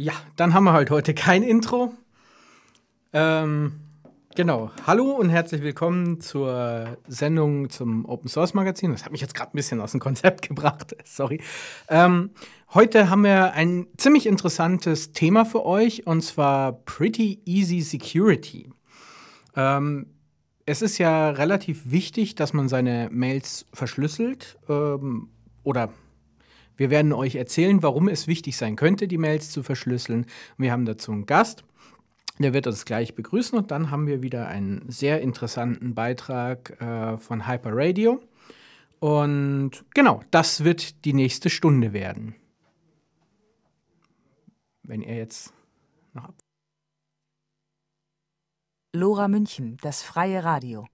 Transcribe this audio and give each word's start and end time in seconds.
Ja, 0.00 0.12
dann 0.36 0.54
haben 0.54 0.62
wir 0.62 0.74
halt 0.74 0.90
heute 0.90 1.12
kein 1.12 1.42
Intro. 1.42 1.92
Ähm, 3.12 3.80
genau. 4.36 4.70
Hallo 4.86 5.10
und 5.10 5.28
herzlich 5.28 5.60
willkommen 5.60 6.20
zur 6.20 6.98
Sendung 7.08 7.68
zum 7.68 8.04
Open 8.04 8.28
Source 8.28 8.54
Magazin. 8.54 8.92
Das 8.92 9.04
hat 9.04 9.10
mich 9.10 9.22
jetzt 9.22 9.34
gerade 9.34 9.50
ein 9.50 9.56
bisschen 9.56 9.80
aus 9.80 9.90
dem 9.90 9.98
Konzept 9.98 10.42
gebracht. 10.48 10.94
Sorry. 11.04 11.40
Ähm, 11.88 12.30
heute 12.74 13.10
haben 13.10 13.24
wir 13.24 13.54
ein 13.54 13.88
ziemlich 13.96 14.28
interessantes 14.28 15.10
Thema 15.10 15.44
für 15.44 15.66
euch 15.66 16.06
und 16.06 16.20
zwar 16.22 16.74
Pretty 16.84 17.42
Easy 17.44 17.80
Security. 17.80 18.70
Ähm, 19.56 20.06
es 20.64 20.80
ist 20.80 20.98
ja 20.98 21.30
relativ 21.30 21.90
wichtig, 21.90 22.36
dass 22.36 22.52
man 22.52 22.68
seine 22.68 23.08
Mails 23.10 23.66
verschlüsselt 23.72 24.60
ähm, 24.68 25.30
oder 25.64 25.90
wir 26.78 26.90
werden 26.90 27.12
euch 27.12 27.34
erzählen, 27.34 27.82
warum 27.82 28.08
es 28.08 28.28
wichtig 28.28 28.56
sein 28.56 28.76
könnte, 28.76 29.08
die 29.08 29.18
Mails 29.18 29.50
zu 29.50 29.62
verschlüsseln. 29.62 30.26
Wir 30.56 30.70
haben 30.72 30.86
dazu 30.86 31.10
einen 31.10 31.26
Gast, 31.26 31.64
der 32.38 32.54
wird 32.54 32.68
uns 32.68 32.84
gleich 32.84 33.16
begrüßen 33.16 33.58
und 33.58 33.72
dann 33.72 33.90
haben 33.90 34.06
wir 34.06 34.22
wieder 34.22 34.46
einen 34.46 34.88
sehr 34.88 35.20
interessanten 35.20 35.94
Beitrag 35.94 36.80
äh, 36.80 37.18
von 37.18 37.48
Hyper 37.48 37.72
Radio. 37.72 38.20
Und 39.00 39.84
genau, 39.92 40.22
das 40.30 40.62
wird 40.62 41.04
die 41.04 41.14
nächste 41.14 41.50
Stunde 41.50 41.92
werden. 41.92 42.36
Wenn 44.84 45.02
ihr 45.02 45.16
jetzt 45.16 45.52
noch 46.12 46.24
ab. 46.24 46.34
Lora 48.94 49.26
München, 49.26 49.76
das 49.82 50.02
freie 50.02 50.44
Radio. 50.44 50.86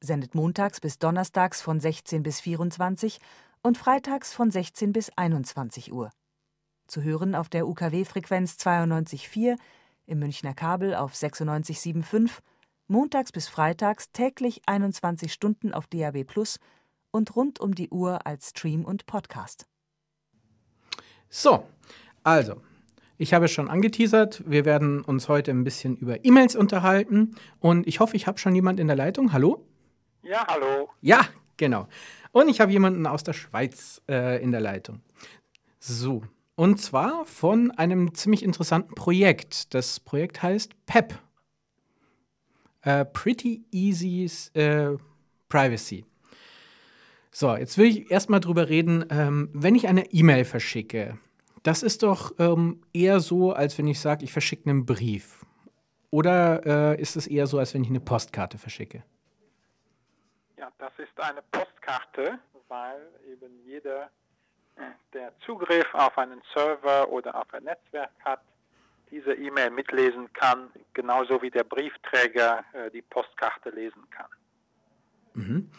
Sendet 0.00 0.34
montags 0.34 0.80
bis 0.80 0.98
donnerstags 0.98 1.62
von 1.62 1.78
16 1.78 2.22
bis 2.24 2.40
24 2.40 3.20
und 3.62 3.78
freitags 3.78 4.32
von 4.32 4.50
16 4.50 4.92
bis 4.92 5.10
21 5.16 5.92
Uhr. 5.92 6.10
Zu 6.86 7.02
hören 7.02 7.34
auf 7.34 7.48
der 7.48 7.66
UKW-Frequenz 7.68 8.56
92.4, 8.56 9.56
im 10.06 10.18
Münchner 10.18 10.54
Kabel 10.54 10.94
auf 10.94 11.12
96.75, 11.14 12.30
montags 12.88 13.32
bis 13.32 13.48
freitags 13.48 14.10
täglich 14.12 14.62
21 14.66 15.32
Stunden 15.32 15.72
auf 15.72 15.86
DAB 15.86 16.24
Plus 16.24 16.58
und 17.10 17.36
rund 17.36 17.60
um 17.60 17.74
die 17.74 17.90
Uhr 17.90 18.26
als 18.26 18.50
Stream 18.50 18.84
und 18.84 19.06
Podcast. 19.06 19.66
So, 21.28 21.64
also, 22.24 22.60
ich 23.18 23.34
habe 23.34 23.44
es 23.44 23.52
schon 23.52 23.68
angeteasert. 23.68 24.42
Wir 24.46 24.64
werden 24.64 25.02
uns 25.02 25.28
heute 25.28 25.50
ein 25.50 25.62
bisschen 25.62 25.96
über 25.96 26.24
E-Mails 26.24 26.56
unterhalten. 26.56 27.36
Und 27.60 27.86
ich 27.86 28.00
hoffe, 28.00 28.16
ich 28.16 28.26
habe 28.26 28.38
schon 28.38 28.54
jemand 28.54 28.80
in 28.80 28.88
der 28.88 28.96
Leitung. 28.96 29.32
Hallo? 29.32 29.64
Ja, 30.22 30.46
hallo. 30.48 30.88
Ja, 31.00 31.20
genau. 31.60 31.86
Und 32.32 32.48
ich 32.48 32.60
habe 32.60 32.72
jemanden 32.72 33.06
aus 33.06 33.22
der 33.22 33.34
Schweiz 33.34 34.02
äh, 34.08 34.42
in 34.42 34.50
der 34.50 34.60
Leitung. 34.60 35.00
So, 35.78 36.22
und 36.56 36.80
zwar 36.80 37.24
von 37.24 37.70
einem 37.70 38.14
ziemlich 38.14 38.42
interessanten 38.42 38.94
Projekt. 38.94 39.72
Das 39.72 40.00
Projekt 40.00 40.42
heißt 40.42 40.72
PEP. 40.86 41.18
Äh, 42.82 43.04
Pretty 43.04 43.62
Easy 43.70 44.28
äh, 44.54 44.96
Privacy. 45.48 46.04
So, 47.30 47.54
jetzt 47.56 47.78
will 47.78 47.86
ich 47.86 48.10
erstmal 48.10 48.40
drüber 48.40 48.68
reden, 48.68 49.04
ähm, 49.10 49.50
wenn 49.52 49.74
ich 49.74 49.86
eine 49.86 50.12
E-Mail 50.12 50.44
verschicke, 50.44 51.18
das 51.62 51.82
ist 51.82 52.02
doch 52.02 52.32
ähm, 52.38 52.80
eher 52.92 53.20
so, 53.20 53.52
als 53.52 53.78
wenn 53.78 53.86
ich 53.86 54.00
sage, 54.00 54.24
ich 54.24 54.32
verschicke 54.32 54.68
einen 54.68 54.86
Brief. 54.86 55.44
Oder 56.10 56.96
äh, 56.96 57.00
ist 57.00 57.16
es 57.16 57.26
eher 57.26 57.46
so, 57.46 57.58
als 57.58 57.74
wenn 57.74 57.84
ich 57.84 57.90
eine 57.90 58.00
Postkarte 58.00 58.58
verschicke? 58.58 59.04
Das 60.80 60.92
ist 60.96 61.20
eine 61.20 61.42
Postkarte, 61.52 62.38
weil 62.68 63.06
eben 63.30 63.62
jeder, 63.66 64.10
äh, 64.76 64.82
der 65.12 65.38
Zugriff 65.40 65.86
auf 65.92 66.16
einen 66.16 66.40
Server 66.54 67.06
oder 67.10 67.34
auf 67.34 67.52
ein 67.52 67.64
Netzwerk 67.64 68.10
hat, 68.24 68.40
diese 69.10 69.34
E-Mail 69.34 69.70
mitlesen 69.70 70.32
kann, 70.32 70.70
genauso 70.94 71.42
wie 71.42 71.50
der 71.50 71.64
Briefträger 71.64 72.64
äh, 72.72 72.90
die 72.90 73.02
Postkarte 73.02 73.68
lesen 73.68 74.08
kann. 74.10 74.30
Mhm. 75.34 75.70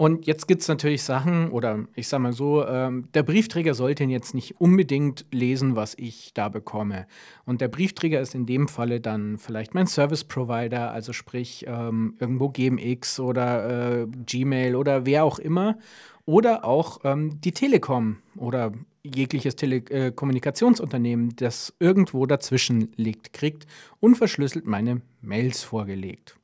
Und 0.00 0.26
jetzt 0.26 0.48
gibt 0.48 0.62
es 0.62 0.68
natürlich 0.68 1.02
Sachen, 1.02 1.50
oder 1.50 1.84
ich 1.94 2.08
sage 2.08 2.22
mal 2.22 2.32
so, 2.32 2.66
ähm, 2.66 3.08
der 3.12 3.22
Briefträger 3.22 3.74
sollte 3.74 4.04
jetzt 4.04 4.32
nicht 4.32 4.58
unbedingt 4.58 5.26
lesen, 5.30 5.76
was 5.76 5.94
ich 5.98 6.32
da 6.32 6.48
bekomme. 6.48 7.06
Und 7.44 7.60
der 7.60 7.68
Briefträger 7.68 8.18
ist 8.18 8.34
in 8.34 8.46
dem 8.46 8.66
Falle 8.66 9.02
dann 9.02 9.36
vielleicht 9.36 9.74
mein 9.74 9.86
Service 9.86 10.24
Provider, 10.24 10.90
also 10.90 11.12
sprich 11.12 11.66
ähm, 11.68 12.14
irgendwo 12.18 12.48
GMX 12.48 13.20
oder 13.20 14.00
äh, 14.00 14.06
Gmail 14.24 14.74
oder 14.74 15.04
wer 15.04 15.22
auch 15.22 15.38
immer. 15.38 15.76
Oder 16.24 16.64
auch 16.64 17.00
ähm, 17.04 17.38
die 17.42 17.52
Telekom 17.52 18.16
oder 18.36 18.72
jegliches 19.02 19.54
Telekommunikationsunternehmen, 19.56 21.32
äh, 21.32 21.34
das 21.36 21.74
irgendwo 21.78 22.24
dazwischen 22.24 22.90
liegt, 22.96 23.34
kriegt 23.34 23.66
unverschlüsselt 24.00 24.64
meine 24.64 25.02
Mails 25.20 25.62
vorgelegt. 25.62 26.36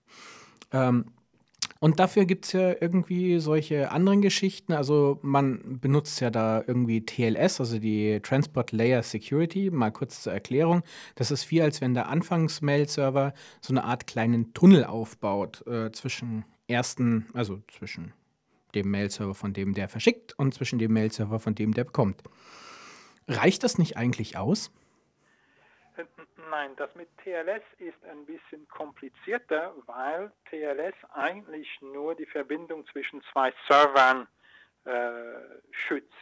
Ähm, 0.75 1.07
und 1.81 2.01
dafür 2.01 2.25
gibt 2.25 2.47
es 2.47 2.53
ja 2.53 2.75
irgendwie 2.81 3.39
solche 3.39 3.91
anderen 3.91 4.23
Geschichten. 4.23 4.73
Also 4.73 5.19
man 5.23 5.79
benutzt 5.81 6.21
ja 6.21 6.31
da 6.31 6.63
irgendwie 6.67 7.05
TLS, 7.05 7.61
also 7.61 7.79
die 7.79 8.21
Transport 8.23 8.73
Layer 8.73 9.03
Security. 9.03 9.71
Mal 9.71 9.91
kurz 9.91 10.23
zur 10.23 10.33
Erklärung. 10.33 10.83
Das 11.17 11.31
ist 11.31 11.51
wie, 11.51 11.61
als 11.61 11.81
wenn 11.81 11.95
der 11.95 12.09
Anfangs-Mail-Server 12.09 13.35
so 13.61 13.73
eine 13.73 13.85
Art 13.85 14.07
kleinen 14.07 14.55
Tunnel 14.55 14.85
aufbaut 14.85 15.67
äh, 15.67 15.93
zwischen 15.93 16.45
ersten, 16.69 17.27
also 17.35 17.61
zwischen 17.69 18.13
dem 18.75 18.91
Mail-Server, 18.91 19.35
von 19.35 19.53
dem 19.53 19.75
der 19.75 19.89
verschickt, 19.89 20.39
und 20.39 20.55
zwischen 20.55 20.79
dem 20.79 20.93
Mail-Server, 20.93 21.39
von 21.39 21.55
dem 21.55 21.75
der 21.75 21.85
bekommt. 21.85 22.23
Reicht 23.29 23.65
das 23.65 23.79
nicht 23.79 23.97
eigentlich 23.97 24.37
aus? 24.37 24.71
Nein, 26.51 26.77
das 26.77 26.95
mit 26.95 27.09
TLS 27.19 27.63
ist 27.79 28.05
ein 28.05 28.27
bisschen 28.27 28.69
komplizierter, 28.69 29.75
weil 29.87 30.31
TLS 30.51 30.95
eigentlich 31.15 31.81
nur 31.81 32.15
die 32.15 32.27
Verbindung 32.27 32.87
zwischen 32.89 33.23
zwei 33.33 33.53
Servern 33.67 34.29
äh, 34.85 35.61
schützt. 35.71 36.13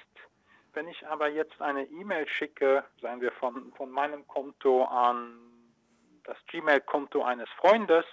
Wenn 0.72 0.88
ich 0.88 1.06
aber 1.06 1.28
jetzt 1.28 1.60
eine 1.60 1.84
E-Mail 1.84 2.26
schicke, 2.28 2.84
sagen 3.00 3.20
wir 3.20 3.32
von, 3.32 3.72
von 3.76 3.90
meinem 3.90 4.26
Konto 4.26 4.84
an 4.84 5.38
das 6.24 6.36
Gmail-Konto 6.48 7.22
eines 7.22 7.48
Freundes, 7.50 8.04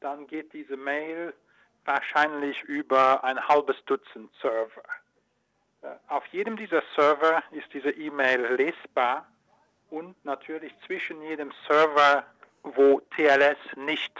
dann 0.00 0.26
geht 0.26 0.52
diese 0.52 0.76
Mail 0.76 1.34
wahrscheinlich 1.84 2.60
über 2.62 3.22
ein 3.24 3.40
halbes 3.48 3.76
Dutzend 3.86 4.32
Server. 4.40 4.82
Äh, 5.82 5.94
auf 6.08 6.24
jedem 6.26 6.56
dieser 6.56 6.82
Server 6.96 7.42
ist 7.50 7.72
diese 7.72 7.90
E-Mail 7.90 8.54
lesbar 8.54 9.31
und 9.92 10.16
natürlich 10.24 10.72
zwischen 10.86 11.20
jedem 11.22 11.52
Server, 11.68 12.24
wo 12.62 13.00
TLS 13.14 13.58
nicht 13.76 14.12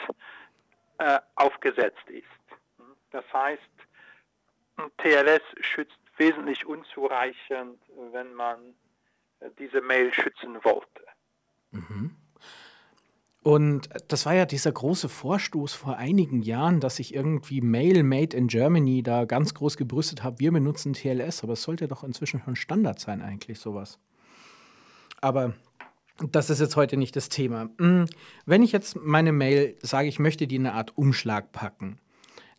äh, 0.99 1.19
aufgesetzt 1.35 2.09
ist. 2.09 2.27
Das 3.11 3.25
heißt, 3.33 3.63
TLS 4.99 5.43
schützt 5.61 5.99
wesentlich 6.19 6.67
unzureichend, 6.67 7.81
wenn 8.13 8.35
man 8.35 8.59
äh, 9.41 9.49
diese 9.59 9.81
Mail 9.81 10.13
schützen 10.13 10.63
wollte. 10.63 11.07
Mhm. 11.71 12.17
Und 13.43 13.89
das 14.09 14.27
war 14.27 14.35
ja 14.35 14.45
dieser 14.45 14.71
große 14.71 15.09
Vorstoß 15.09 15.75
vor 15.75 15.97
einigen 15.97 16.43
Jahren, 16.43 16.81
dass 16.81 17.01
ich 17.01 17.15
irgendwie 17.15 17.61
Mail 17.61 18.03
Made 18.03 18.37
in 18.37 18.47
Germany 18.47 19.03
da 19.03 19.25
ganz 19.25 19.55
groß 19.55 19.79
gebrüstet 19.79 20.23
habe. 20.23 20.39
Wir 20.39 20.53
benutzen 20.53 20.93
TLS, 20.93 21.43
aber 21.43 21.55
es 21.55 21.63
sollte 21.63 21.89
doch 21.89 22.05
inzwischen 22.05 22.41
schon 22.41 22.57
Standard 22.57 23.01
sein, 23.01 23.23
eigentlich 23.23 23.59
sowas. 23.59 23.99
Aber 25.23 25.55
das 26.31 26.51
ist 26.51 26.61
jetzt 26.61 26.77
heute 26.77 26.99
nicht 26.99 27.17
das 27.17 27.31
Thema. 27.31 27.71
Hm, 27.79 28.07
wenn 28.45 28.63
ich 28.63 28.73
jetzt 28.73 28.97
meine 28.97 29.33
Mail 29.33 29.77
sage, 29.81 30.09
ich 30.09 30.19
möchte 30.19 30.47
die 30.47 30.57
in 30.57 30.67
eine 30.67 30.75
Art 30.75 30.99
Umschlag 30.99 31.53
packen, 31.53 31.99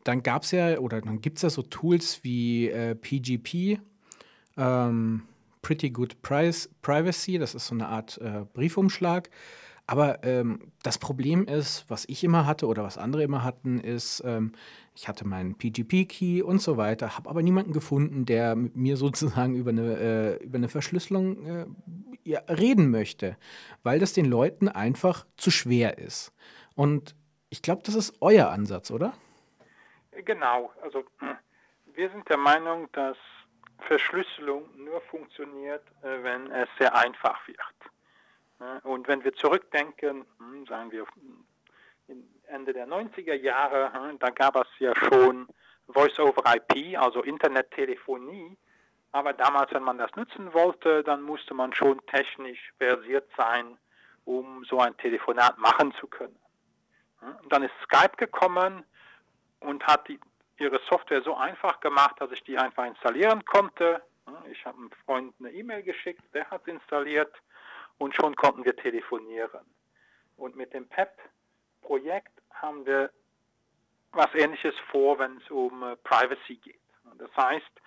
dann 0.03 0.24
gab 0.24 0.44
es 0.44 0.51
ja 0.51 0.79
oder 0.79 1.01
dann 1.01 1.22
gibt 1.22 1.38
es 1.38 1.44
ja 1.44 1.50
so 1.50 1.62
Tools 1.62 2.24
wie 2.24 2.69
äh, 2.69 2.96
PGP, 2.96 3.79
ähm, 4.57 5.24
Pretty 5.62 5.91
Good 5.91 6.21
Price, 6.21 6.69
Privacy, 6.81 7.38
das 7.38 7.54
ist 7.54 7.68
so 7.68 7.75
eine 7.75 7.88
Art 7.88 8.18
äh, 8.18 8.45
Briefumschlag. 8.54 9.30
Aber 9.86 10.24
ähm, 10.24 10.71
das 10.81 10.98
Problem 10.98 11.45
ist, 11.45 11.86
was 11.89 12.06
ich 12.07 12.24
immer 12.24 12.45
hatte 12.45 12.68
oder 12.68 12.83
was 12.83 12.98
andere 12.98 13.24
immer 13.24 13.44
hatten, 13.44 13.80
ist, 13.80 14.24
ähm, 14.25 14.54
ich 14.95 15.10
hatte 15.10 15.27
meinen 15.27 15.56
PGP-Key 15.56 16.42
und 16.42 16.62
so 16.62 16.77
weiter, 16.77 17.18
habe 17.18 17.30
aber 17.30 17.42
niemanden 17.42 17.74
gefunden, 17.74 18.25
der 18.25 18.56
mit 18.56 18.77
mir 18.77 18.95
sozusagen 18.95 19.56
über 19.56 19.71
eine, 19.71 19.98
äh, 19.98 20.44
über 20.44 20.57
eine 20.57 20.69
Verschlüsselung 20.69 21.45
äh, 21.45 21.65
reden 22.25 22.92
möchte, 22.92 23.38
weil 23.84 24.00
das 24.00 24.14
den 24.14 24.25
Leuten 24.25 24.68
einfach 24.68 25.25
zu 25.38 25.52
schwer 25.52 25.98
ist. 25.98 26.34
Und 26.75 27.16
ich 27.50 27.62
glaube, 27.62 27.84
das 27.86 27.96
ist 27.96 28.18
euer 28.22 28.50
Ansatz, 28.50 28.92
oder? 28.92 29.14
Genau. 30.12 30.72
Also 30.81 31.04
wir 31.94 32.10
sind 32.10 32.28
der 32.30 32.38
Meinung, 32.38 32.90
dass 32.94 33.18
Verschlüsselung 33.88 34.70
nur 34.78 35.02
funktioniert, 35.02 35.84
äh, 36.02 36.24
wenn 36.24 36.50
es 36.52 36.70
sehr 36.80 36.96
einfach 36.96 37.48
wird. 37.48 37.60
Und 38.84 39.08
wenn 39.08 39.24
wir 39.24 39.34
zurückdenken, 39.34 40.25
hm, 40.38 40.66
sagen 40.68 40.92
wir 40.92 41.06
Ende 42.48 42.74
der 42.74 42.88
90er 42.88 43.34
Jahre, 43.34 43.92
hm, 43.94 44.20
da 44.20 44.30
gab 44.30 44.56
es 44.56 44.68
ja 44.80 44.94
schon 44.96 45.48
Voice 45.88 46.20
over 46.20 46.44
IP, 46.56 46.98
also 46.98 47.24
Internettelefonie. 47.24 48.58
Aber 49.13 49.33
damals, 49.33 49.71
wenn 49.71 49.83
man 49.83 49.98
das 49.98 50.13
nutzen 50.15 50.54
wollte, 50.54 51.04
dann 51.04 51.21
musste 51.21 51.54
man 51.54 51.74
schon 51.74 52.06
technisch 52.07 52.74
versiert 52.77 53.30
sein 53.38 53.77
um 54.25 54.63
so 54.65 54.80
ein 54.80 54.95
Telefonat 54.98 55.57
machen 55.57 55.94
zu 56.00 56.07
können. 56.07 56.38
Und 57.21 57.51
dann 57.51 57.63
ist 57.63 57.74
Skype 57.83 58.18
gekommen 58.18 58.83
und 59.60 59.86
hat 59.86 60.07
die, 60.07 60.19
ihre 60.57 60.80
Software 60.89 61.21
so 61.21 61.36
einfach 61.36 61.80
gemacht, 61.80 62.15
dass 62.19 62.31
ich 62.31 62.44
die 62.44 62.57
einfach 62.57 62.86
installieren 62.86 63.44
konnte. 63.45 64.01
Ich 64.51 64.65
habe 64.65 64.77
einem 64.77 64.92
Freund 65.06 65.33
eine 65.39 65.51
E-Mail 65.51 65.83
geschickt, 65.83 66.21
der 66.33 66.50
hat 66.50 66.62
es 66.63 66.74
installiert 66.74 67.33
und 67.98 68.15
schon 68.15 68.36
konnten 68.36 68.65
wir 68.65 68.75
telefonieren. 68.75 69.65
Und 70.38 70.56
mit 70.56 70.74
dem 70.74 70.88
PEP-Projekt 70.88 72.31
haben 72.51 72.86
wir 72.86 73.12
was 74.12 74.33
Ähnliches 74.36 74.75
vor, 74.92 75.19
wenn 75.19 75.38
es 75.38 75.50
um 75.50 75.83
äh, 75.83 75.95
Privacy 75.98 76.56
geht. 76.56 76.80
Das 77.18 77.36
heißt, 77.36 77.65
hm, 77.65 77.82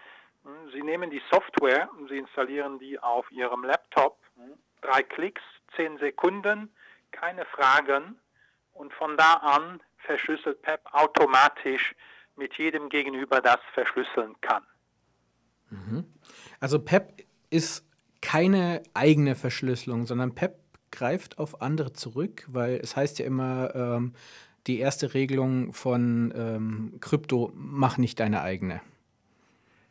Sie 0.72 0.82
nehmen 0.82 1.10
die 1.10 1.22
Software, 1.30 1.88
Sie 2.08 2.18
installieren 2.18 2.78
die 2.78 2.98
auf 2.98 3.30
Ihrem 3.32 3.64
Laptop, 3.64 4.18
hm, 4.36 4.52
drei 4.80 5.02
Klicks, 5.02 5.42
zehn 5.74 5.98
Sekunden, 5.98 6.70
keine 7.10 7.44
Fragen 7.46 8.18
und 8.72 8.92
von 8.92 9.16
da 9.16 9.34
an 9.34 9.82
verschlüsselt 9.98 10.62
PEP 10.62 10.80
automatisch 10.92 11.94
mit 12.36 12.54
jedem 12.54 12.88
Gegenüber, 12.88 13.40
das 13.40 13.58
verschlüsseln 13.72 14.34
kann. 14.40 14.62
Mhm. 15.70 16.04
Also 16.60 16.78
PEP 16.78 17.26
ist 17.50 17.84
keine 18.20 18.82
eigene 18.94 19.34
Verschlüsselung, 19.34 20.06
sondern 20.06 20.34
PEP 20.34 20.56
greift 20.90 21.38
auf 21.38 21.60
andere 21.60 21.92
zurück, 21.92 22.44
weil 22.48 22.76
es 22.76 22.96
heißt 22.96 23.18
ja 23.18 23.26
immer, 23.26 23.74
ähm, 23.74 24.14
die 24.66 24.78
erste 24.78 25.14
Regelung 25.14 25.72
von 25.72 26.32
ähm, 26.36 26.98
Krypto, 27.00 27.52
mach 27.54 27.98
nicht 27.98 28.20
deine 28.20 28.42
eigene. 28.42 28.80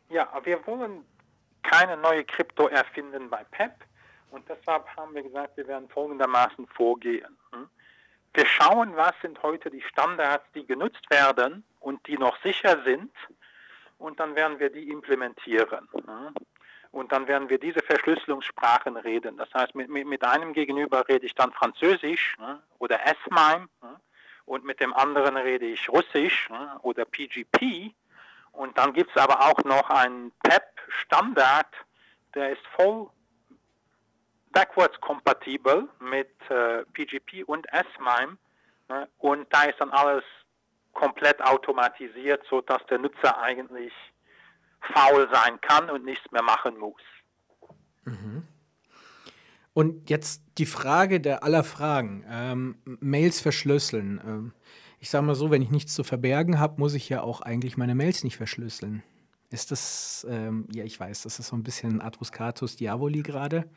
Ja, 0.08 0.28
wir 0.44 0.64
wollen 0.66 1.04
keine 1.62 1.96
neue 1.96 2.24
Krypto 2.24 2.68
erfinden 2.68 3.28
bei 3.28 3.44
PEP 3.50 3.72
und 4.30 4.48
deshalb 4.48 4.86
haben 4.96 5.14
wir 5.14 5.22
gesagt, 5.22 5.56
wir 5.56 5.66
werden 5.66 5.88
folgendermaßen 5.88 6.66
vorgehen. 6.68 7.36
Hm? 7.52 7.68
Wir 8.34 8.46
schauen, 8.46 8.94
was 8.96 9.14
sind 9.22 9.42
heute 9.42 9.70
die 9.70 9.82
Standards, 9.82 10.44
die 10.54 10.66
genutzt 10.66 11.10
werden 11.10 11.64
und 11.80 12.06
die 12.06 12.18
noch 12.18 12.40
sicher 12.42 12.82
sind 12.84 13.10
und 13.98 14.20
dann 14.20 14.36
werden 14.36 14.58
wir 14.58 14.70
die 14.70 14.90
implementieren. 14.90 15.88
Hm? 15.92 16.34
Und 16.92 17.12
dann 17.12 17.26
werden 17.26 17.50
wir 17.50 17.58
diese 17.58 17.80
Verschlüsselungssprachen 17.80 18.96
reden. 18.96 19.36
Das 19.36 19.52
heißt, 19.52 19.74
mit, 19.74 19.90
mit, 19.90 20.24
einem 20.24 20.52
Gegenüber 20.54 21.06
rede 21.08 21.26
ich 21.26 21.34
dann 21.34 21.52
Französisch 21.52 22.36
hm? 22.38 22.58
oder 22.78 23.04
S-MIME 23.04 23.68
und 24.46 24.64
mit 24.64 24.80
dem 24.80 24.94
anderen 24.94 25.36
rede 25.36 25.66
ich 25.66 25.88
Russisch 25.88 26.48
oder 26.82 27.04
PGP. 27.04 27.92
Und 28.56 28.76
dann 28.78 28.92
gibt 28.94 29.10
es 29.14 29.22
aber 29.22 29.40
auch 29.40 29.62
noch 29.64 29.90
einen 29.90 30.32
PEP-Standard, 30.42 31.66
der 32.34 32.52
ist 32.52 32.66
voll 32.74 33.08
backwards 34.52 34.98
kompatibel 35.00 35.88
mit 36.00 36.30
äh, 36.48 36.84
PGP 36.92 37.44
und 37.44 37.66
S-MIME. 37.72 38.38
Ne? 38.88 39.08
Und 39.18 39.46
da 39.52 39.64
ist 39.64 39.78
dann 39.78 39.90
alles 39.90 40.24
komplett 40.94 41.42
automatisiert, 41.42 42.42
sodass 42.48 42.84
der 42.86 42.98
Nutzer 42.98 43.38
eigentlich 43.40 43.92
faul 44.94 45.28
sein 45.30 45.60
kann 45.60 45.90
und 45.90 46.04
nichts 46.04 46.30
mehr 46.32 46.42
machen 46.42 46.78
muss. 46.78 47.02
Mhm. 48.04 48.46
Und 49.74 50.08
jetzt 50.08 50.42
die 50.56 50.64
Frage 50.64 51.20
der 51.20 51.44
aller 51.44 51.64
Fragen. 51.64 52.24
Ähm, 52.30 52.78
Mails 52.84 53.42
verschlüsseln. 53.42 54.20
Ähm, 54.24 54.52
ich 54.98 55.10
sage 55.10 55.24
mal 55.24 55.34
so, 55.34 55.50
wenn 55.50 55.62
ich 55.62 55.70
nichts 55.70 55.94
zu 55.94 56.04
verbergen 56.04 56.58
habe, 56.58 56.80
muss 56.80 56.94
ich 56.94 57.08
ja 57.08 57.22
auch 57.22 57.40
eigentlich 57.40 57.76
meine 57.76 57.94
Mails 57.94 58.24
nicht 58.24 58.36
verschlüsseln. 58.36 59.02
Ist 59.50 59.70
das, 59.70 60.26
ähm, 60.28 60.66
ja, 60.72 60.84
ich 60.84 60.98
weiß, 60.98 61.22
das 61.22 61.38
ist 61.38 61.48
so 61.48 61.56
ein 61.56 61.62
bisschen 61.62 62.00
Advuscatus 62.00 62.76
Diaboli 62.76 63.22
gerade. 63.22 63.68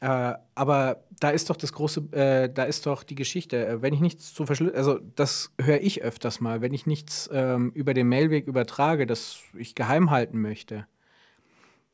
Äh, 0.00 0.34
aber 0.56 1.04
da 1.20 1.30
ist 1.30 1.48
doch 1.48 1.56
das 1.56 1.72
große, 1.72 2.00
äh, 2.12 2.52
da 2.52 2.64
ist 2.64 2.86
doch 2.86 3.04
die 3.04 3.14
Geschichte. 3.14 3.66
Äh, 3.66 3.82
wenn 3.82 3.94
ich 3.94 4.00
nichts 4.00 4.34
zu 4.34 4.46
verschlüsseln, 4.46 4.76
also 4.76 4.98
das 4.98 5.52
höre 5.60 5.80
ich 5.80 6.02
öfters 6.02 6.40
mal, 6.40 6.60
wenn 6.60 6.74
ich 6.74 6.86
nichts 6.86 7.30
ähm, 7.32 7.70
über 7.70 7.94
den 7.94 8.08
Mailweg 8.08 8.48
übertrage, 8.48 9.06
das 9.06 9.42
ich 9.54 9.76
geheim 9.76 10.10
halten 10.10 10.40
möchte, 10.40 10.88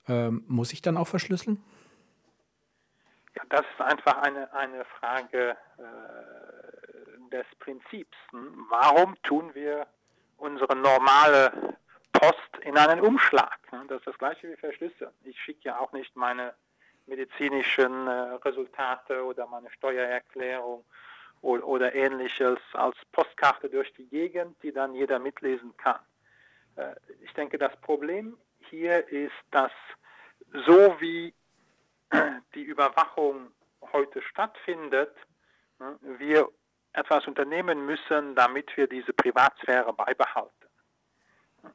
ähm, 0.09 0.43
muss 0.49 0.73
ich 0.73 0.81
dann 0.81 0.97
auch 0.97 1.07
verschlüsseln? 1.07 1.63
Ja, 3.37 3.43
das 3.51 3.61
ist 3.61 3.81
einfach 3.81 4.23
eine, 4.23 4.53
eine 4.55 4.85
Frage 4.99 5.57
äh, 5.77 6.48
des 7.31 7.47
Prinzips. 7.59 8.17
Hm? 8.31 8.67
Warum 8.69 9.21
tun 9.23 9.55
wir 9.55 9.87
unsere 10.37 10.77
normale 10.77 11.77
Post 12.13 12.59
in 12.63 12.77
einen 12.77 13.01
Umschlag? 13.01 13.59
Hm? 13.71 13.89
Das 13.89 13.99
ist 13.99 14.07
das 14.07 14.19
gleiche 14.19 14.51
wie 14.51 14.57
Verschlüsseln. 14.57 15.13
Ich 15.25 15.41
schicke 15.41 15.61
ja 15.65 15.79
auch 15.79 15.93
nicht 15.93 16.15
meine 16.17 16.55
medizinischen 17.07 18.07
äh, 18.07 18.11
Resultate 18.45 19.25
oder 19.25 19.47
meine 19.47 19.71
Steuererklärung 19.71 20.85
oder, 21.41 21.95
ähnliches 21.95 22.59
als 22.73 22.97
Postkarte 23.13 23.71
durch 23.71 23.93
die 23.95 24.09
Gegend, 24.09 24.61
die 24.63 24.73
dann 24.73 24.95
jeder 24.95 25.19
mitlesen 25.19 25.77
kann. 25.77 26.01
Äh, 26.77 26.95
ich 27.21 27.33
denke, 27.35 27.59
das 27.59 27.77
Problem 27.81 28.37
hier 28.59 29.07
ist, 29.09 29.33
dass 29.51 29.73
so 30.67 30.97
wie 31.01 31.33
die 32.55 32.63
Überwachung 32.63 33.53
heute 33.93 34.23
stattfindet, 34.23 35.15
ne, 35.79 35.99
wir 36.19 36.49
etwas 36.93 37.27
unternehmen 37.27 37.85
müssen, 37.87 38.35
damit 38.35 38.77
wir 38.77 38.89
diese 38.89 39.13
Privatsphäre 39.13 39.93
beibehalten. 39.93 40.53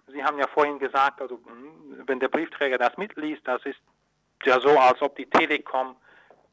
Sie 0.07 0.23
haben 0.23 0.39
ja 0.39 0.47
vorhin 0.47 0.79
gesagt, 0.79 1.21
also 1.21 1.39
hm, 1.45 2.03
wenn 2.05 2.19
der 2.19 2.29
Briefträger 2.29 2.77
das 2.77 2.97
mitliest, 2.97 3.47
das 3.47 3.63
ist 3.65 3.79
ja 4.43 4.59
so, 4.59 4.77
als 4.77 5.01
ob 5.01 5.15
die 5.15 5.29
Telekom 5.29 5.95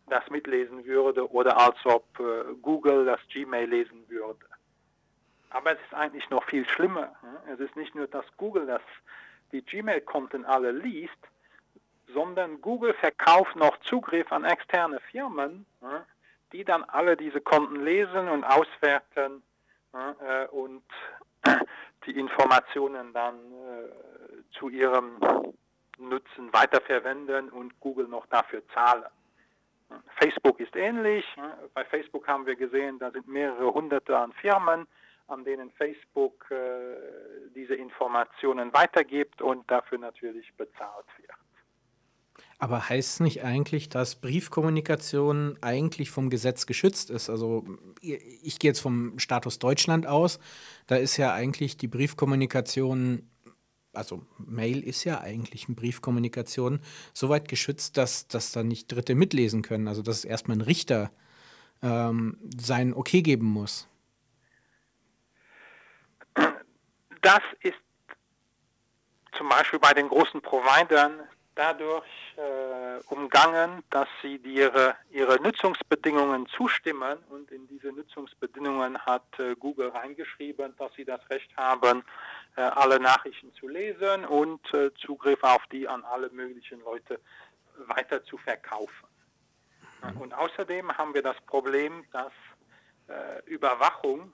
das 0.09 0.29
mitlesen 0.31 0.85
würde 0.85 1.31
oder 1.31 1.57
als 1.57 1.79
ob 1.85 2.05
äh, 2.19 2.55
Google 2.61 3.05
das 3.05 3.21
Gmail 3.29 3.69
lesen 3.69 4.09
würde. 4.09 4.47
Aber 5.51 5.73
es 5.73 5.79
ist 5.81 5.95
eigentlich 5.95 6.29
noch 6.31 6.45
viel 6.45 6.69
schlimmer. 6.69 7.13
Es 7.53 7.59
ist 7.59 7.75
nicht 7.77 7.95
nur, 7.95 8.07
dass 8.07 8.25
Google 8.37 8.67
das, 8.67 8.83
die 9.53 9.63
Gmail-Konten 9.63 10.45
alle 10.45 10.71
liest, 10.71 11.19
sondern 12.15 12.61
Google 12.61 12.95
verkauft 12.95 13.57
noch 13.57 13.77
Zugriff 13.81 14.31
an 14.33 14.45
externe 14.45 15.01
Firmen, 15.11 15.67
die 16.53 16.65
dann 16.65 16.85
alle 16.85 17.17
diese 17.17 17.41
Konten 17.41 17.85
lesen 17.85 18.29
und 18.29 18.45
auswerten 18.45 19.43
äh, 19.93 20.47
und 20.49 20.83
die 22.07 22.19
Informationen 22.19 23.13
dann 23.13 23.37
äh, 23.37 24.59
zu 24.59 24.69
ihrem 24.69 25.17
Nutzen 25.99 26.53
weiterverwenden 26.53 27.51
und 27.51 27.79
Google 27.81 28.09
noch 28.09 28.27
dafür 28.27 28.63
zahlen. 28.75 29.05
Facebook 30.19 30.61
ist 30.61 30.75
ähnlich. 30.77 31.25
Bei 31.75 31.85
Facebook 31.85 32.27
haben 32.29 32.47
wir 32.47 32.57
gesehen, 32.57 32.99
da 32.99 33.11
sind 33.11 33.27
mehrere 33.29 33.73
hunderte 33.73 34.17
an 34.17 34.33
Firmen, 34.35 34.87
an 35.27 35.45
denen 35.45 35.71
Facebook 35.73 36.51
äh, 36.51 36.97
diese 37.55 37.75
Informationen 37.75 38.73
weitergibt 38.73 39.43
und 39.43 39.69
dafür 39.71 39.99
natürlich 39.99 40.53
bezahlt 40.55 41.07
wird. 41.19 41.40
Aber 42.61 42.91
heißt 42.91 43.15
es 43.15 43.21
nicht 43.21 43.43
eigentlich, 43.43 43.89
dass 43.89 44.17
Briefkommunikation 44.17 45.57
eigentlich 45.63 46.11
vom 46.11 46.29
Gesetz 46.29 46.67
geschützt 46.67 47.09
ist? 47.09 47.31
Also 47.31 47.65
ich 48.03 48.59
gehe 48.59 48.71
jetzt 48.71 48.81
vom 48.81 49.19
Status 49.19 49.59
Deutschland 49.59 50.07
aus. 50.07 50.39
Da 50.87 50.97
ist 50.97 51.17
ja 51.17 51.33
eigentlich 51.33 51.79
die 51.79 51.89
Briefkommunikation 51.89 53.27
also 53.93 54.25
Mail 54.39 54.85
ist 54.85 55.03
ja 55.03 55.21
eigentlich 55.21 55.67
eine 55.67 55.75
Briefkommunikation, 55.75 56.81
soweit 57.13 57.49
geschützt, 57.49 57.97
dass, 57.97 58.29
dass 58.29 58.53
da 58.53 58.63
nicht 58.63 58.93
Dritte 58.93 59.17
mitlesen 59.17 59.63
können. 59.63 59.89
Also 59.89 60.03
dass 60.03 60.25
erstmal 60.25 60.59
ein 60.59 60.63
Richter 60.63 61.11
ähm, 61.83 62.39
sein 62.57 62.95
Okay 62.95 63.23
geben 63.23 63.47
muss. 63.47 63.89
Das 67.23 67.41
ist 67.63 67.75
zum 69.37 69.49
Beispiel 69.49 69.79
bei 69.79 69.93
den 69.93 70.09
großen 70.09 70.41
Providern 70.41 71.21
dadurch 71.61 72.07
äh, 72.39 73.05
umgangen, 73.13 73.85
dass 73.91 74.09
sie 74.23 74.37
ihre, 74.37 74.97
ihre 75.11 75.37
Nutzungsbedingungen 75.43 76.47
zustimmen 76.47 77.19
und 77.29 77.51
in 77.51 77.69
diese 77.69 77.93
Nutzungsbedingungen 77.93 78.99
hat 79.05 79.27
äh, 79.39 79.55
Google 79.57 79.91
reingeschrieben, 79.91 80.75
dass 80.79 80.91
sie 80.95 81.05
das 81.05 81.21
Recht 81.29 81.55
haben, 81.59 82.03
äh, 82.57 82.63
alle 82.63 82.99
Nachrichten 82.99 83.53
zu 83.53 83.69
lesen 83.69 84.25
und 84.25 84.73
äh, 84.73 84.91
Zugriff 84.95 85.43
auf 85.43 85.63
die 85.71 85.87
an 85.87 86.03
alle 86.05 86.31
möglichen 86.31 86.81
Leute 86.81 87.21
weiter 87.89 88.25
zu 88.25 88.39
verkaufen. 88.39 89.09
Mhm. 90.03 90.17
Und 90.19 90.33
außerdem 90.33 90.97
haben 90.97 91.13
wir 91.13 91.23
das 91.23 91.39
Problem, 91.43 92.05
dass 92.11 92.33
äh, 93.09 93.45
Überwachung 93.45 94.33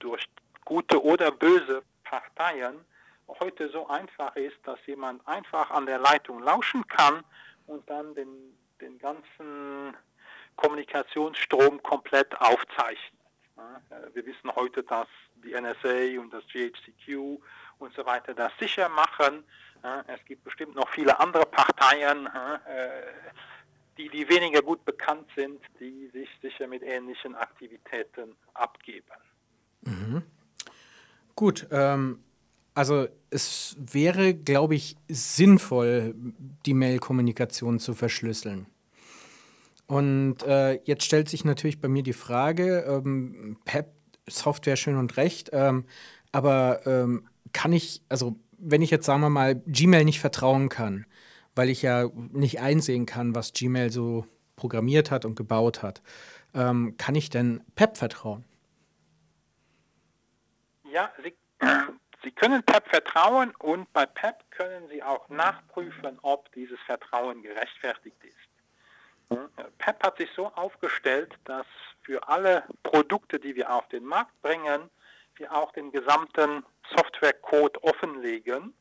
durch 0.00 0.26
gute 0.66 1.02
oder 1.02 1.30
böse 1.30 1.82
Parteien 2.04 2.84
heute 3.28 3.68
so 3.70 3.86
einfach 3.88 4.36
ist, 4.36 4.56
dass 4.64 4.78
jemand 4.86 5.26
einfach 5.26 5.70
an 5.70 5.86
der 5.86 5.98
Leitung 5.98 6.42
lauschen 6.42 6.86
kann 6.86 7.24
und 7.66 7.88
dann 7.90 8.14
den, 8.14 8.56
den 8.80 8.98
ganzen 8.98 9.96
Kommunikationsstrom 10.56 11.82
komplett 11.82 12.34
aufzeichnet. 12.40 13.12
Wir 14.12 14.26
wissen 14.26 14.54
heute, 14.54 14.82
dass 14.82 15.08
die 15.36 15.52
NSA 15.52 16.20
und 16.20 16.32
das 16.32 16.44
GHCQ 16.52 17.40
und 17.78 17.94
so 17.94 18.04
weiter 18.04 18.34
das 18.34 18.52
sicher 18.58 18.88
machen. 18.88 19.44
Es 20.06 20.22
gibt 20.26 20.44
bestimmt 20.44 20.74
noch 20.74 20.88
viele 20.90 21.18
andere 21.18 21.46
Parteien, 21.46 22.28
die, 23.96 24.08
die 24.10 24.28
weniger 24.28 24.60
gut 24.60 24.84
bekannt 24.84 25.28
sind, 25.34 25.60
die 25.80 26.08
sich 26.08 26.28
sicher 26.42 26.66
mit 26.66 26.82
ähnlichen 26.82 27.34
Aktivitäten 27.34 28.36
abgeben. 28.52 29.06
Mhm. 29.82 30.22
Gut, 31.34 31.66
ähm, 31.70 32.22
also 32.76 33.08
es 33.30 33.74
wäre, 33.78 34.34
glaube 34.34 34.74
ich, 34.74 34.96
sinnvoll, 35.08 36.14
die 36.66 36.74
Mail-Kommunikation 36.74 37.78
zu 37.78 37.94
verschlüsseln. 37.94 38.66
Und 39.86 40.42
äh, 40.42 40.74
jetzt 40.84 41.04
stellt 41.04 41.30
sich 41.30 41.44
natürlich 41.44 41.80
bei 41.80 41.88
mir 41.88 42.02
die 42.02 42.12
Frage, 42.12 42.84
ähm, 42.86 43.56
PEP, 43.64 43.86
Software 44.28 44.76
schön 44.76 44.96
und 44.96 45.16
recht, 45.16 45.50
ähm, 45.52 45.86
aber 46.32 46.86
ähm, 46.86 47.26
kann 47.52 47.72
ich, 47.72 48.02
also 48.10 48.36
wenn 48.58 48.82
ich 48.82 48.90
jetzt 48.90 49.06
sagen 49.06 49.22
wir 49.22 49.30
mal 49.30 49.54
Gmail 49.54 50.04
nicht 50.04 50.20
vertrauen 50.20 50.68
kann, 50.68 51.06
weil 51.54 51.70
ich 51.70 51.80
ja 51.80 52.10
nicht 52.32 52.60
einsehen 52.60 53.06
kann, 53.06 53.34
was 53.34 53.54
Gmail 53.54 53.90
so 53.90 54.26
programmiert 54.56 55.10
hat 55.10 55.24
und 55.24 55.34
gebaut 55.34 55.82
hat, 55.82 56.02
ähm, 56.52 56.96
kann 56.98 57.14
ich 57.14 57.30
denn 57.30 57.62
PEP 57.74 57.96
vertrauen? 57.96 58.44
Ja, 60.92 61.10
Sie, 61.22 61.32
Sie 62.26 62.32
können 62.32 62.64
PEP 62.64 62.88
vertrauen 62.88 63.54
und 63.60 63.92
bei 63.92 64.04
PEP 64.04 64.50
können 64.50 64.88
Sie 64.88 65.00
auch 65.00 65.28
nachprüfen, 65.28 66.18
ob 66.22 66.50
dieses 66.54 66.80
Vertrauen 66.80 67.40
gerechtfertigt 67.40 68.16
ist. 68.24 69.38
PEP 69.78 70.02
hat 70.02 70.18
sich 70.18 70.28
so 70.34 70.48
aufgestellt, 70.48 71.32
dass 71.44 71.66
für 72.02 72.26
alle 72.26 72.64
Produkte, 72.82 73.38
die 73.38 73.54
wir 73.54 73.72
auf 73.72 73.86
den 73.90 74.04
Markt 74.04 74.42
bringen, 74.42 74.90
wir 75.36 75.52
auch 75.52 75.70
den 75.70 75.92
gesamten 75.92 76.66
Softwarecode 76.96 77.80
offenlegen. 77.84 78.74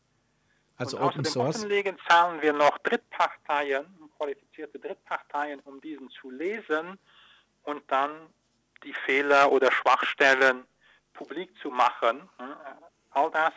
Also 0.77 0.97
und 0.97 1.03
Open 1.03 1.25
Source? 1.25 1.57
Offenlegen 1.57 1.99
zahlen 2.09 2.41
wir 2.41 2.51
noch 2.51 2.79
Drittparteien, 2.79 3.85
qualifizierte 4.17 4.79
Drittparteien, 4.79 5.59
um 5.65 5.79
diesen 5.81 6.09
zu 6.09 6.31
lesen 6.31 6.97
und 7.61 7.83
dann 7.91 8.11
die 8.83 8.93
Fehler 9.05 9.51
oder 9.51 9.71
Schwachstellen 9.71 10.65
publik 11.13 11.55
zu 11.59 11.69
machen. 11.69 12.27
All 13.15 13.31
das 13.31 13.53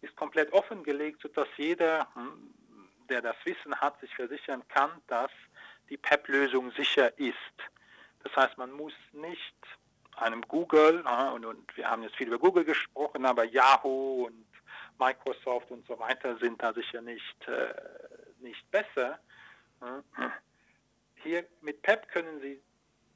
ist 0.00 0.16
komplett 0.16 0.52
offengelegt, 0.52 1.20
sodass 1.20 1.48
jeder, 1.56 2.08
hm, 2.14 2.54
der 3.08 3.20
das 3.20 3.36
Wissen 3.44 3.74
hat, 3.80 4.00
sich 4.00 4.14
versichern 4.14 4.66
kann, 4.68 4.90
dass 5.06 5.30
die 5.90 5.98
PEP-Lösung 5.98 6.70
sicher 6.72 7.16
ist. 7.18 7.56
Das 8.22 8.34
heißt, 8.34 8.56
man 8.56 8.72
muss 8.72 8.94
nicht 9.12 9.54
einem 10.16 10.40
Google, 10.42 11.04
und, 11.34 11.44
und 11.44 11.76
wir 11.76 11.90
haben 11.90 12.02
jetzt 12.02 12.16
viel 12.16 12.28
über 12.28 12.38
Google 12.38 12.64
gesprochen, 12.64 13.26
aber 13.26 13.44
Yahoo 13.44 14.26
und 14.26 14.46
Microsoft 14.98 15.70
und 15.70 15.86
so 15.86 15.98
weiter 15.98 16.38
sind 16.38 16.62
da 16.62 16.72
sicher 16.72 17.02
nicht, 17.02 17.48
äh, 17.48 17.74
nicht 18.40 18.70
besser. 18.70 19.18
Hier 21.16 21.46
mit 21.60 21.82
PEP 21.82 22.08
können 22.08 22.40
Sie 22.40 22.62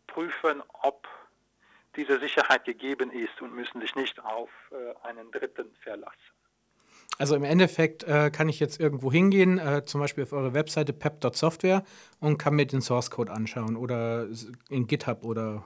prüfen, 0.06 0.62
ob 0.82 1.08
diese 1.98 2.18
Sicherheit 2.20 2.64
gegeben 2.64 3.10
ist 3.10 3.42
und 3.42 3.54
müssen 3.54 3.80
sich 3.80 3.94
nicht 3.96 4.24
auf 4.24 4.48
äh, 4.70 5.06
einen 5.06 5.30
Dritten 5.32 5.74
verlassen. 5.82 6.14
Also 7.18 7.34
im 7.34 7.42
Endeffekt 7.42 8.04
äh, 8.04 8.30
kann 8.30 8.48
ich 8.48 8.60
jetzt 8.60 8.80
irgendwo 8.80 9.10
hingehen, 9.10 9.58
äh, 9.58 9.84
zum 9.84 10.00
Beispiel 10.00 10.22
auf 10.22 10.32
eure 10.32 10.54
Webseite 10.54 10.92
pep.software 10.92 11.82
und 12.20 12.38
kann 12.38 12.54
mir 12.54 12.66
den 12.66 12.80
Source 12.80 13.10
Code 13.10 13.32
anschauen 13.32 13.76
oder 13.76 14.28
in 14.70 14.86
GitHub 14.86 15.24
oder. 15.24 15.64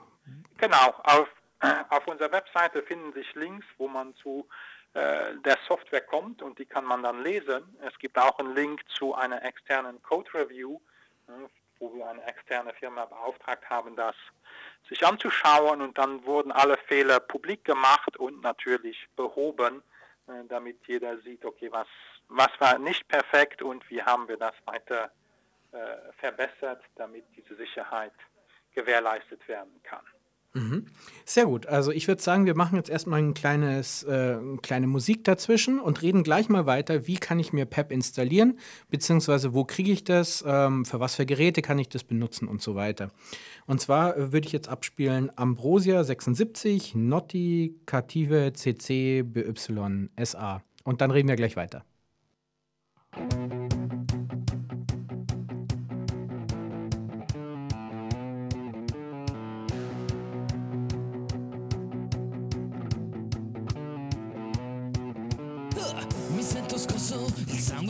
Genau, 0.57 0.93
auf, 1.03 1.27
äh, 1.61 1.67
auf 1.89 2.07
unserer 2.07 2.31
Webseite 2.31 2.81
finden 2.81 3.13
sich 3.13 3.33
Links, 3.35 3.65
wo 3.77 3.87
man 3.87 4.15
zu 4.15 4.47
äh, 4.93 5.35
der 5.45 5.59
Software 5.67 6.01
kommt 6.01 6.41
und 6.41 6.57
die 6.57 6.65
kann 6.65 6.85
man 6.85 7.03
dann 7.03 7.21
lesen. 7.23 7.77
Es 7.87 7.97
gibt 7.99 8.17
auch 8.17 8.39
einen 8.39 8.55
Link 8.55 8.81
zu 8.89 9.13
einer 9.13 9.43
externen 9.45 10.01
Code 10.01 10.33
Review, 10.33 10.79
wo 11.83 11.93
wir 11.95 12.07
eine 12.07 12.23
externe 12.25 12.73
Firma 12.73 13.05
beauftragt 13.05 13.69
haben, 13.69 13.95
das 13.95 14.15
sich 14.87 15.05
anzuschauen 15.05 15.81
und 15.81 15.97
dann 15.97 16.25
wurden 16.25 16.51
alle 16.51 16.77
Fehler 16.87 17.19
publik 17.19 17.65
gemacht 17.65 18.17
und 18.17 18.41
natürlich 18.41 19.07
behoben 19.15 19.83
äh, 20.27 20.45
damit 20.47 20.79
jeder 20.87 21.17
sieht, 21.19 21.43
okay, 21.43 21.71
was, 21.71 21.87
was 22.29 22.49
war 22.59 22.79
nicht 22.79 23.07
perfekt 23.07 23.61
und 23.61 23.87
wie 23.89 24.01
haben 24.01 24.27
wir 24.27 24.37
das 24.37 24.53
weiter 24.65 25.11
äh, 25.71 25.77
verbessert, 26.19 26.81
damit 26.95 27.25
diese 27.35 27.55
Sicherheit 27.55 28.13
gewährleistet 28.73 29.45
werden 29.47 29.81
kann. 29.83 30.05
Mhm. 30.55 30.85
Sehr 31.25 31.45
gut. 31.45 31.65
Also 31.65 31.91
ich 31.91 32.07
würde 32.07 32.21
sagen, 32.21 32.45
wir 32.45 32.55
machen 32.55 32.75
jetzt 32.75 32.89
erstmal 32.89 33.19
ein 33.19 33.33
kleines, 33.33 34.03
äh, 34.03 34.37
eine 34.39 34.57
kleine 34.61 34.85
Musik 34.85 35.23
dazwischen 35.23 35.79
und 35.79 36.03
reden 36.03 36.23
gleich 36.23 36.47
mal 36.47 36.67
weiter, 36.67 37.07
wie 37.07 37.15
kann 37.15 37.39
ich 37.39 37.53
mir 37.53 37.65
PEP 37.65 37.91
installieren, 37.91 38.59
beziehungsweise 38.89 39.53
wo 39.55 39.63
kriege 39.63 39.91
ich 39.91 40.03
das, 40.03 40.43
ähm, 40.45 40.85
für 40.85 40.99
was 40.99 41.15
für 41.15 41.25
Geräte 41.25 41.63
kann 41.63 41.79
ich 41.79 41.89
das 41.89 42.03
benutzen 42.03 42.47
und 42.47 42.61
so 42.61 42.75
weiter. 42.75 43.09
Und 43.65 43.81
zwar 43.81 44.15
äh, 44.15 44.31
würde 44.31 44.45
ich 44.45 44.53
jetzt 44.53 44.69
abspielen 44.69 45.31
Ambrosia 45.35 46.03
76, 46.03 46.93
Notti, 46.93 47.79
Cative, 47.87 48.53
CC, 48.53 49.23
BY, 49.23 50.09
SA. 50.23 50.61
Und 50.83 51.01
dann 51.01 51.09
reden 51.09 51.29
wir 51.29 51.35
gleich 51.35 51.55
weiter. 51.55 51.83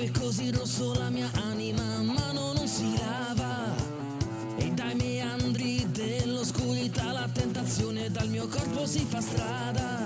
Sangue 0.03 0.11
così 0.11 0.51
rosso, 0.51 0.93
la 0.93 1.09
mia 1.09 1.29
anima 1.33 1.83
mano 2.01 2.53
non 2.53 2.67
si 2.67 2.93
lava. 2.97 3.73
E 4.57 4.69
dai 4.71 4.95
meandri 4.95 5.89
dell'oscurità 5.91 7.11
la 7.11 7.29
tentazione 7.31 8.09
dal 8.09 8.27
mio 8.27 8.47
corpo 8.47 8.85
si 8.85 9.05
fa 9.07 9.21
strada. 9.21 10.02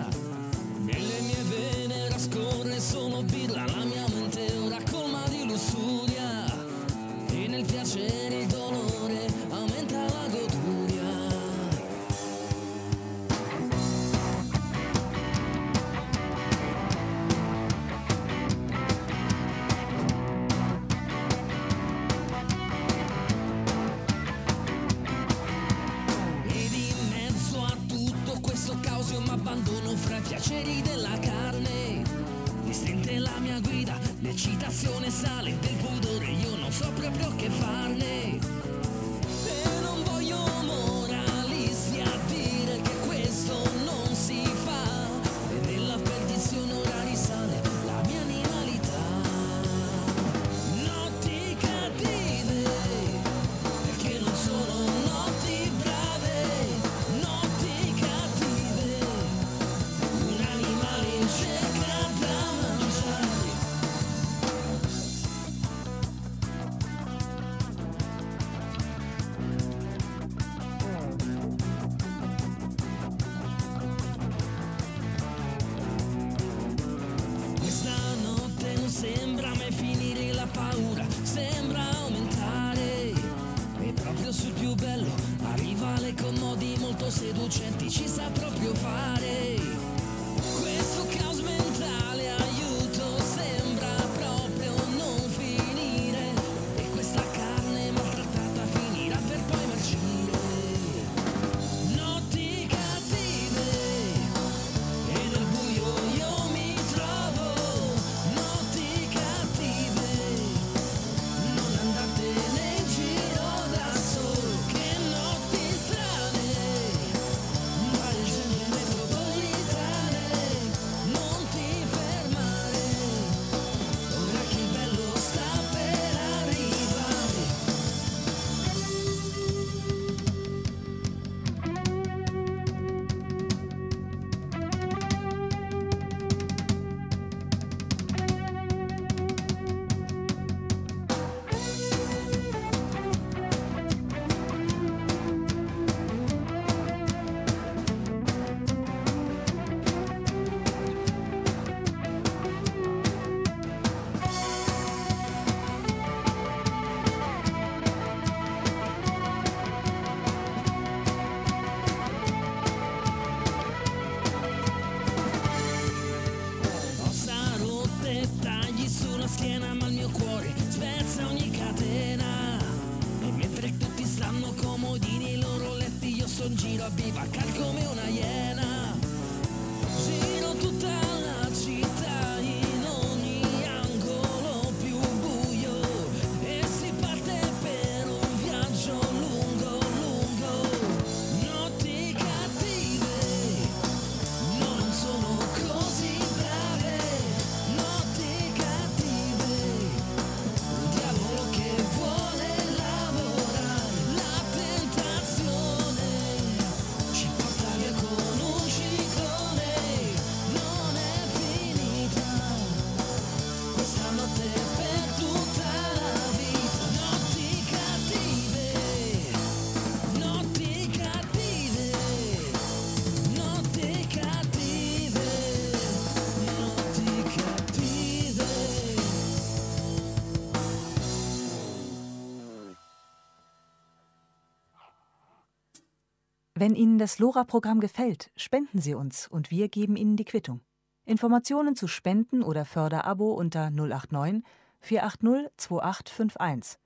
Wenn 236.60 236.74
Ihnen 236.74 236.98
das 236.98 237.20
LoRa-Programm 237.20 237.80
gefällt, 237.80 238.32
spenden 238.36 238.82
Sie 238.82 238.96
uns 238.96 239.28
und 239.28 239.52
wir 239.52 239.70
geben 239.70 239.96
Ihnen 239.96 240.15
die 240.15 240.26
Quittung. 240.26 240.62
Informationen 241.06 241.76
zu 241.76 241.88
Spenden 241.88 242.41
oder 242.41 242.65
Förderabo 242.65 243.32
unter 243.34 243.70
089 243.70 244.43
480 244.80 245.52
2851. 245.56 246.80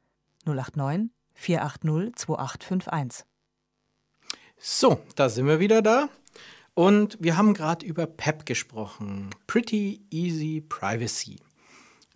089 0.46 1.12
480 1.36 2.16
2851. 2.18 3.26
So, 4.58 5.00
da 5.16 5.30
sind 5.30 5.48
wir 5.48 5.62
wieder 5.62 5.82
da. 5.82 6.10
Und 6.74 7.18
wir 7.22 7.38
haben 7.38 7.54
gerade 7.54 7.86
über 7.86 8.08
PEP 8.08 8.46
gesprochen. 8.46 9.30
Pretty 9.48 10.02
Easy 10.10 10.66
Privacy. 10.68 11.38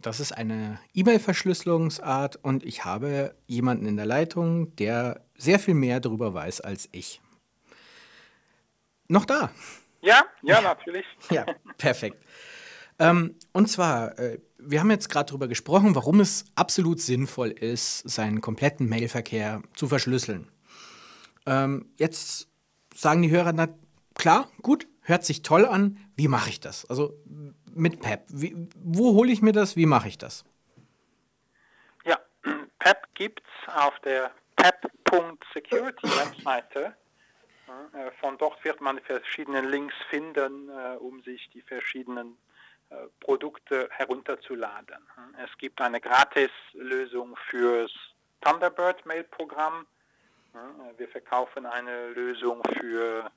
Das 0.02 0.20
ist 0.20 0.34
eine 0.34 0.78
E-Mail-Verschlüsselungsart 0.94 2.36
und 2.36 2.66
ich 2.66 2.84
habe 2.84 3.34
jemanden 3.48 3.86
in 3.86 3.96
der 3.96 4.06
Leitung, 4.06 4.76
der 4.76 5.22
sehr 5.38 5.58
viel 5.58 5.74
mehr 5.74 6.02
darüber 6.02 6.34
weiß 6.34 6.60
als 6.60 6.90
ich. 6.92 7.22
Noch 9.08 9.26
da? 9.26 9.52
Ja, 10.02 10.26
ja, 10.42 10.62
natürlich. 10.62 11.06
Ja, 11.30 11.46
perfekt. 11.78 12.18
Ähm, 13.00 13.36
und 13.52 13.68
zwar, 13.68 14.18
äh, 14.20 14.40
wir 14.58 14.80
haben 14.80 14.92
jetzt 14.92 15.10
gerade 15.10 15.28
darüber 15.28 15.48
gesprochen, 15.48 15.96
warum 15.96 16.22
es 16.22 16.46
absolut 16.56 17.02
sinnvoll 17.02 17.52
ist, 17.52 18.10
seinen 18.10 18.42
kompletten 18.42 18.88
Mailverkehr 18.88 19.62
zu 19.74 19.88
verschlüsseln. 19.88 20.50
Ähm, 21.46 21.92
jetzt 21.98 22.48
sagen 22.94 23.22
die 23.22 23.32
Hörer, 23.32 23.54
na 23.54 23.68
klar, 24.14 24.50
gut, 24.62 24.88
hört 25.02 25.26
sich 25.26 25.42
toll 25.42 25.66
an. 25.66 25.98
Wie 26.16 26.28
mache 26.28 26.50
ich 26.50 26.60
das? 26.62 26.90
Also 26.90 27.18
mit 27.74 28.02
PEP. 28.02 28.24
Wie, 28.30 28.68
wo 28.76 29.14
hole 29.14 29.32
ich 29.32 29.42
mir 29.42 29.52
das? 29.52 29.76
Wie 29.76 29.86
mache 29.86 30.08
ich 30.08 30.18
das? 30.18 30.46
Ja, 32.06 32.18
PEP 32.80 32.98
gibt 33.14 33.42
es 33.42 33.74
auf 33.74 33.94
der 34.06 34.32
pep.security-Webseite. 34.56 36.96
Äh, 37.94 38.12
Von 38.20 38.38
dort 38.38 38.64
wird 38.64 38.82
man 38.82 39.00
verschiedene 39.00 39.62
Links 39.62 39.96
finden, 40.10 40.70
äh, 40.70 40.98
um 40.98 41.22
sich 41.24 41.50
die 41.52 41.62
verschiedenen 41.62 42.38
äh, 42.90 42.96
Produkte 43.20 43.90
herunterzuladen. 43.92 44.98
Es 45.44 45.58
gibt 45.58 45.82
eine 45.82 46.00
Gratislösung 46.00 47.36
fürs 47.50 47.92
Thunderbird-Mail-Programm. 48.42 49.88
Wir 50.98 51.10
verkaufen 51.10 51.66
eine 51.66 52.12
Lösung 52.12 52.62
für 52.80 53.30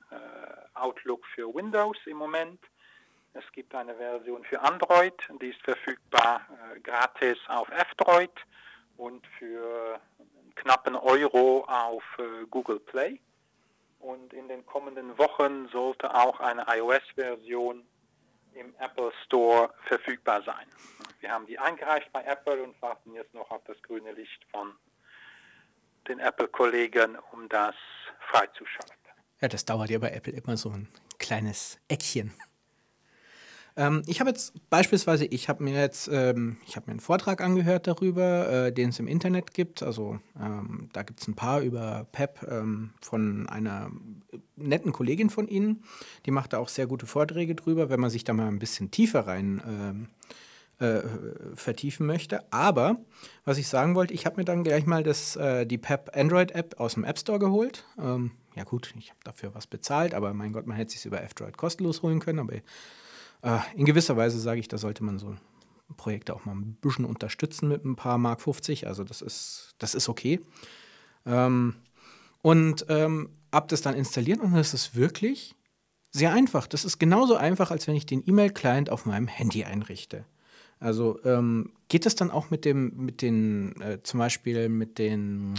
Outlook 0.73 1.25
für 1.35 1.53
Windows 1.53 1.97
im 2.05 2.15
Moment. 2.15 2.61
Es 3.33 3.43
gibt 3.51 3.75
eine 3.75 3.93
Version 3.95 4.45
für 4.45 4.61
Android, 4.61 5.15
die 5.41 5.49
ist 5.49 5.61
verfügbar 5.63 6.47
gratis 6.81 7.37
auf 7.49 7.67
F-Droid 7.71 8.31
und 8.95 9.27
für 9.37 9.99
knappen 10.55 10.95
Euro 10.95 11.65
auf 11.67 12.03
Google 12.49 12.79
Play. 12.79 13.19
Und 13.99 14.33
in 14.33 14.47
den 14.47 14.65
kommenden 14.65 15.17
Wochen 15.17 15.67
sollte 15.69 16.13
auch 16.13 16.39
eine 16.39 16.65
iOS-Version 16.67 17.85
im 18.53 18.73
Apple 18.79 19.11
Store 19.25 19.73
verfügbar 19.87 20.41
sein. 20.43 20.65
Wir 21.19 21.31
haben 21.31 21.45
die 21.45 21.59
eingereicht 21.59 22.11
bei 22.11 22.23
Apple 22.23 22.63
und 22.63 22.81
warten 22.81 23.13
jetzt 23.13 23.33
noch 23.33 23.51
auf 23.51 23.63
das 23.65 23.81
grüne 23.81 24.11
Licht 24.13 24.45
von 24.51 24.73
den 26.07 26.19
Apple-Kollegen, 26.19 27.17
um 27.31 27.47
das 27.49 27.75
freizuschalten. 28.31 28.95
Ja, 29.41 29.47
das 29.47 29.65
dauert 29.65 29.89
ja 29.89 29.99
bei 29.99 30.11
Apple 30.11 30.33
immer 30.33 30.57
so 30.57 30.69
ein 30.69 30.87
kleines 31.17 31.79
Eckchen. 31.87 32.33
Ähm, 33.79 34.03
ich 34.07 34.19
habe 34.19 34.29
jetzt 34.29 34.69
beispielsweise, 34.69 35.23
ich 35.23 35.47
habe 35.47 35.63
mir 35.63 35.79
jetzt, 35.79 36.09
ähm, 36.11 36.57
ich 36.67 36.75
habe 36.75 36.87
mir 36.87 36.91
einen 36.91 36.99
Vortrag 36.99 37.39
angehört 37.39 37.87
darüber, 37.87 38.65
äh, 38.67 38.73
den 38.73 38.89
es 38.89 38.99
im 38.99 39.07
Internet 39.07 39.53
gibt. 39.53 39.83
Also 39.83 40.19
ähm, 40.37 40.89
da 40.91 41.03
gibt 41.03 41.21
es 41.21 41.29
ein 41.29 41.35
paar 41.35 41.61
über 41.61 42.05
PEP 42.11 42.45
ähm, 42.51 42.91
von 42.99 43.47
einer 43.47 43.89
netten 44.57 44.91
Kollegin 44.91 45.29
von 45.29 45.47
Ihnen. 45.47 45.85
Die 46.25 46.31
macht 46.31 46.51
da 46.51 46.57
auch 46.57 46.67
sehr 46.67 46.87
gute 46.87 47.05
Vorträge 47.05 47.55
drüber, 47.55 47.89
wenn 47.89 48.01
man 48.01 48.09
sich 48.09 48.25
da 48.25 48.33
mal 48.33 48.49
ein 48.49 48.59
bisschen 48.59 48.91
tiefer 48.91 49.21
rein 49.27 49.61
ähm, 49.65 50.07
äh, 50.85 51.01
vertiefen 51.55 52.05
möchte. 52.05 52.51
Aber 52.51 52.97
was 53.45 53.57
ich 53.57 53.69
sagen 53.69 53.95
wollte, 53.95 54.13
ich 54.13 54.25
habe 54.25 54.35
mir 54.35 54.45
dann 54.45 54.65
gleich 54.65 54.87
mal 54.87 55.03
das, 55.03 55.37
äh, 55.37 55.65
die 55.65 55.77
PEP 55.77 56.11
Android 56.13 56.51
App 56.51 56.81
aus 56.81 56.95
dem 56.95 57.05
App 57.05 57.17
Store 57.17 57.39
geholt. 57.39 57.85
Ähm, 57.97 58.31
ja 58.55 58.65
gut, 58.65 58.93
ich 58.99 59.09
habe 59.09 59.19
dafür 59.23 59.55
was 59.55 59.67
bezahlt, 59.67 60.13
aber 60.13 60.33
mein 60.33 60.51
Gott, 60.51 60.67
man 60.67 60.75
hätte 60.75 60.91
sich 60.91 61.05
über 61.05 61.23
F-Droid 61.23 61.55
kostenlos 61.55 62.01
holen 62.01 62.19
können. 62.19 62.39
Aber 62.39 62.55
in 63.75 63.85
gewisser 63.85 64.17
Weise 64.17 64.39
sage 64.39 64.59
ich, 64.59 64.67
da 64.67 64.77
sollte 64.77 65.03
man 65.03 65.17
so 65.17 65.35
Projekte 65.97 66.33
auch 66.33 66.45
mal 66.45 66.53
ein 66.53 66.73
bisschen 66.75 67.05
unterstützen 67.05 67.69
mit 67.69 67.85
ein 67.85 67.95
paar 67.95 68.17
Mark 68.17 68.41
50. 68.41 68.87
Also 68.87 69.03
das 69.03 69.21
ist, 69.21 69.75
das 69.79 69.95
ist 69.95 70.09
okay. 70.09 70.39
Ähm, 71.25 71.75
und 72.41 72.85
ähm, 72.89 73.29
ab 73.51 73.67
das 73.67 73.81
dann 73.81 73.95
installieren 73.95 74.41
und 74.41 74.53
das 74.53 74.73
ist 74.73 74.95
wirklich 74.95 75.55
sehr 76.11 76.31
einfach. 76.31 76.67
Das 76.67 76.85
ist 76.85 76.99
genauso 76.99 77.35
einfach, 77.35 77.71
als 77.71 77.87
wenn 77.87 77.95
ich 77.95 78.05
den 78.05 78.23
E-Mail-Client 78.25 78.89
auf 78.89 79.05
meinem 79.05 79.27
Handy 79.27 79.63
einrichte. 79.63 80.25
Also 80.79 81.19
ähm, 81.25 81.73
geht 81.89 82.05
es 82.05 82.15
dann 82.15 82.31
auch 82.31 82.49
mit 82.49 82.65
dem, 82.65 82.95
mit 82.95 83.21
den, 83.21 83.79
äh, 83.81 84.01
zum 84.01 84.19
Beispiel 84.19 84.69
mit 84.69 84.97
den 84.97 85.55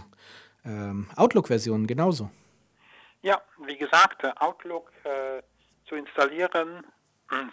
ähm, 0.64 1.08
Outlook-Versionen 1.16 1.86
genauso? 1.86 2.30
Ja, 3.22 3.40
wie 3.66 3.76
gesagt, 3.76 4.24
äh, 4.24 4.32
Outlook 4.36 4.90
äh, 5.04 5.42
zu 5.86 5.94
installieren 5.94 6.84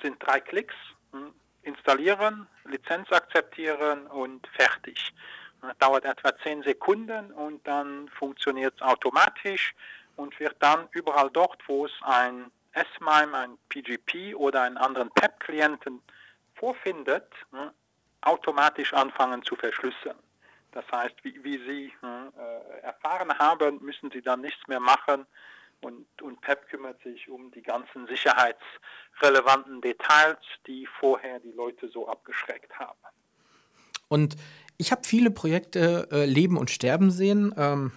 sind 0.02 0.18
drei 0.20 0.40
Klicks. 0.40 0.76
Hm, 1.12 1.34
Installieren, 1.63 2.48
Lizenz 2.63 3.12
akzeptieren 3.12 4.08
und 4.08 4.48
fertig. 4.56 5.13
Das 5.62 5.78
dauert 5.80 6.06
etwa 6.06 6.38
10 6.38 6.63
Sekunden 6.63 7.32
und 7.34 7.66
dann 7.68 8.08
funktioniert 8.10 8.76
es 8.76 8.82
automatisch 8.82 9.76
und 10.16 10.40
wird 10.40 10.56
dann 10.60 10.88
überall 10.92 11.30
dort, 11.30 11.62
wo 11.68 11.86
es 11.86 11.92
ein 12.04 12.52
S-MIME, 12.72 13.38
ein 13.38 13.58
PGP 13.68 14.36
oder 14.36 14.62
einen 14.62 14.78
anderen 14.78 15.10
PEP-Klienten 15.12 16.02
vorfindet, 16.56 17.28
hm, 17.52 17.72
automatisch 18.22 18.94
anfangen 18.94 19.44
zu 19.44 19.56
verschlüsseln. 19.56 20.18
Das 20.72 20.86
heißt, 20.92 21.16
wie, 21.24 21.44
wie 21.44 21.58
Sie 21.58 21.94
hm, 22.00 22.32
äh, 22.38 22.80
erfahren 22.82 23.38
haben, 23.38 23.84
müssen 23.84 24.10
Sie 24.12 24.22
dann 24.22 24.42
nichts 24.42 24.66
mehr 24.68 24.80
machen 24.80 25.26
und, 25.82 26.06
und 26.22 26.42
PEP 26.42 26.70
kümmert 26.70 27.02
sich 27.04 27.30
um 27.30 27.52
die 27.52 27.62
ganzen 27.62 28.08
sicherheitsrelevanten 28.08 29.82
Details, 29.82 30.40
die 30.66 30.88
vorher 31.00 31.40
die 31.40 31.52
Leute 31.52 31.90
so 31.90 32.08
abgeschreckt 32.08 32.78
haben. 32.80 33.00
Und 34.08 34.36
ich 34.78 34.92
habe 34.92 35.02
viele 35.06 35.32
Projekte 35.32 36.08
äh, 36.12 36.26
leben 36.26 36.58
und 36.58 36.70
sterben 36.70 37.12
sehen. 37.12 37.54
Ähm, 37.58 37.92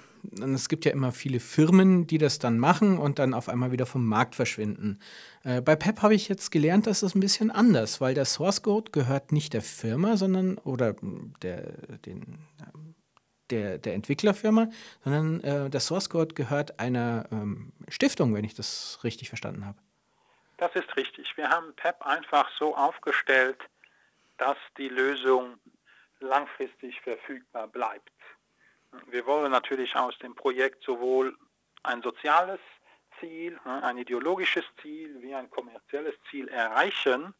es 0.54 0.68
gibt 0.68 0.84
ja 0.84 0.92
immer 0.92 1.12
viele 1.12 1.40
Firmen, 1.40 2.06
die 2.06 2.18
das 2.18 2.38
dann 2.38 2.58
machen 2.58 2.98
und 2.98 3.18
dann 3.18 3.32
auf 3.32 3.48
einmal 3.48 3.72
wieder 3.72 3.86
vom 3.86 4.06
Markt 4.06 4.34
verschwinden. 4.34 4.98
Äh, 5.44 5.62
bei 5.62 5.76
PEP 5.76 6.02
habe 6.02 6.14
ich 6.14 6.28
jetzt 6.28 6.50
gelernt, 6.50 6.86
dass 6.86 7.00
das 7.00 7.14
ein 7.14 7.20
bisschen 7.20 7.50
anders, 7.50 8.00
weil 8.00 8.14
der 8.14 8.24
Source 8.24 8.62
Code 8.62 8.90
gehört 8.90 9.32
nicht 9.32 9.54
der 9.54 9.62
Firma, 9.62 10.16
sondern 10.16 10.58
oder 10.58 10.96
der, 11.42 11.72
den, 12.04 12.38
der, 13.50 13.78
der 13.78 13.94
Entwicklerfirma, 13.94 14.68
sondern 15.04 15.40
äh, 15.42 15.70
der 15.70 15.80
Source 15.80 16.08
Code 16.08 16.34
gehört 16.34 16.78
einer 16.80 17.26
ähm, 17.32 17.72
Stiftung, 17.88 18.34
wenn 18.34 18.44
ich 18.44 18.54
das 18.54 19.00
richtig 19.04 19.28
verstanden 19.28 19.66
habe. 19.66 19.78
Das 20.58 20.74
ist 20.74 20.94
richtig. 20.96 21.36
Wir 21.36 21.48
haben 21.48 21.74
PEP 21.74 22.04
einfach 22.04 22.50
so 22.58 22.76
aufgestellt, 22.76 23.58
dass 24.36 24.58
die 24.76 24.88
Lösung 24.88 25.58
langfristig 26.20 27.00
verfügbar 27.00 27.66
bleibt. 27.68 28.12
Wir 29.06 29.24
wollen 29.26 29.52
natürlich 29.52 29.94
aus 29.96 30.18
dem 30.18 30.34
Projekt 30.34 30.82
sowohl 30.84 31.36
ein 31.82 32.02
soziales 32.02 32.60
Ziel, 33.18 33.58
ein 33.64 33.98
ideologisches 33.98 34.64
Ziel 34.82 35.20
wie 35.22 35.34
ein 35.34 35.48
kommerzielles 35.50 36.14
Ziel 36.30 36.48
erreichen, 36.48 37.34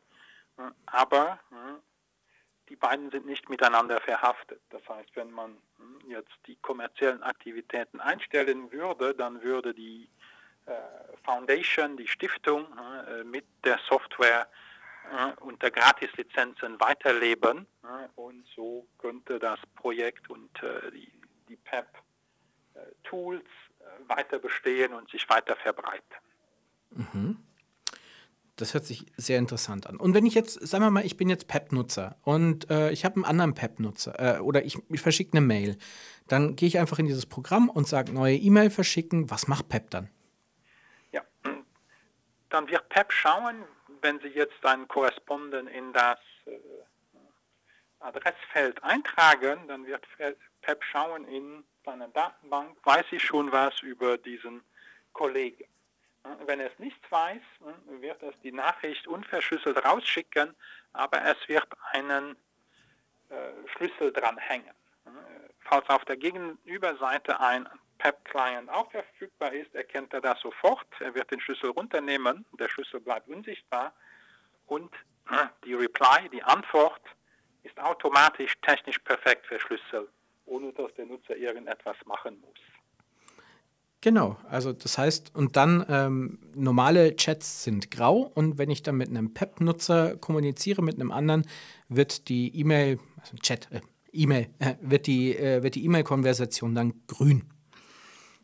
aber 0.86 1.40
die 2.70 2.76
beiden 2.76 3.10
sind 3.10 3.26
nicht 3.26 3.50
miteinander 3.50 4.00
verhaftet. 4.00 4.60
Das 4.70 4.88
heißt, 4.88 5.10
wenn 5.16 5.30
man 5.32 5.56
jetzt 6.08 6.32
die 6.46 6.56
kommerziellen 6.56 7.22
Aktivitäten 7.22 8.00
einstellen 8.00 8.70
würde, 8.72 9.14
dann 9.14 9.42
würde 9.42 9.74
die 9.74 10.08
äh, 10.66 10.72
Foundation, 11.24 11.96
die 11.96 12.06
Stiftung 12.06 12.66
äh, 12.78 13.24
mit 13.24 13.44
der 13.64 13.78
Software 13.88 14.48
äh, 15.12 15.32
unter 15.40 15.70
Gratislizenzen 15.70 16.78
weiterleben 16.80 17.66
und 18.14 18.46
so 18.54 18.86
könnte 18.98 19.38
das 19.38 19.58
Projekt 19.74 20.30
und 20.30 20.50
die, 20.92 21.10
die 21.48 21.56
PEP-Tools 21.56 23.44
weiter 24.06 24.38
bestehen 24.38 24.92
und 24.92 25.10
sich 25.10 25.28
weiter 25.28 25.56
verbreiten. 25.56 26.16
Mhm. 26.90 27.36
Das 28.60 28.74
hört 28.74 28.84
sich 28.84 29.06
sehr 29.16 29.38
interessant 29.38 29.86
an. 29.86 29.96
Und 29.96 30.14
wenn 30.14 30.26
ich 30.26 30.34
jetzt, 30.34 30.54
sagen 30.66 30.84
wir 30.84 30.90
mal, 30.90 31.04
ich 31.04 31.16
bin 31.16 31.30
jetzt 31.30 31.48
PEP-Nutzer 31.48 32.16
und 32.22 32.70
äh, 32.70 32.90
ich 32.90 33.04
habe 33.04 33.16
einen 33.16 33.24
anderen 33.24 33.54
PEP-Nutzer 33.54 34.36
äh, 34.36 34.40
oder 34.40 34.64
ich, 34.64 34.78
ich 34.88 35.00
verschicke 35.00 35.32
eine 35.32 35.46
Mail, 35.46 35.78
dann 36.28 36.56
gehe 36.56 36.68
ich 36.68 36.78
einfach 36.78 36.98
in 36.98 37.06
dieses 37.06 37.26
Programm 37.26 37.70
und 37.70 37.88
sage 37.88 38.12
neue 38.12 38.36
E-Mail 38.36 38.70
verschicken. 38.70 39.30
Was 39.30 39.48
macht 39.48 39.68
PEP 39.68 39.90
dann? 39.90 40.10
Ja, 41.12 41.22
dann 42.50 42.68
wird 42.68 42.88
PEP 42.90 43.12
schauen, 43.12 43.64
wenn 44.02 44.20
Sie 44.20 44.28
jetzt 44.28 44.64
einen 44.64 44.86
Korrespondenten 44.88 45.66
in 45.68 45.92
das 45.94 46.18
äh, 46.46 46.50
Adressfeld 48.00 48.82
eintragen, 48.82 49.68
dann 49.68 49.86
wird 49.86 50.06
PEP 50.60 50.84
schauen 50.84 51.26
in 51.28 51.64
seiner 51.84 52.08
Datenbank, 52.08 52.76
weiß 52.84 53.06
ich 53.12 53.22
schon 53.22 53.50
was 53.52 53.80
über 53.82 54.18
diesen 54.18 54.62
Kollegen. 55.12 55.64
Wenn 56.46 56.60
es 56.60 56.78
nichts 56.78 57.10
weiß, 57.10 57.40
wird 58.00 58.22
es 58.22 58.34
die 58.42 58.52
Nachricht 58.52 59.06
unverschlüsselt 59.06 59.84
rausschicken, 59.84 60.54
aber 60.92 61.24
es 61.24 61.36
wird 61.48 61.66
einen 61.92 62.36
äh, 63.30 63.52
Schlüssel 63.74 64.12
dranhängen. 64.12 64.74
Falls 65.60 65.88
auf 65.88 66.04
der 66.04 66.16
Gegenüberseite 66.16 67.38
ein 67.40 67.68
PEP-Client 67.98 68.68
auch 68.70 68.90
verfügbar 68.90 69.52
ist, 69.52 69.74
erkennt 69.74 70.12
er 70.12 70.20
das 70.20 70.40
sofort. 70.40 70.86
Er 71.00 71.14
wird 71.14 71.30
den 71.30 71.40
Schlüssel 71.40 71.70
runternehmen, 71.70 72.44
der 72.58 72.68
Schlüssel 72.68 73.00
bleibt 73.00 73.28
unsichtbar 73.28 73.94
und 74.66 74.92
die 75.64 75.74
Reply, 75.74 76.28
die 76.30 76.42
Antwort, 76.42 77.02
ist 77.62 77.78
automatisch 77.78 78.54
technisch 78.62 78.98
perfekt 78.98 79.46
verschlüsselt, 79.46 80.10
ohne 80.46 80.72
dass 80.72 80.92
der 80.94 81.06
Nutzer 81.06 81.36
irgendetwas 81.36 81.96
machen 82.06 82.40
muss. 82.40 82.58
Genau, 84.02 84.38
also 84.48 84.72
das 84.72 84.96
heißt, 84.96 85.34
und 85.34 85.56
dann 85.56 85.84
ähm, 85.90 86.38
normale 86.54 87.16
Chats 87.16 87.64
sind 87.64 87.90
grau 87.90 88.32
und 88.34 88.56
wenn 88.56 88.70
ich 88.70 88.82
dann 88.82 88.96
mit 88.96 89.08
einem 89.10 89.34
PEP-Nutzer 89.34 90.16
kommuniziere, 90.16 90.80
mit 90.82 90.94
einem 90.94 91.12
anderen, 91.12 91.46
wird 91.88 92.30
die 92.30 92.58
E-Mail, 92.58 92.98
also 93.20 93.36
Chat, 93.36 93.70
äh, 93.70 93.80
E-Mail, 94.12 94.48
äh, 94.58 94.76
wird 94.80 95.06
die 95.06 95.36
äh, 95.36 95.62
wird 95.62 95.74
die 95.74 95.84
E-Mail-Konversation 95.84 96.74
dann 96.74 96.94
grün. 97.08 97.44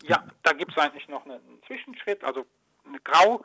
Ja, 0.02 0.24
da 0.42 0.52
gibt 0.52 0.72
es 0.72 0.78
eigentlich 0.78 1.08
noch 1.08 1.24
einen 1.24 1.40
Zwischenschritt. 1.66 2.22
Also 2.22 2.44
grau, 3.02 3.42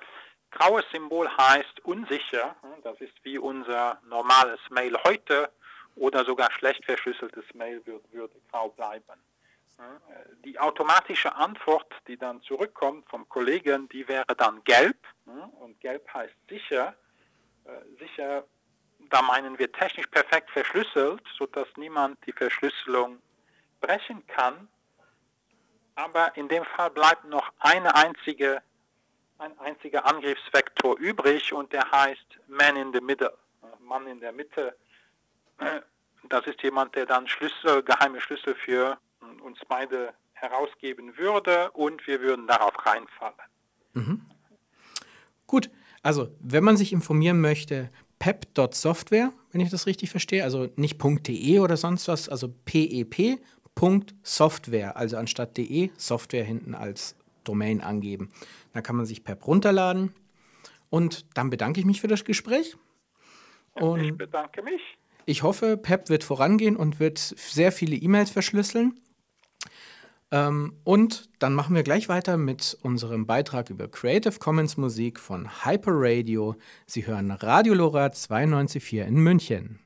graues 0.52 0.84
Symbol 0.92 1.30
heißt 1.30 1.80
unsicher. 1.86 2.56
Das 2.84 3.00
ist 3.00 3.14
wie 3.24 3.38
unser 3.38 4.00
normales 4.10 4.60
Mail 4.70 4.98
heute 5.06 5.50
oder 5.96 6.26
sogar 6.26 6.52
schlecht 6.52 6.84
verschlüsseltes 6.84 7.46
Mail 7.54 7.82
würde, 7.86 8.04
würde 8.12 8.36
grau 8.52 8.70
bleiben. 8.70 9.20
Die 10.46 10.60
automatische 10.60 11.36
Antwort, 11.36 11.94
die 12.08 12.18
dann 12.18 12.42
zurückkommt 12.42 13.10
vom 13.10 13.28
Kollegen, 13.30 13.88
die 13.90 14.08
wäre 14.08 14.36
dann 14.38 14.64
gelb. 14.64 14.98
Und 15.60 15.80
gelb 15.80 16.08
heißt 16.14 16.36
sicher. 16.50 16.96
Äh, 17.66 17.70
sicher, 18.00 18.44
da 19.10 19.22
meinen 19.22 19.58
wir 19.60 19.72
technisch 19.72 20.08
perfekt 20.08 20.50
verschlüsselt, 20.52 21.22
sodass 21.38 21.68
niemand 21.78 22.18
die 22.26 22.32
Verschlüsselung 22.32 23.22
brechen 23.80 24.26
kann. 24.28 24.68
Aber 25.96 26.36
in 26.36 26.48
dem 26.48 26.66
Fall 26.66 26.90
bleibt 26.90 27.26
noch 27.26 27.52
eine 27.60 27.94
einzige, 27.96 28.62
ein 29.38 29.58
einziger 29.60 30.06
Angriffsvektor 30.06 30.98
übrig 30.98 31.54
und 31.54 31.72
der 31.74 31.90
heißt 31.92 32.40
Man 32.48 32.76
in 32.76 32.94
the 32.94 33.02
Middle. 33.02 33.38
Mann 33.92 34.08
in 34.08 34.22
der 34.22 34.32
Mitte. 34.32 34.76
Das 36.30 36.48
ist 36.48 36.62
jemand, 36.64 36.96
der 36.96 37.06
dann 37.06 37.28
Schlüssel, 37.28 37.84
geheime 37.84 38.22
Schlüssel 38.22 38.56
für 38.56 38.98
uns 39.44 39.60
beide 39.68 40.14
herausgeben 40.34 41.18
würde 41.18 41.72
und 41.72 42.06
wir 42.08 42.22
würden 42.22 42.48
darauf 42.48 42.74
reinfallen. 42.86 43.36
Mhm. 43.94 44.22
Gut, 45.48 45.70
also 46.02 46.30
wenn 46.40 46.64
man 46.64 46.78
sich 46.78 46.94
informieren 46.94 47.42
möchte, 47.42 47.92
pep.software, 48.20 49.34
wenn 49.52 49.60
ich 49.62 49.70
das 49.70 49.86
richtig 49.88 50.12
verstehe, 50.12 50.44
also 50.44 50.70
nicht 50.76 51.02
.de 51.02 51.60
oder 51.60 51.78
sonst 51.78 52.08
was, 52.08 52.30
also 52.30 52.54
pep.software, 52.66 54.96
also 54.96 55.18
anstatt 55.18 55.58
de 55.58 55.90
Software 55.98 56.44
hinten 56.44 56.76
als 56.76 57.16
Domain 57.44 57.82
angeben. 57.82 58.32
Da 58.74 58.82
kann 58.82 58.96
man 58.96 59.06
sich 59.06 59.24
PEP 59.24 59.48
runterladen 59.48 60.14
und 60.90 61.26
dann 61.36 61.50
bedanke 61.50 61.80
ich 61.80 61.86
mich 61.86 62.02
für 62.02 62.08
das 62.08 62.24
Gespräch. 62.24 62.78
Und 63.74 64.02
ich 64.02 64.16
bedanke 64.16 64.62
mich. 64.62 64.82
Ich 65.26 65.44
hoffe, 65.44 65.78
PEP 65.78 66.10
wird 66.10 66.24
vorangehen 66.24 66.76
und 66.76 67.00
wird 67.00 67.20
sehr 67.20 67.72
viele 67.72 67.96
E-Mails 67.96 68.32
verschlüsseln. 68.32 69.00
Ähm, 70.32 70.78
und 70.86 71.30
dann 71.40 71.54
machen 71.54 71.76
wir 71.76 71.84
gleich 71.84 72.08
weiter 72.08 72.38
mit 72.38 72.78
unserem 72.82 73.26
Beitrag 73.26 73.70
über 73.70 73.90
Creative 73.90 74.40
Commons 74.40 74.78
Musik 74.78 75.20
von 75.20 75.66
Hyper 75.66 75.92
Radio. 75.94 76.56
Sie 76.88 77.06
hören 77.06 77.32
Radio 77.32 77.74
Lora 77.74 78.06
92.4 78.08 79.04
in 79.04 79.16
München. 79.16 79.80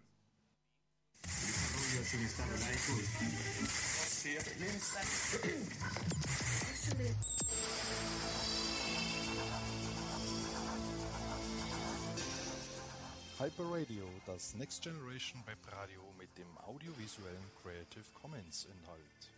Hyper 13.37 13.65
Radio, 13.69 14.05
das 14.25 14.55
Next 14.55 14.81
Generation 14.81 15.43
Web 15.45 15.57
Radio 15.71 16.01
mit 16.17 16.29
dem 16.37 16.47
audiovisuellen 16.65 17.43
Creative 17.61 18.05
Commons 18.13 18.65
Inhalt. 18.65 19.34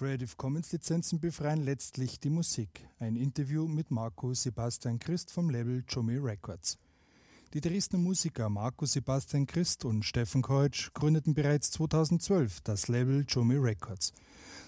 Creative 0.00 0.34
Commons 0.38 0.72
Lizenzen 0.72 1.20
befreien 1.20 1.62
letztlich 1.62 2.18
die 2.18 2.30
Musik. 2.30 2.88
Ein 3.00 3.16
Interview 3.16 3.68
mit 3.68 3.90
Marco 3.90 4.32
Sebastian 4.32 4.98
Christ 4.98 5.30
vom 5.30 5.50
Label 5.50 5.84
Jomi 5.86 6.16
Records. 6.16 6.78
Die 7.52 7.60
Dresdner 7.60 7.98
Musiker 7.98 8.48
Marco 8.48 8.86
Sebastian 8.86 9.44
Christ 9.44 9.84
und 9.84 10.02
Steffen 10.02 10.40
Keutsch 10.40 10.90
gründeten 10.94 11.34
bereits 11.34 11.70
2012 11.72 12.62
das 12.62 12.88
Label 12.88 13.26
Jomi 13.28 13.56
Records. 13.56 14.14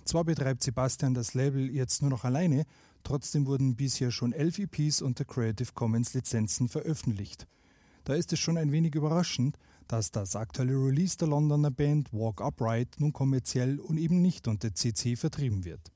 Zwar 0.05 0.25
betreibt 0.25 0.62
Sebastian 0.62 1.14
das 1.14 1.33
Label 1.33 1.71
jetzt 1.71 2.03
nur 2.03 2.11
noch 2.11 2.25
alleine, 2.25 2.66
trotzdem 3.03 3.47
wurden 3.47 3.75
bisher 3.75 4.11
schon 4.11 4.35
elf 4.35 4.59
EPs 4.59 5.01
unter 5.01 5.25
Creative 5.25 5.73
Commons 5.73 6.12
Lizenzen 6.12 6.68
veröffentlicht. 6.68 7.47
Da 8.05 8.12
ist 8.12 8.35
es 8.35 8.38
schon 8.38 8.59
ein 8.59 8.71
wenig 8.71 8.95
überraschend, 8.95 9.57
dass 9.88 10.11
das 10.11 10.37
aktuelle 10.37 10.75
Release 10.75 11.16
der 11.16 11.29
Londoner 11.29 11.71
Band 11.71 12.12
Walk 12.12 12.40
Upright 12.40 12.97
nun 12.99 13.12
kommerziell 13.12 13.79
und 13.79 13.99
eben 13.99 14.23
nicht 14.23 14.49
unter 14.49 14.75
CC 14.75 15.16
vertrieben 15.16 15.64
wird. 15.64 15.92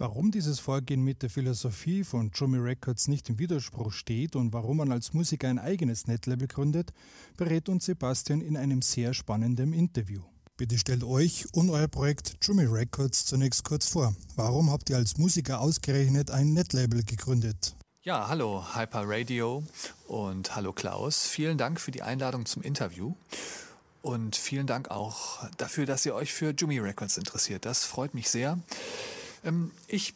Warum 0.00 0.30
dieses 0.30 0.60
Vorgehen 0.60 1.04
mit 1.04 1.22
der 1.22 1.28
Philosophie 1.28 2.04
von 2.04 2.30
Jomi 2.34 2.56
Records 2.56 3.06
nicht 3.06 3.28
im 3.28 3.38
Widerspruch 3.38 3.92
steht 3.92 4.34
und 4.34 4.52
warum 4.54 4.78
man 4.78 4.92
als 4.92 5.12
Musiker 5.12 5.48
ein 5.48 5.58
eigenes 5.58 6.06
Netlabel 6.06 6.48
gründet, 6.48 6.94
berät 7.36 7.68
uns 7.68 7.84
Sebastian 7.84 8.40
in 8.40 8.56
einem 8.56 8.80
sehr 8.80 9.12
spannenden 9.12 9.74
Interview. 9.74 10.22
Bitte 10.56 10.78
stellt 10.78 11.04
euch 11.04 11.46
und 11.52 11.68
euer 11.68 11.88
Projekt 11.88 12.36
Jomi 12.42 12.64
Records 12.64 13.26
zunächst 13.26 13.64
kurz 13.64 13.88
vor. 13.88 14.14
Warum 14.36 14.70
habt 14.70 14.88
ihr 14.88 14.96
als 14.96 15.18
Musiker 15.18 15.60
ausgerechnet 15.60 16.30
ein 16.30 16.54
Netlabel 16.54 17.02
gegründet? 17.02 17.76
Ja, 18.02 18.28
hallo 18.28 18.64
Hyper 18.74 19.02
Radio 19.04 19.62
und 20.08 20.56
hallo 20.56 20.72
Klaus. 20.72 21.26
Vielen 21.28 21.58
Dank 21.58 21.78
für 21.78 21.90
die 21.90 22.00
Einladung 22.00 22.46
zum 22.46 22.62
Interview 22.62 23.14
und 24.00 24.36
vielen 24.36 24.66
Dank 24.66 24.90
auch 24.90 25.46
dafür, 25.58 25.84
dass 25.84 26.06
ihr 26.06 26.14
euch 26.14 26.32
für 26.32 26.54
Jumi 26.56 26.78
Records 26.78 27.18
interessiert. 27.18 27.66
Das 27.66 27.84
freut 27.84 28.14
mich 28.14 28.30
sehr. 28.30 28.58
Ähm, 29.44 29.72
ich 29.86 30.14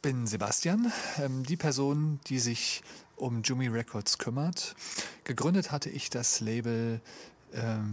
bin 0.00 0.28
Sebastian, 0.28 0.92
ähm, 1.18 1.42
die 1.42 1.56
Person, 1.56 2.20
die 2.28 2.38
sich 2.38 2.84
um 3.16 3.42
Jumi 3.42 3.66
Records 3.66 4.18
kümmert. 4.18 4.76
Gegründet 5.24 5.72
hatte 5.72 5.90
ich 5.90 6.08
das 6.08 6.38
Label 6.38 7.00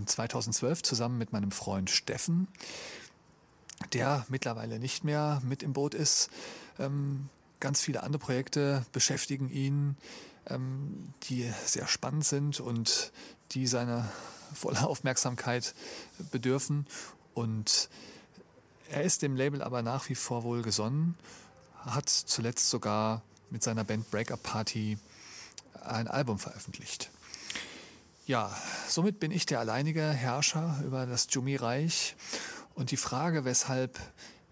2012 0.05 0.77
ähm, 0.77 0.83
zusammen 0.83 1.17
mit 1.17 1.33
meinem 1.33 1.49
Freund 1.49 1.89
Steffen, 1.89 2.47
der 3.91 4.27
mittlerweile 4.29 4.77
nicht 4.77 5.03
mehr 5.03 5.41
mit 5.43 5.63
im 5.63 5.73
Boot 5.73 5.95
ist 5.95 6.29
ganz 7.59 7.81
viele 7.81 8.03
andere 8.03 8.19
Projekte 8.19 8.85
beschäftigen 8.91 9.49
ihn, 9.49 9.97
ähm, 10.47 11.13
die 11.23 11.51
sehr 11.65 11.87
spannend 11.87 12.25
sind 12.25 12.59
und 12.59 13.11
die 13.51 13.67
seiner 13.67 14.09
voller 14.53 14.87
Aufmerksamkeit 14.87 15.73
bedürfen. 16.31 16.87
Und 17.33 17.89
Er 18.89 19.03
ist 19.03 19.21
dem 19.21 19.35
Label 19.35 19.61
aber 19.61 19.83
nach 19.83 20.09
wie 20.09 20.15
vor 20.15 20.43
wohl 20.43 20.63
gesonnen, 20.63 21.15
hat 21.85 22.09
zuletzt 22.09 22.69
sogar 22.71 23.21
mit 23.51 23.61
seiner 23.61 23.83
Band 23.83 24.09
Breakup 24.09 24.41
Party 24.41 24.97
ein 25.85 26.07
Album 26.07 26.39
veröffentlicht. 26.39 27.11
Ja, 28.25 28.55
somit 28.87 29.19
bin 29.19 29.31
ich 29.31 29.45
der 29.45 29.59
alleinige 29.59 30.09
Herrscher 30.09 30.81
über 30.83 31.05
das 31.05 31.27
Jumi-Reich. 31.29 32.15
Und 32.73 32.91
die 32.91 32.97
Frage, 32.97 33.45
weshalb 33.45 33.99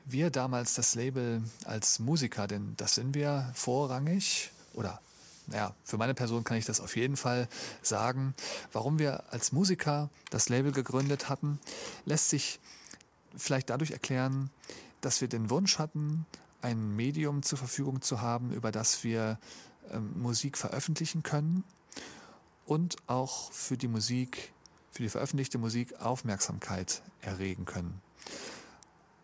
wir 0.09 0.29
damals 0.29 0.73
das 0.73 0.95
Label 0.95 1.43
als 1.65 1.99
Musiker, 1.99 2.47
denn 2.47 2.73
das 2.77 2.95
sind 2.95 3.13
wir 3.13 3.51
vorrangig, 3.53 4.51
oder 4.73 5.01
naja, 5.47 5.73
für 5.83 5.97
meine 5.97 6.13
Person 6.13 6.43
kann 6.43 6.57
ich 6.57 6.65
das 6.65 6.79
auf 6.79 6.95
jeden 6.95 7.15
Fall 7.15 7.47
sagen, 7.81 8.33
warum 8.73 8.99
wir 8.99 9.31
als 9.31 9.51
Musiker 9.51 10.09
das 10.29 10.49
Label 10.49 10.71
gegründet 10.71 11.29
hatten, 11.29 11.59
lässt 12.05 12.29
sich 12.29 12.59
vielleicht 13.35 13.69
dadurch 13.69 13.91
erklären, 13.91 14.49
dass 15.01 15.21
wir 15.21 15.27
den 15.27 15.49
Wunsch 15.49 15.79
hatten, 15.79 16.25
ein 16.61 16.95
Medium 16.95 17.43
zur 17.43 17.57
Verfügung 17.57 18.01
zu 18.01 18.21
haben, 18.21 18.51
über 18.51 18.71
das 18.71 19.03
wir 19.03 19.39
ähm, 19.91 20.19
Musik 20.21 20.57
veröffentlichen 20.57 21.23
können 21.23 21.63
und 22.65 22.97
auch 23.07 23.51
für 23.51 23.77
die 23.77 23.87
Musik, 23.87 24.51
für 24.91 25.03
die 25.03 25.09
veröffentlichte 25.09 25.57
Musik 25.57 26.01
Aufmerksamkeit 26.01 27.01
erregen 27.21 27.65
können. 27.65 28.01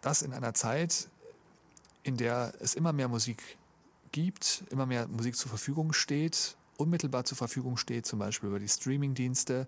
Das 0.03 0.21
in 0.21 0.33
einer 0.33 0.53
Zeit, 0.53 1.07
in 2.03 2.17
der 2.17 2.53
es 2.59 2.75
immer 2.75 2.93
mehr 2.93 3.07
Musik 3.07 3.41
gibt, 4.11 4.63
immer 4.69 4.85
mehr 4.85 5.07
Musik 5.07 5.35
zur 5.35 5.49
Verfügung 5.49 5.93
steht, 5.93 6.55
unmittelbar 6.77 7.23
zur 7.23 7.37
Verfügung 7.37 7.77
steht, 7.77 8.05
zum 8.05 8.19
Beispiel 8.19 8.49
über 8.49 8.59
die 8.59 8.67
Streaming-Dienste, 8.67 9.65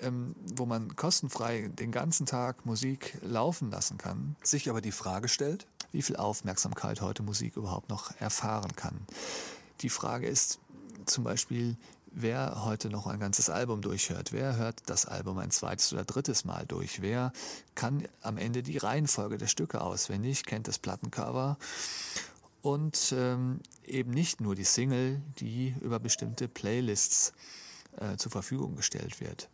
ähm, 0.00 0.36
wo 0.54 0.66
man 0.66 0.94
kostenfrei 0.94 1.68
den 1.68 1.90
ganzen 1.90 2.26
Tag 2.26 2.64
Musik 2.64 3.18
laufen 3.22 3.70
lassen 3.70 3.98
kann. 3.98 4.36
Sich 4.40 4.70
aber 4.70 4.80
die 4.80 4.92
Frage 4.92 5.28
stellt, 5.28 5.66
wie 5.90 6.02
viel 6.02 6.16
Aufmerksamkeit 6.16 7.00
heute 7.00 7.24
Musik 7.24 7.56
überhaupt 7.56 7.88
noch 7.88 8.14
erfahren 8.20 8.76
kann. 8.76 9.00
Die 9.80 9.90
Frage 9.90 10.28
ist 10.28 10.60
zum 11.06 11.24
Beispiel, 11.24 11.76
wer 12.16 12.64
heute 12.64 12.88
noch 12.88 13.06
ein 13.06 13.20
ganzes 13.20 13.50
Album 13.50 13.82
durchhört, 13.82 14.32
wer 14.32 14.56
hört 14.56 14.82
das 14.86 15.04
Album 15.04 15.36
ein 15.38 15.50
zweites 15.50 15.92
oder 15.92 16.04
drittes 16.04 16.46
Mal 16.46 16.64
durch, 16.66 17.02
wer 17.02 17.30
kann 17.74 18.08
am 18.22 18.38
Ende 18.38 18.62
die 18.62 18.78
Reihenfolge 18.78 19.36
der 19.36 19.48
Stücke 19.48 19.82
auswendig, 19.82 20.46
kennt 20.46 20.66
das 20.66 20.78
Plattencover 20.78 21.58
und 22.62 23.12
ähm, 23.14 23.60
eben 23.84 24.10
nicht 24.12 24.40
nur 24.40 24.54
die 24.54 24.64
Single, 24.64 25.20
die 25.38 25.74
über 25.82 26.00
bestimmte 26.00 26.48
Playlists 26.48 27.34
äh, 27.98 28.16
zur 28.16 28.32
Verfügung 28.32 28.76
gestellt 28.76 29.20
wird. 29.20 29.50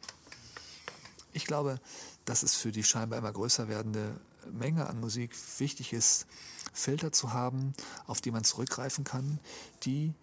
Ich 1.33 1.47
glaube, 1.47 1.81
dass 2.25 2.45
es 2.45 2.55
für 2.55 2.71
die 2.71 2.85
scheinbar 2.85 3.19
immer 3.19 3.33
größer 3.33 3.67
werdende 3.67 4.21
Menge 4.53 4.87
an 4.87 5.01
Musik 5.01 5.33
wichtig 5.59 5.93
ist, 5.93 6.27
Filter 6.73 7.11
zu 7.11 7.33
haben, 7.33 7.75
auf 8.07 8.21
die 8.21 8.31
man 8.31 8.45
zurückgreifen 8.45 9.03
kann, 9.03 9.41
die 9.83 10.15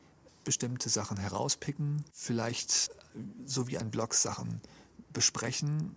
bestimmte 0.44 0.90
Sachen 0.90 1.18
herauspicken, 1.18 2.04
vielleicht 2.14 2.92
so 3.46 3.68
wie 3.68 3.78
ein 3.78 3.92
Blog 3.92 4.14
Sachen 4.14 4.62
besprechen 5.14 5.96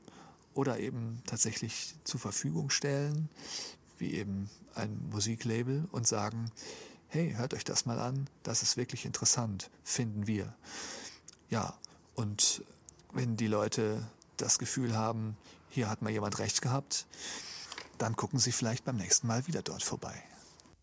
oder 0.55 0.79
eben 0.79 1.23
tatsächlich 1.27 1.95
zur 2.05 2.21
Verfügung 2.21 2.71
stellen, 2.71 3.29
wie 3.99 4.15
eben 4.15 4.51
ein 4.75 5.09
Musiklabel 5.11 5.89
und 5.93 6.07
sagen, 6.07 6.51
hey, 7.09 7.35
hört 7.37 7.55
euch 7.55 7.65
das 7.65 7.87
mal 7.87 7.99
an, 7.99 8.29
das 8.43 8.63
ist 8.63 8.77
wirklich 8.77 9.05
interessant, 9.05 9.71
finden 9.85 10.27
wir. 10.27 10.55
Ja, 11.51 11.75
und 12.15 12.65
wenn 13.13 13.37
die 13.37 13.47
Leute 13.47 14.07
das 14.39 14.59
Gefühl 14.59 14.97
haben, 14.97 15.37
hier 15.69 15.89
hat 15.89 16.03
mal 16.03 16.11
jemand 16.11 16.39
recht 16.39 16.63
gehabt, 16.63 17.07
dann 17.99 18.17
gucken 18.17 18.39
sie 18.39 18.53
vielleicht 18.53 18.85
beim 18.85 18.97
nächsten 18.97 19.27
Mal 19.27 19.47
wieder 19.47 19.63
dort 19.63 19.83
vorbei. 19.83 20.23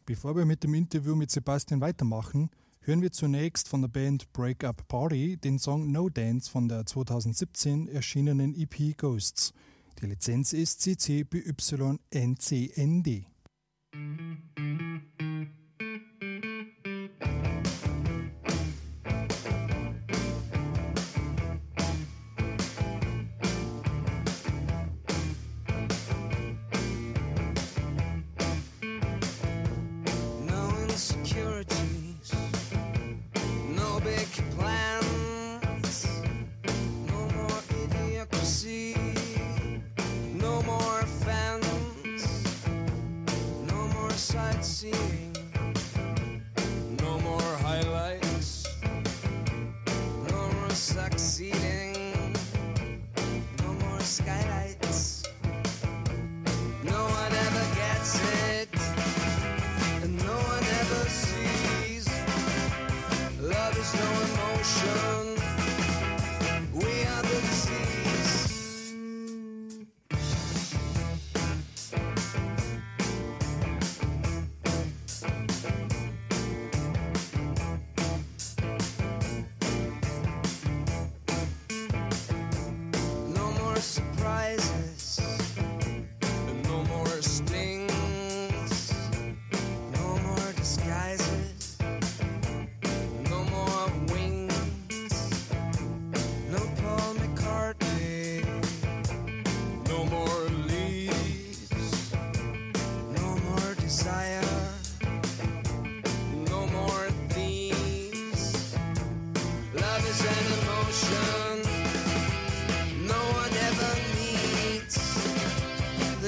Bevor 0.05 0.35
wir 0.35 0.45
mit 0.45 0.63
dem 0.63 0.73
Interview 0.73 1.15
mit 1.15 1.29
Sebastian 1.29 1.81
weitermachen, 1.81 2.49
hören 2.89 3.03
wir 3.03 3.11
zunächst 3.11 3.67
von 3.67 3.81
der 3.81 3.87
Band 3.87 4.33
Breakup 4.33 4.87
Party 4.87 5.37
den 5.37 5.59
Song 5.59 5.91
No 5.91 6.09
Dance 6.09 6.49
von 6.49 6.67
der 6.67 6.87
2017 6.87 7.87
erschienenen 7.87 8.55
EP 8.55 8.97
Ghosts. 8.97 9.53
Die 10.01 10.07
Lizenz 10.07 10.53
ist 10.53 10.81
CC 10.81 11.23
BY 11.23 11.53
NCND. 12.09 13.27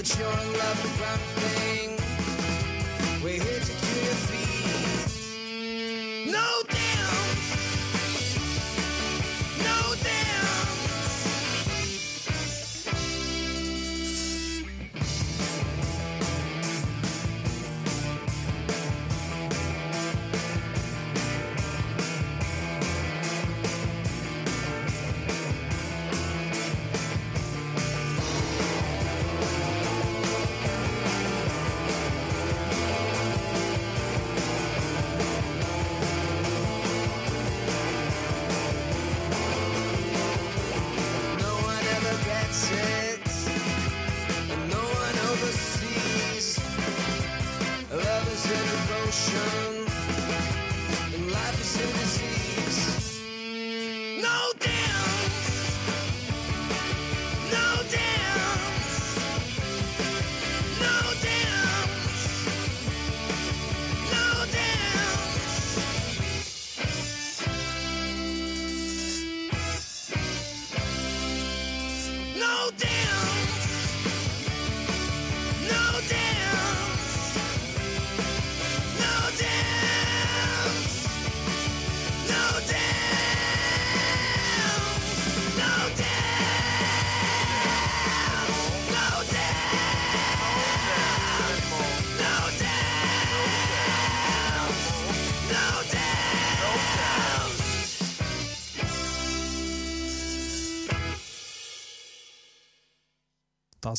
that 0.02 0.18
you're 0.18 0.28
in 0.28 0.54
love 0.58 0.84
with 0.84 1.00
one 1.00 1.20
thing. 1.38 1.90
We're 3.24 3.44
here 3.44 3.60
to 3.60 3.74
cure 3.86 4.04
your 4.04 4.16
feet. 4.26 5.12
No 6.32 6.64
damn. 6.70 7.01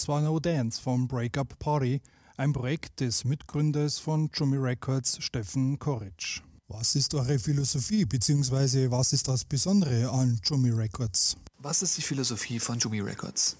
Das 0.02 0.08
war 0.08 0.20
No 0.20 0.40
Dance 0.40 0.82
vom 0.82 1.06
Breakup 1.06 1.60
Party, 1.60 2.00
ein 2.36 2.52
Projekt 2.52 2.98
des 2.98 3.24
Mitgründers 3.24 4.00
von 4.00 4.28
Jummy 4.34 4.56
Records, 4.56 5.22
Steffen 5.22 5.78
Koritsch. 5.78 6.40
Was 6.66 6.96
ist 6.96 7.14
eure 7.14 7.38
Philosophie, 7.38 8.04
beziehungsweise 8.04 8.90
was 8.90 9.12
ist 9.12 9.28
das 9.28 9.44
Besondere 9.44 10.10
an 10.10 10.40
Jummy 10.42 10.70
Records? 10.70 11.36
Was 11.58 11.82
ist 11.82 11.96
die 11.98 12.02
Philosophie 12.02 12.58
von 12.58 12.80
Jummy 12.80 12.98
Records? 12.98 13.56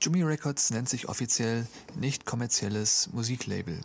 Jummy 0.00 0.22
Records 0.22 0.70
nennt 0.70 0.88
sich 0.88 1.10
offiziell 1.10 1.66
nicht 1.94 2.24
kommerzielles 2.24 3.10
Musiklabel. 3.12 3.78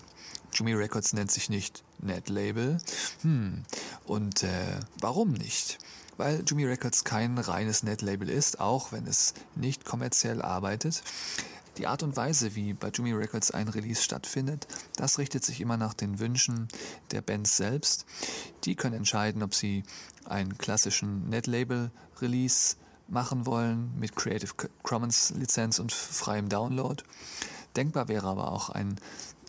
Jummy 0.54 0.76
Records 0.76 1.12
nennt 1.12 1.30
sich 1.30 1.50
nicht 1.50 1.84
Netlabel. 2.02 2.78
Hm, 3.24 3.66
und 4.06 4.44
äh, 4.44 4.80
warum 5.02 5.34
nicht? 5.34 5.78
Weil 6.20 6.44
Jummy 6.46 6.66
Records 6.66 7.06
kein 7.06 7.38
reines 7.38 7.82
Netlabel 7.82 8.28
ist, 8.28 8.60
auch 8.60 8.92
wenn 8.92 9.08
es 9.08 9.34
nicht 9.56 9.86
kommerziell 9.86 10.42
arbeitet. 10.42 11.02
Die 11.78 11.88
Art 11.88 12.04
und 12.04 12.18
Weise, 12.18 12.56
wie 12.56 12.74
bei 12.74 12.90
Jimmy 12.90 13.14
Records 13.14 13.52
ein 13.52 13.70
Release 13.70 14.04
stattfindet, 14.04 14.68
das 14.98 15.18
richtet 15.18 15.46
sich 15.46 15.62
immer 15.62 15.78
nach 15.78 15.94
den 15.94 16.20
Wünschen 16.20 16.68
der 17.12 17.22
Bands 17.22 17.56
selbst. 17.56 18.06
Die 18.66 18.76
können 18.76 18.96
entscheiden, 18.96 19.42
ob 19.44 19.56
sie 19.56 19.84
einen 20.26 20.58
klassischen 20.58 21.30
Netlabel-Release 21.30 22.76
machen 23.08 23.46
wollen 23.46 23.98
mit 23.98 24.18
Creative 24.18 24.52
Commons 24.84 25.30
Lizenz 25.38 25.80
und 25.80 25.94
freiem 25.94 26.50
Download. 26.50 27.02
Denkbar 27.78 28.10
wäre 28.10 28.28
aber 28.28 28.52
auch 28.52 28.70
ein, 28.70 29.00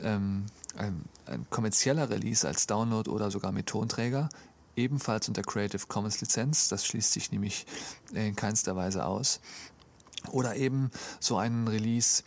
ähm, 0.01 0.47
ein, 0.77 1.05
ein 1.27 1.47
kommerzieller 1.51 2.11
Release 2.11 2.47
als 2.47 2.69
Download 2.69 3.11
oder 3.11 3.33
sogar 3.33 3.51
mit 3.51 3.67
Tonträger, 3.67 4.29
ebenfalls 4.77 5.29
unter 5.29 5.43
Creative 5.43 5.87
Commons 5.87 6.21
Lizenz. 6.21 6.69
Das 6.69 6.87
schließt 6.87 7.13
sich 7.13 7.33
nämlich 7.33 7.67
in 8.13 8.37
keinster 8.37 8.77
Weise 8.77 9.05
aus. 9.05 9.41
Oder 10.31 10.57
eben 10.57 10.91
so 11.19 11.39
einen 11.39 11.67
Release, 11.67 12.23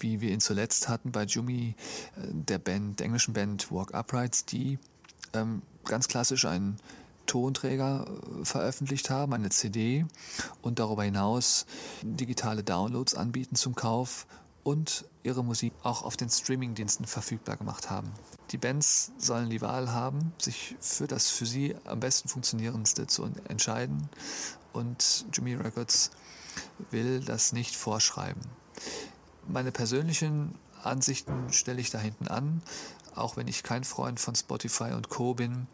wie 0.00 0.20
wir 0.20 0.30
ihn 0.30 0.40
zuletzt 0.40 0.88
hatten 0.88 1.12
bei 1.12 1.24
Jumi, 1.24 1.74
äh, 2.16 2.20
der 2.32 2.58
Band, 2.58 2.98
der 2.98 3.06
englischen 3.06 3.34
Band 3.34 3.70
Walk 3.70 3.94
Uprights, 3.94 4.44
die 4.44 4.78
ähm, 5.32 5.62
ganz 5.84 6.08
klassisch 6.08 6.44
einen 6.44 6.78
Tonträger 7.26 8.06
äh, 8.06 8.44
veröffentlicht 8.44 9.10
haben, 9.10 9.34
eine 9.34 9.50
CD 9.50 10.04
und 10.62 10.80
darüber 10.80 11.04
hinaus 11.04 11.66
digitale 12.02 12.64
Downloads 12.64 13.14
anbieten 13.14 13.54
zum 13.54 13.74
Kauf 13.74 14.26
und 14.68 15.06
ihre 15.22 15.42
Musik 15.42 15.72
auch 15.82 16.02
auf 16.02 16.18
den 16.18 16.28
Streamingdiensten 16.28 17.06
verfügbar 17.06 17.56
gemacht 17.56 17.88
haben. 17.88 18.12
Die 18.50 18.58
Bands 18.58 19.12
sollen 19.16 19.48
die 19.48 19.62
Wahl 19.62 19.92
haben, 19.92 20.34
sich 20.36 20.76
für 20.78 21.06
das 21.06 21.30
für 21.30 21.46
sie 21.46 21.74
am 21.86 22.00
besten 22.00 22.28
funktionierendste 22.28 23.06
zu 23.06 23.30
entscheiden 23.48 24.10
und 24.74 25.24
Jimmy 25.32 25.54
Records 25.54 26.10
will 26.90 27.20
das 27.20 27.54
nicht 27.54 27.76
vorschreiben. 27.76 28.42
Meine 29.46 29.72
persönlichen 29.72 30.54
Ansichten 30.82 31.50
stelle 31.50 31.80
ich 31.80 31.88
da 31.88 31.98
hinten 31.98 32.28
an. 32.28 32.60
Auch 33.14 33.38
wenn 33.38 33.48
ich 33.48 33.62
kein 33.62 33.84
Freund 33.84 34.20
von 34.20 34.34
Spotify 34.34 34.92
und 34.92 35.08
Co 35.08 35.32
bin, 35.32 35.66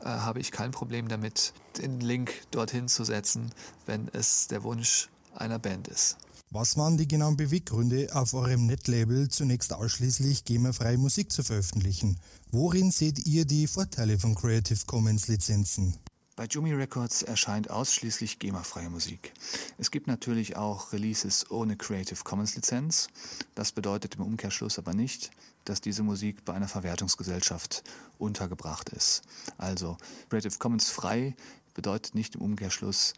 äh, 0.00 0.06
habe 0.06 0.40
ich 0.40 0.50
kein 0.50 0.70
Problem 0.70 1.08
damit, 1.08 1.52
den 1.76 2.00
Link 2.00 2.32
dorthin 2.52 2.88
zu 2.88 3.04
setzen, 3.04 3.52
wenn 3.84 4.08
es 4.14 4.48
der 4.48 4.62
Wunsch 4.62 5.10
einer 5.34 5.58
Band 5.58 5.88
ist. 5.88 6.16
Was 6.52 6.76
waren 6.76 6.98
die 6.98 7.06
genauen 7.06 7.36
Beweggründe, 7.36 8.08
auf 8.12 8.34
eurem 8.34 8.66
Netlabel 8.66 9.28
zunächst 9.28 9.72
ausschließlich 9.72 10.44
GEMA-freie 10.44 10.98
Musik 10.98 11.30
zu 11.30 11.44
veröffentlichen? 11.44 12.18
Worin 12.50 12.90
seht 12.90 13.24
ihr 13.24 13.44
die 13.44 13.68
Vorteile 13.68 14.18
von 14.18 14.34
Creative 14.34 14.80
Commons 14.84 15.28
Lizenzen? 15.28 15.96
Bei 16.34 16.46
Jumi 16.46 16.72
Records 16.72 17.22
erscheint 17.22 17.70
ausschließlich 17.70 18.40
GEMA-freie 18.40 18.90
Musik. 18.90 19.32
Es 19.78 19.92
gibt 19.92 20.08
natürlich 20.08 20.56
auch 20.56 20.92
Releases 20.92 21.48
ohne 21.52 21.76
Creative 21.76 22.24
Commons 22.24 22.56
Lizenz. 22.56 23.06
Das 23.54 23.70
bedeutet 23.70 24.16
im 24.16 24.22
Umkehrschluss 24.22 24.76
aber 24.76 24.92
nicht, 24.92 25.30
dass 25.64 25.80
diese 25.80 26.02
Musik 26.02 26.44
bei 26.44 26.54
einer 26.54 26.66
Verwertungsgesellschaft 26.66 27.84
untergebracht 28.18 28.88
ist. 28.88 29.22
Also 29.56 29.98
Creative 30.30 30.58
Commons 30.58 30.90
frei 30.90 31.36
bedeutet 31.74 32.16
nicht 32.16 32.34
im 32.34 32.40
Umkehrschluss 32.40 33.14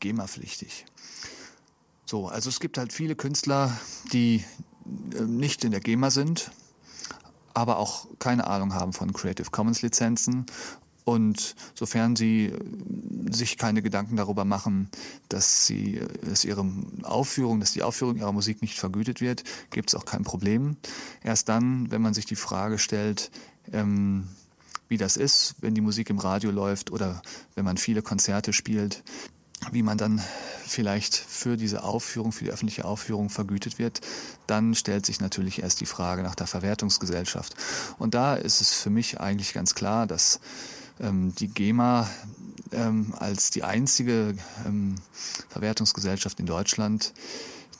GEMA-pflichtig. 0.00 0.86
So, 2.06 2.28
also 2.28 2.50
es 2.50 2.60
gibt 2.60 2.78
halt 2.78 2.92
viele 2.92 3.16
Künstler, 3.16 3.76
die 4.12 4.44
äh, 5.16 5.22
nicht 5.22 5.64
in 5.64 5.70
der 5.70 5.80
GEMA 5.80 6.10
sind, 6.10 6.50
aber 7.54 7.78
auch 7.78 8.06
keine 8.18 8.46
Ahnung 8.46 8.74
haben 8.74 8.92
von 8.92 9.12
Creative 9.12 9.50
Commons 9.50 9.82
Lizenzen 9.82 10.46
und 11.04 11.54
sofern 11.74 12.16
sie 12.16 12.46
äh, 12.46 13.32
sich 13.32 13.58
keine 13.58 13.82
Gedanken 13.82 14.16
darüber 14.16 14.44
machen, 14.44 14.90
dass 15.28 15.66
sie, 15.66 15.96
äh, 15.96 16.08
dass 16.22 16.44
ihre 16.44 16.66
Aufführung, 17.02 17.60
dass 17.60 17.72
die 17.72 17.82
Aufführung 17.82 18.16
ihrer 18.16 18.32
Musik 18.32 18.62
nicht 18.62 18.78
vergütet 18.78 19.20
wird, 19.20 19.44
gibt 19.70 19.90
es 19.90 19.94
auch 19.94 20.04
kein 20.04 20.24
Problem. 20.24 20.76
Erst 21.22 21.48
dann, 21.48 21.90
wenn 21.90 22.02
man 22.02 22.14
sich 22.14 22.26
die 22.26 22.36
Frage 22.36 22.78
stellt, 22.78 23.30
ähm, 23.72 24.28
wie 24.88 24.98
das 24.98 25.16
ist, 25.16 25.54
wenn 25.60 25.74
die 25.74 25.80
Musik 25.80 26.10
im 26.10 26.18
Radio 26.18 26.50
läuft 26.50 26.90
oder 26.90 27.22
wenn 27.54 27.64
man 27.64 27.78
viele 27.78 28.02
Konzerte 28.02 28.52
spielt, 28.52 29.02
wie 29.72 29.82
man 29.82 29.98
dann 29.98 30.22
vielleicht 30.66 31.14
für 31.14 31.56
diese 31.56 31.84
Aufführung, 31.84 32.32
für 32.32 32.44
die 32.44 32.50
öffentliche 32.50 32.84
Aufführung 32.84 33.30
vergütet 33.30 33.78
wird, 33.78 34.00
dann 34.46 34.74
stellt 34.74 35.06
sich 35.06 35.20
natürlich 35.20 35.62
erst 35.62 35.80
die 35.80 35.86
Frage 35.86 36.22
nach 36.22 36.34
der 36.34 36.46
Verwertungsgesellschaft. 36.46 37.54
Und 37.98 38.14
da 38.14 38.34
ist 38.34 38.60
es 38.60 38.72
für 38.72 38.90
mich 38.90 39.20
eigentlich 39.20 39.52
ganz 39.52 39.74
klar, 39.74 40.06
dass 40.06 40.40
ähm, 41.00 41.34
die 41.34 41.48
GEMA 41.48 42.08
ähm, 42.72 43.14
als 43.18 43.50
die 43.50 43.62
einzige 43.62 44.34
ähm, 44.66 44.96
Verwertungsgesellschaft 45.48 46.40
in 46.40 46.46
Deutschland, 46.46 47.12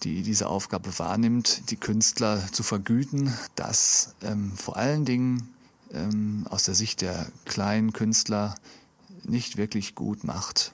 die 0.02 0.22
diese 0.22 0.48
Aufgabe 0.48 0.96
wahrnimmt, 0.98 1.70
die 1.70 1.76
Künstler 1.76 2.42
zu 2.52 2.62
vergüten, 2.62 3.32
das 3.54 4.14
ähm, 4.22 4.52
vor 4.56 4.76
allen 4.76 5.04
Dingen 5.04 5.54
ähm, 5.92 6.46
aus 6.50 6.64
der 6.64 6.74
Sicht 6.74 7.00
der 7.00 7.26
kleinen 7.44 7.92
Künstler 7.92 8.54
nicht 9.24 9.56
wirklich 9.56 9.94
gut 9.94 10.24
macht. 10.24 10.72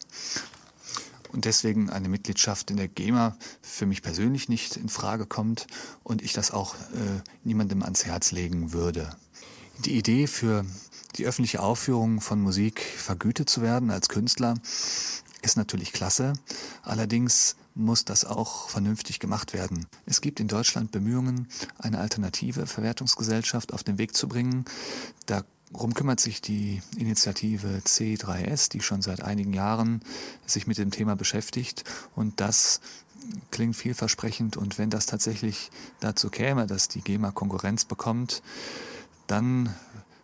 Und 1.33 1.45
deswegen 1.45 1.91
eine 1.91 2.09
Mitgliedschaft 2.09 2.71
in 2.71 2.77
der 2.77 2.89
GEMA 2.89 3.37
für 3.63 3.87
mich 3.87 4.03
persönlich 4.03 4.49
nicht 4.49 4.77
in 4.77 4.89
Frage 4.89 5.27
kommt 5.27 5.67
und 6.03 6.23
ich 6.23 6.33
das 6.33 6.51
auch 6.51 6.75
äh, 6.75 7.21
niemandem 7.45 7.83
ans 7.83 8.05
Herz 8.05 8.33
legen 8.33 8.73
würde. 8.73 9.17
Die 9.85 9.97
Idee 9.97 10.27
für 10.27 10.65
die 11.17 11.27
öffentliche 11.27 11.63
Aufführung 11.63 12.21
von 12.21 12.41
Musik 12.41 12.81
vergütet 12.81 13.49
zu 13.49 13.63
werden 13.63 13.91
als 13.91 14.09
Künstler 14.09 14.55
ist 15.43 15.57
natürlich 15.57 15.93
klasse. 15.93 16.35
Allerdings 16.83 17.57
muss 17.75 18.05
das 18.05 18.25
auch 18.25 18.69
vernünftig 18.69 19.21
gemacht 19.21 19.53
werden. 19.53 19.87
Es 20.05 20.21
gibt 20.21 20.41
in 20.41 20.49
Deutschland 20.49 20.91
Bemühungen, 20.91 21.49
eine 21.79 21.99
alternative 21.99 22.67
Verwertungsgesellschaft 22.67 23.73
auf 23.73 23.83
den 23.83 23.99
Weg 23.99 24.15
zu 24.15 24.29
bringen. 24.29 24.65
Darum 25.73 25.95
kümmert 25.95 26.21
sich 26.21 26.41
die 26.41 26.83
Initiative 26.97 27.83
C3S, 27.85 28.71
die 28.71 28.81
schon 28.81 29.03
seit 29.03 29.23
einigen 29.23 29.53
Jahren 29.53 30.03
sich 30.45 30.67
mit 30.67 30.79
dem 30.79 30.91
Thema 30.91 31.15
beschäftigt. 31.15 31.85
Und 32.15 32.41
das 32.41 32.81
klingt 33.51 33.77
vielversprechend. 33.77 34.57
Und 34.57 34.79
wenn 34.79 34.91
das 34.91 35.07
tatsächlich 35.07 35.71
dazu 36.01 36.29
käme, 36.29 36.67
dass 36.67 36.89
die 36.89 37.03
GEMA 37.03 37.31
Konkurrenz 37.31 37.85
bekommt, 37.85 38.43
dann 39.27 39.75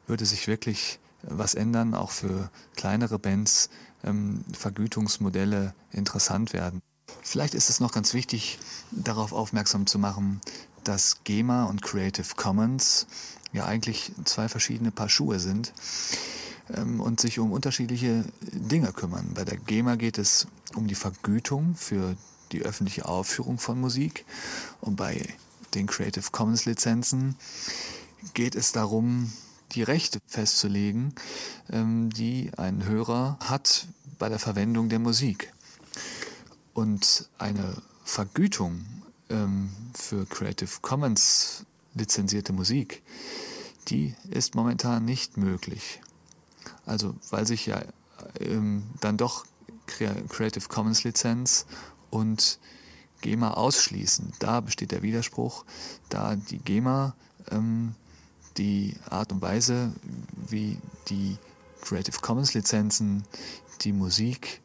würde 0.07 0.27
sich 0.27 0.49
wirklich 0.49 0.99
was 1.23 1.55
ändern, 1.55 1.95
auch 1.95 2.11
für 2.11 2.51
kleinere 2.77 3.19
Bands 3.19 3.71
ähm, 4.05 4.45
Vergütungsmodelle 4.53 5.75
interessant 5.93 6.53
werden. 6.53 6.81
Vielleicht 7.23 7.55
ist 7.55 7.71
es 7.71 7.81
noch 7.81 7.93
ganz 7.93 8.15
wichtig, 8.15 8.59
darauf 8.91 9.33
aufmerksam 9.33 9.87
zu 9.87 9.99
machen, 9.99 10.41
dass 10.89 11.25
GEMA 11.25 11.65
und 11.65 11.83
Creative 11.83 12.35
Commons 12.37 13.07
ja 13.53 13.65
eigentlich 13.65 14.13
zwei 14.25 14.49
verschiedene 14.49 14.91
Paar 14.91 15.09
Schuhe 15.09 15.41
sind 15.41 15.73
ähm, 16.75 17.01
und 17.01 17.21
sich 17.21 17.39
um 17.39 17.53
unterschiedliche 17.53 18.25
Dinge 18.41 18.93
kümmern. 18.93 19.33
Bei 19.35 19.45
der 19.45 19.57
GEMA 19.57 19.97
geht 19.97 20.19
es 20.19 20.47
um 20.75 20.87
die 20.87 20.95
Vergütung 20.95 21.75
für 21.75 22.17
die 22.53 22.63
öffentliche 22.63 23.07
Aufführung 23.07 23.59
von 23.59 23.81
Musik 23.81 24.25
und 24.81 24.97
bei 24.97 25.27
den 25.75 25.87
Creative 25.87 26.31
Commons 26.31 26.65
Lizenzen 26.65 27.37
geht 28.35 28.55
es 28.55 28.73
darum, 28.73 29.33
die 29.73 29.83
Rechte 29.83 30.21
festzulegen, 30.27 31.15
ähm, 31.71 32.11
die 32.11 32.51
ein 32.57 32.85
Hörer 32.85 33.39
hat 33.41 33.89
bei 34.19 34.29
der 34.29 34.39
Verwendung 34.39 34.89
der 34.89 35.01
Musik. 35.01 35.53
Und 36.73 37.29
eine 37.39 37.83
Vergütung 38.05 38.85
ähm, 39.31 39.71
für 39.95 40.27
Creative 40.27 40.71
Commons 40.83 41.65
lizenzierte 41.95 42.53
Musik, 42.53 43.03
die 43.89 44.15
ist 44.31 44.55
momentan 44.55 45.05
nicht 45.05 45.37
möglich. 45.37 46.01
Also 46.85 47.15
weil 47.31 47.47
sich 47.47 47.67
ja 47.67 47.83
ähm, 48.41 48.85
dann 49.01 49.17
doch 49.17 49.47
Creative 49.87 50.69
Commons 50.69 51.05
Lizenz 51.05 51.67
und 52.11 52.59
GEMA 53.21 53.53
ausschließen. 53.53 54.33
Da 54.39 54.61
besteht 54.61 54.93
der 54.93 55.03
Widerspruch, 55.03 55.65
da 56.09 56.37
die 56.37 56.59
GEMA 56.59 57.15
ähm, 57.51 57.95
die 58.57 58.95
Art 59.11 59.33
und 59.33 59.43
Weise, 59.43 59.93
wie 60.49 60.79
die 61.09 61.37
Creative 61.83 62.19
Commons 62.21 62.55
Lizenzen 62.55 63.25
die 63.83 63.93
Musik 63.93 64.61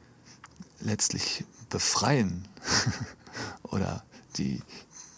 letztlich 0.79 1.43
befreien 1.69 2.47
oder 3.63 4.03
die, 4.37 4.61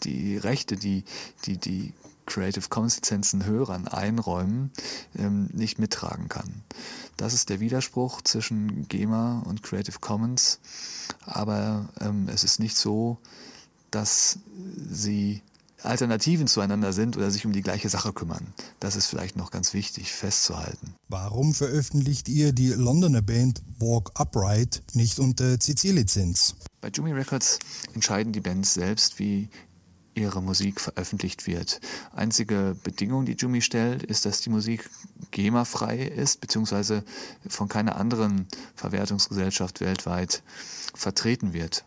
die 0.02 0.36
Rechte, 0.36 0.76
die 0.76 1.04
die, 1.44 1.58
die 1.58 1.92
Creative 2.26 2.68
Commons 2.68 2.96
Lizenzen 2.96 3.44
Hörern 3.44 3.88
einräumen, 3.88 4.70
ähm, 5.16 5.48
nicht 5.52 5.78
mittragen 5.78 6.28
kann. 6.28 6.62
Das 7.16 7.34
ist 7.34 7.50
der 7.50 7.60
Widerspruch 7.60 8.22
zwischen 8.22 8.88
GEMA 8.88 9.42
und 9.46 9.62
Creative 9.62 9.98
Commons, 10.00 10.58
aber 11.24 11.88
ähm, 12.00 12.28
es 12.28 12.44
ist 12.44 12.60
nicht 12.60 12.76
so, 12.76 13.18
dass 13.90 14.38
sie 14.90 15.42
Alternativen 15.84 16.46
zueinander 16.46 16.92
sind 16.92 17.16
oder 17.16 17.30
sich 17.30 17.44
um 17.44 17.52
die 17.52 17.60
gleiche 17.60 17.90
Sache 17.90 18.12
kümmern. 18.12 18.54
Das 18.80 18.96
ist 18.96 19.06
vielleicht 19.06 19.36
noch 19.36 19.50
ganz 19.50 19.74
wichtig 19.74 20.12
festzuhalten. 20.12 20.94
Warum 21.08 21.52
veröffentlicht 21.52 22.28
ihr 22.28 22.52
die 22.52 22.70
Londoner 22.70 23.22
Band 23.22 23.62
Walk 23.78 24.10
Upright 24.14 24.82
nicht 24.94 25.18
unter 25.18 25.60
CC-Lizenz? 25.60 26.56
Bei 26.84 26.90
Jumi 26.90 27.12
Records 27.12 27.60
entscheiden 27.94 28.34
die 28.34 28.42
Bands 28.42 28.74
selbst, 28.74 29.18
wie 29.18 29.48
ihre 30.12 30.42
Musik 30.42 30.82
veröffentlicht 30.82 31.46
wird. 31.46 31.80
Einzige 32.12 32.76
Bedingung, 32.84 33.24
die 33.24 33.32
Jumi 33.32 33.62
stellt, 33.62 34.02
ist, 34.02 34.26
dass 34.26 34.42
die 34.42 34.50
Musik 34.50 34.90
GEMA-frei 35.30 35.96
ist, 36.00 36.42
beziehungsweise 36.42 37.02
von 37.48 37.68
keiner 37.68 37.96
anderen 37.96 38.46
Verwertungsgesellschaft 38.74 39.80
weltweit 39.80 40.42
vertreten 40.94 41.54
wird. 41.54 41.86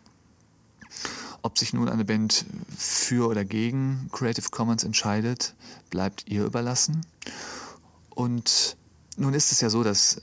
Ob 1.42 1.58
sich 1.58 1.72
nun 1.72 1.88
eine 1.88 2.04
Band 2.04 2.44
für 2.76 3.28
oder 3.28 3.44
gegen 3.44 4.08
Creative 4.10 4.48
Commons 4.50 4.82
entscheidet, 4.82 5.54
bleibt 5.90 6.24
ihr 6.26 6.44
überlassen. 6.44 7.06
Und 8.10 8.76
nun 9.16 9.32
ist 9.32 9.52
es 9.52 9.60
ja 9.60 9.70
so, 9.70 9.84
dass 9.84 10.22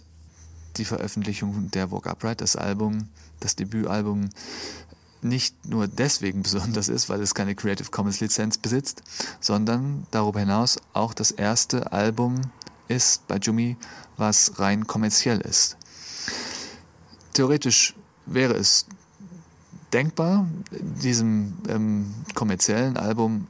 die 0.78 0.86
Veröffentlichung 0.86 1.72
der 1.72 1.92
Walk 1.92 2.08
Upright, 2.08 2.42
das 2.42 2.56
Album, 2.56 3.10
das 3.40 3.56
Debütalbum, 3.56 4.30
nicht 5.22 5.66
nur 5.66 5.88
deswegen 5.88 6.44
besonders 6.44 6.88
ist, 6.88 7.10
weil 7.10 7.22
es 7.22 7.34
keine 7.34 7.56
Creative 7.56 7.90
Commons 7.90 8.20
Lizenz 8.20 8.58
besitzt, 8.58 9.02
sondern 9.40 10.06
darüber 10.12 10.40
hinaus 10.40 10.78
auch 10.94 11.14
das 11.14 11.32
erste 11.32 11.92
Album 11.92 12.42
ist 12.88 13.28
bei 13.28 13.38
Jumi, 13.38 13.78
was 14.18 14.60
rein 14.60 14.86
kommerziell 14.86 15.42
ist. 15.42 15.78
Theoretisch 17.34 17.96
wäre 18.26 18.54
es 18.54 18.86
denkbar, 19.92 20.48
diesem 20.72 21.58
ähm, 21.68 22.14
kommerziellen 22.36 22.98
Album 22.98 23.48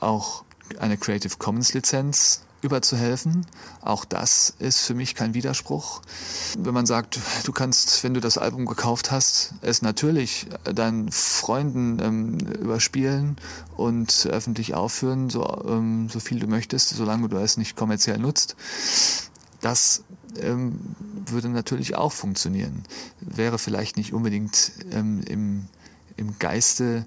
auch 0.00 0.44
eine 0.78 0.96
Creative 0.96 1.36
Commons 1.38 1.72
Lizenz 1.74 2.45
überzuhelfen. 2.62 3.46
Auch 3.80 4.04
das 4.04 4.54
ist 4.58 4.80
für 4.80 4.94
mich 4.94 5.14
kein 5.14 5.34
Widerspruch. 5.34 6.02
Wenn 6.58 6.74
man 6.74 6.86
sagt, 6.86 7.18
du 7.44 7.52
kannst, 7.52 8.02
wenn 8.02 8.14
du 8.14 8.20
das 8.20 8.38
Album 8.38 8.66
gekauft 8.66 9.10
hast, 9.10 9.54
es 9.62 9.82
natürlich 9.82 10.46
deinen 10.64 11.10
Freunden 11.12 11.98
ähm, 12.00 12.38
überspielen 12.38 13.36
und 13.76 14.26
öffentlich 14.30 14.74
aufführen, 14.74 15.30
so, 15.30 15.64
ähm, 15.68 16.08
so 16.08 16.20
viel 16.20 16.40
du 16.40 16.46
möchtest, 16.46 16.90
solange 16.90 17.28
du 17.28 17.36
es 17.36 17.56
nicht 17.56 17.76
kommerziell 17.76 18.18
nutzt. 18.18 18.56
Das 19.60 20.02
ähm, 20.40 20.78
würde 21.26 21.48
natürlich 21.48 21.96
auch 21.96 22.12
funktionieren. 22.12 22.84
Wäre 23.20 23.58
vielleicht 23.58 23.96
nicht 23.96 24.12
unbedingt 24.12 24.72
ähm, 24.92 25.22
im 25.22 25.68
im 26.16 26.38
Geiste 26.38 27.06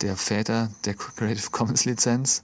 der 0.00 0.16
Väter 0.16 0.70
der 0.84 0.94
Creative 0.94 1.50
Commons 1.50 1.84
Lizenz, 1.84 2.42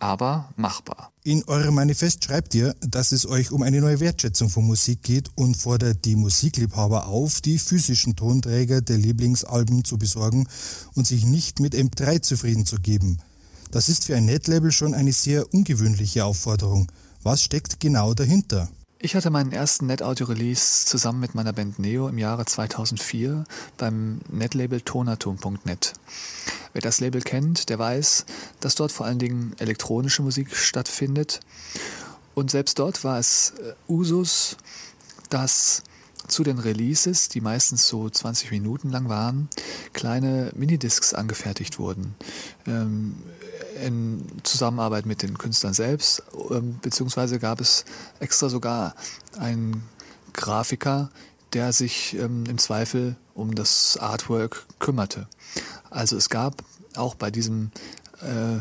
aber 0.00 0.52
machbar. 0.56 1.12
In 1.22 1.44
eurem 1.44 1.74
Manifest 1.74 2.24
schreibt 2.24 2.54
ihr, 2.54 2.74
dass 2.80 3.12
es 3.12 3.26
euch 3.26 3.52
um 3.52 3.62
eine 3.62 3.80
neue 3.80 4.00
Wertschätzung 4.00 4.48
von 4.48 4.66
Musik 4.66 5.02
geht 5.02 5.30
und 5.36 5.56
fordert 5.56 6.04
die 6.04 6.16
Musikliebhaber 6.16 7.06
auf, 7.06 7.40
die 7.40 7.58
physischen 7.58 8.16
Tonträger 8.16 8.80
der 8.80 8.98
Lieblingsalben 8.98 9.84
zu 9.84 9.98
besorgen 9.98 10.48
und 10.94 11.06
sich 11.06 11.24
nicht 11.24 11.60
mit 11.60 11.74
M3 11.74 12.22
zufrieden 12.22 12.66
zu 12.66 12.76
geben. 12.76 13.18
Das 13.70 13.88
ist 13.88 14.04
für 14.04 14.16
ein 14.16 14.24
Netlabel 14.24 14.72
schon 14.72 14.94
eine 14.94 15.12
sehr 15.12 15.52
ungewöhnliche 15.54 16.24
Aufforderung. 16.24 16.90
Was 17.22 17.42
steckt 17.42 17.78
genau 17.78 18.14
dahinter? 18.14 18.68
Ich 19.02 19.14
hatte 19.14 19.30
meinen 19.30 19.50
ersten 19.50 19.86
NetAudio-Release 19.86 20.84
zusammen 20.84 21.20
mit 21.20 21.34
meiner 21.34 21.54
Band 21.54 21.78
Neo 21.78 22.06
im 22.06 22.18
Jahre 22.18 22.44
2004 22.44 23.44
beim 23.78 24.20
Netlabel 24.28 24.82
tonatom.net. 24.82 25.94
Wer 26.74 26.82
das 26.82 27.00
Label 27.00 27.22
kennt, 27.22 27.70
der 27.70 27.78
weiß, 27.78 28.26
dass 28.60 28.74
dort 28.74 28.92
vor 28.92 29.06
allen 29.06 29.18
Dingen 29.18 29.54
elektronische 29.58 30.20
Musik 30.20 30.54
stattfindet. 30.54 31.40
Und 32.34 32.50
selbst 32.50 32.78
dort 32.78 33.02
war 33.02 33.18
es 33.18 33.54
äh, 33.58 33.72
Usus, 33.90 34.58
dass 35.30 35.82
zu 36.28 36.44
den 36.44 36.58
Releases, 36.58 37.30
die 37.30 37.40
meistens 37.40 37.88
so 37.88 38.10
20 38.10 38.50
Minuten 38.50 38.90
lang 38.90 39.08
waren, 39.08 39.48
kleine 39.94 40.52
Minidiscs 40.54 41.14
angefertigt 41.14 41.78
wurden. 41.78 42.16
Ähm, 42.66 43.14
in 43.80 44.26
Zusammenarbeit 44.42 45.06
mit 45.06 45.22
den 45.22 45.38
Künstlern 45.38 45.74
selbst, 45.74 46.22
ähm, 46.50 46.78
beziehungsweise 46.80 47.38
gab 47.38 47.60
es 47.60 47.84
extra 48.18 48.48
sogar 48.48 48.94
einen 49.38 49.84
Grafiker, 50.32 51.10
der 51.52 51.72
sich 51.72 52.14
ähm, 52.14 52.44
im 52.46 52.58
Zweifel 52.58 53.16
um 53.34 53.54
das 53.54 53.96
Artwork 53.96 54.66
kümmerte. 54.78 55.26
Also 55.90 56.16
es 56.16 56.28
gab 56.28 56.62
auch 56.94 57.14
bei 57.14 57.30
diesem 57.30 57.70
äh, 58.22 58.60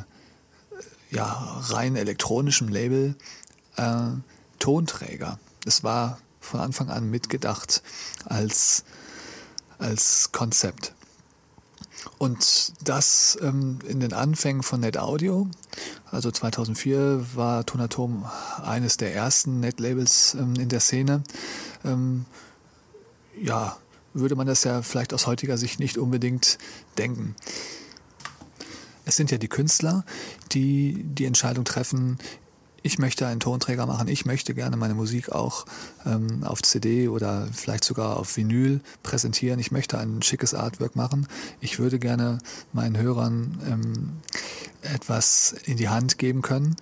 ja, 1.11 1.61
rein 1.69 1.95
elektronischen 1.95 2.67
Label 2.67 3.15
äh, 3.75 4.07
Tonträger. 4.59 5.39
Es 5.65 5.83
war 5.83 6.19
von 6.39 6.59
Anfang 6.59 6.89
an 6.89 7.09
mitgedacht 7.09 7.81
als, 8.25 8.83
als 9.77 10.31
Konzept. 10.31 10.93
Und 12.17 12.73
das 12.87 13.37
ähm, 13.41 13.79
in 13.87 13.99
den 13.99 14.13
Anfängen 14.13 14.63
von 14.63 14.79
NetAudio. 14.79 15.47
Also 16.11 16.31
2004 16.31 17.25
war 17.35 17.65
Tonatom 17.65 18.25
eines 18.63 18.97
der 18.97 19.13
ersten 19.13 19.59
Netlabels 19.59 20.35
ähm, 20.35 20.55
in 20.55 20.69
der 20.69 20.79
Szene. 20.79 21.23
Ähm, 21.83 22.25
ja, 23.41 23.77
würde 24.13 24.35
man 24.35 24.47
das 24.47 24.63
ja 24.63 24.81
vielleicht 24.81 25.13
aus 25.13 25.27
heutiger 25.27 25.57
Sicht 25.57 25.79
nicht 25.79 25.97
unbedingt 25.97 26.57
denken. 26.97 27.35
Es 29.05 29.15
sind 29.15 29.31
ja 29.31 29.37
die 29.37 29.47
Künstler, 29.47 30.05
die 30.51 31.03
die 31.03 31.25
Entscheidung 31.25 31.65
treffen, 31.65 32.19
ich 32.83 32.99
möchte 32.99 33.27
einen 33.27 33.39
Tonträger 33.39 33.85
machen, 33.85 34.07
ich 34.07 34.25
möchte 34.25 34.53
gerne 34.53 34.77
meine 34.77 34.93
Musik 34.93 35.31
auch 35.31 35.65
ähm, 36.05 36.43
auf 36.43 36.61
CD 36.61 37.07
oder 37.07 37.47
vielleicht 37.51 37.83
sogar 37.83 38.17
auf 38.17 38.37
Vinyl 38.37 38.81
präsentieren, 39.03 39.59
ich 39.59 39.71
möchte 39.71 39.97
ein 39.97 40.21
schickes 40.21 40.53
Artwork 40.53 40.95
machen, 40.95 41.27
ich 41.61 41.79
würde 41.79 41.99
gerne 41.99 42.39
meinen 42.73 42.97
Hörern 42.97 43.59
ähm, 43.67 44.09
etwas 44.81 45.55
in 45.65 45.77
die 45.77 45.89
Hand 45.89 46.17
geben 46.17 46.41
können. 46.41 46.75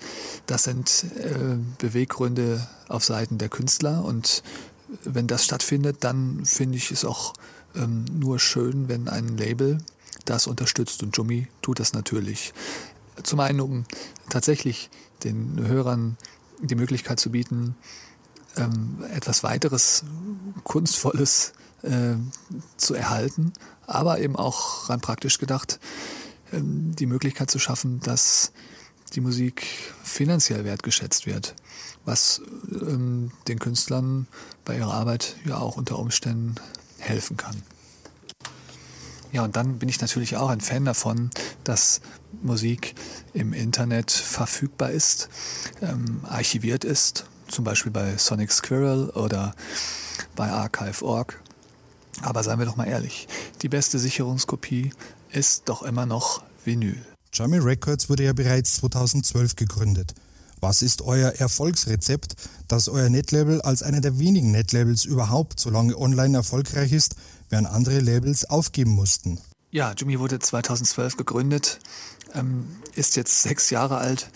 Das 0.45 0.63
sind 0.63 1.05
äh, 1.17 1.57
Beweggründe 1.79 2.67
auf 2.87 3.03
Seiten 3.03 3.37
der 3.37 3.49
Künstler. 3.49 4.03
Und 4.03 4.43
wenn 5.03 5.27
das 5.27 5.43
stattfindet, 5.43 5.97
dann 6.01 6.45
finde 6.45 6.77
ich 6.77 6.91
es 6.91 7.05
auch 7.05 7.33
ähm, 7.75 8.05
nur 8.13 8.39
schön, 8.39 8.87
wenn 8.87 9.07
ein 9.07 9.37
Label 9.37 9.79
das 10.25 10.47
unterstützt. 10.47 11.03
Und 11.03 11.15
Jummy 11.15 11.47
tut 11.61 11.79
das 11.79 11.93
natürlich. 11.93 12.53
Zum 13.23 13.39
einen, 13.39 13.61
um 13.61 13.85
tatsächlich 14.29 14.89
den 15.23 15.65
Hörern 15.67 16.17
die 16.59 16.75
Möglichkeit 16.75 17.19
zu 17.19 17.31
bieten, 17.31 17.75
ähm, 18.55 19.03
etwas 19.13 19.43
weiteres 19.43 20.03
Kunstvolles 20.63 21.53
äh, 21.83 22.15
zu 22.77 22.95
erhalten, 22.95 23.53
aber 23.85 24.19
eben 24.19 24.35
auch 24.35 24.89
rein 24.89 24.99
praktisch 24.99 25.37
gedacht, 25.37 25.79
ähm, 26.51 26.95
die 26.95 27.05
Möglichkeit 27.05 27.51
zu 27.51 27.59
schaffen, 27.59 27.99
dass 28.01 28.51
die 29.13 29.21
Musik 29.21 29.65
finanziell 30.03 30.65
wertgeschätzt 30.65 31.25
wird, 31.25 31.55
was 32.05 32.41
ähm, 32.71 33.31
den 33.47 33.59
Künstlern 33.59 34.27
bei 34.65 34.77
ihrer 34.77 34.93
Arbeit 34.93 35.35
ja 35.45 35.57
auch 35.57 35.77
unter 35.77 35.99
Umständen 35.99 36.55
helfen 36.97 37.37
kann. 37.37 37.61
Ja, 39.31 39.43
und 39.43 39.55
dann 39.55 39.79
bin 39.79 39.89
ich 39.89 40.01
natürlich 40.01 40.35
auch 40.37 40.49
ein 40.49 40.61
Fan 40.61 40.85
davon, 40.85 41.29
dass 41.63 42.01
Musik 42.41 42.95
im 43.33 43.53
Internet 43.53 44.11
verfügbar 44.11 44.91
ist, 44.91 45.29
ähm, 45.81 46.21
archiviert 46.23 46.83
ist, 46.83 47.25
zum 47.47 47.63
Beispiel 47.63 47.91
bei 47.91 48.17
Sonic 48.17 48.51
Squirrel 48.51 49.09
oder 49.11 49.53
bei 50.35 50.49
Archive.org. 50.49 51.41
Aber 52.21 52.43
seien 52.43 52.59
wir 52.59 52.65
doch 52.65 52.75
mal 52.75 52.87
ehrlich, 52.87 53.27
die 53.61 53.69
beste 53.69 53.99
Sicherungskopie 53.99 54.91
ist 55.31 55.69
doch 55.69 55.83
immer 55.83 56.05
noch 56.05 56.43
Vinyl. 56.65 56.97
Jammy 57.33 57.57
Records 57.57 58.09
wurde 58.09 58.23
ja 58.23 58.33
bereits 58.33 58.77
2012 58.77 59.55
gegründet. 59.55 60.15
Was 60.59 60.81
ist 60.81 61.03
euer 61.03 61.29
Erfolgsrezept, 61.33 62.35
dass 62.67 62.89
euer 62.89 63.09
Netlabel 63.09 63.61
als 63.61 63.83
einer 63.83 64.01
der 64.01 64.17
wenigen 64.17 64.51
Netlabels 64.51 65.05
überhaupt 65.05 65.59
so 65.59 65.69
lange 65.69 65.95
online 65.95 66.35
erfolgreich 66.35 66.93
ist, 66.93 67.15
während 67.49 67.67
andere 67.67 67.99
Labels 67.99 68.45
aufgeben 68.45 68.91
mussten? 68.91 69.39
Ja, 69.69 69.93
Jimmy 69.95 70.19
wurde 70.19 70.39
2012 70.39 71.17
gegründet, 71.17 71.79
ähm, 72.33 72.67
ist 72.95 73.15
jetzt 73.15 73.43
sechs 73.43 73.69
Jahre 73.69 73.97
alt. 73.97 74.29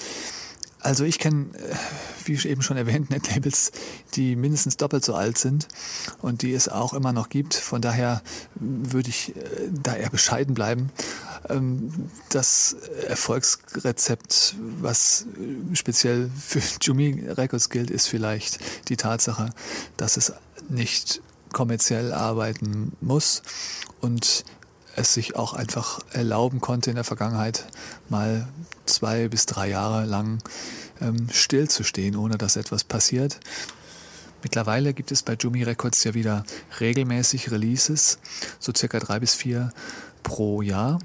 Also 0.80 1.04
ich 1.04 1.20
kenne, 1.20 1.56
äh, 1.58 1.76
wie 2.26 2.48
eben 2.48 2.64
schon 2.64 2.78
erwähnt, 2.78 3.12
Netlabels, 3.12 3.72
die 4.16 4.36
mindestens 4.36 4.78
doppelt 4.78 5.06
so 5.06 5.14
alt 5.14 5.38
sind 5.38 5.68
und 6.22 6.42
die 6.42 6.54
es 6.54 6.70
auch 6.70 6.94
immer 6.94 7.14
noch 7.14 7.30
gibt. 7.30 7.54
Von 7.54 7.82
daher 7.82 8.22
würde 8.56 9.10
ich 9.10 9.36
äh, 9.36 9.42
da 9.70 9.96
eher 9.96 10.10
bescheiden 10.10 10.56
bleiben. 10.56 10.92
Ähm, 11.50 12.10
das 12.30 12.76
Erfolgsrezept, 13.08 14.56
was 14.80 15.28
speziell 15.74 16.32
für 16.36 16.62
Jumi 16.82 17.28
Records 17.30 17.70
gilt, 17.70 17.92
ist 17.92 18.08
vielleicht 18.08 18.60
die 18.90 18.98
Tatsache, 18.98 19.52
dass 19.98 20.18
es 20.18 20.34
nicht 20.70 21.22
kommerziell 21.54 22.14
arbeiten 22.14 22.94
muss 23.02 23.44
und 24.00 24.46
es 24.96 25.14
sich 25.14 25.36
auch 25.36 25.54
einfach 25.54 26.00
erlauben 26.12 26.62
konnte 26.62 26.90
in 26.90 26.96
der 26.96 27.06
Vergangenheit 27.06 27.66
mal 28.10 28.48
zwei 28.86 29.28
bis 29.28 29.46
drei 29.46 29.70
Jahre 29.70 30.06
lang 30.06 30.42
ähm, 31.00 31.28
stillzustehen, 31.32 32.16
ohne 32.16 32.38
dass 32.38 32.56
etwas 32.56 32.84
passiert. 32.84 33.40
Mittlerweile 34.44 34.94
gibt 34.94 35.12
es 35.12 35.24
bei 35.24 35.36
Jumi 35.40 35.64
Records 35.64 36.04
ja 36.04 36.14
wieder 36.14 36.44
regelmäßig 36.80 37.52
Releases, 37.52 38.18
so 38.60 38.72
circa 38.76 39.00
drei 39.00 39.20
bis 39.20 39.36
vier 39.36 39.72
pro 40.24 40.62
Jahr. 40.62 41.00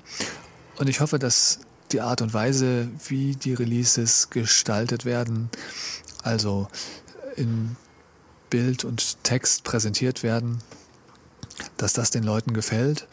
Und 0.79 0.89
ich 0.89 1.01
hoffe, 1.01 1.19
dass 1.19 1.61
die 1.93 2.01
Art 2.01 2.23
und 2.23 2.35
Weise, 2.35 2.89
wie 3.09 3.37
die 3.37 3.55
Releases 3.55 4.31
gestaltet 4.31 5.05
werden, 5.05 5.51
also 6.23 6.69
in 7.37 7.77
Bild 8.51 8.85
und 8.85 9.23
Text 9.23 9.65
präsentiert 9.65 10.23
werden, 10.23 10.59
dass 11.77 11.93
das 11.93 12.11
den 12.11 12.23
Leuten 12.23 12.53
gefällt 12.53 13.07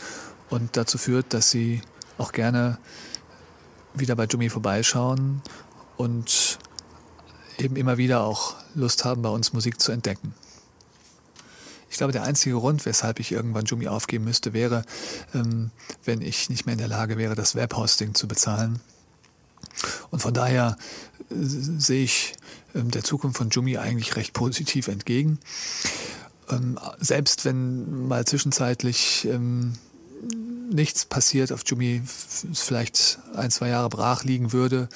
und 0.54 0.78
dazu 0.78 1.00
führt, 1.00 1.34
dass 1.34 1.50
sie 1.50 1.82
auch 2.20 2.32
gerne 2.32 2.78
wieder 3.96 4.16
bei 4.16 4.26
Jumi 4.26 4.50
vorbeischauen 4.50 5.42
und 5.98 6.60
eben 7.58 7.76
immer 7.76 7.98
wieder 7.98 8.24
auch 8.24 8.56
Lust 8.76 9.04
haben, 9.04 9.24
bei 9.24 9.30
uns 9.30 9.54
Musik 9.54 9.82
zu 9.82 9.92
entdecken. 9.92 10.36
Ich 11.90 11.98
glaube, 11.98 12.14
der 12.14 12.24
einzige 12.24 12.56
Grund, 12.56 12.86
weshalb 12.86 13.20
ich 13.20 13.32
irgendwann 13.32 13.66
Jumi 13.66 13.88
aufgeben 13.88 14.26
müsste, 14.26 14.54
wäre, 14.54 14.84
ähm, 15.34 15.72
wenn 16.06 16.22
ich 16.22 16.50
nicht 16.50 16.66
mehr 16.66 16.74
in 16.74 16.80
der 16.80 16.88
Lage 16.88 17.18
wäre, 17.18 17.36
das 17.36 17.56
Webhosting 17.56 18.14
zu 18.14 18.28
bezahlen. 18.28 18.80
Und 20.12 20.22
von 20.22 20.34
daher 20.36 20.78
äh, 21.30 21.36
sehe 21.36 22.04
ich 22.04 22.34
ähm, 22.76 22.92
der 22.92 23.04
Zukunft 23.04 23.38
von 23.38 23.50
Jumi 23.50 23.78
eigentlich 23.78 24.16
recht 24.16 24.34
positiv 24.34 24.88
entgegen. 24.88 25.40
Ähm, 26.50 26.80
selbst 27.00 27.46
wenn 27.46 28.08
mal 28.08 28.26
zwischenzeitlich 28.26 29.28
nichts 30.72 31.06
passiert, 31.06 31.52
auf 31.52 31.62
Jumi 31.66 32.02
vielleicht 32.54 33.20
ein, 33.36 33.52
zwei 33.52 33.70
Jahre 33.70 33.90
brach 33.90 34.24
liegen 34.24 34.54
würde, 34.54 34.90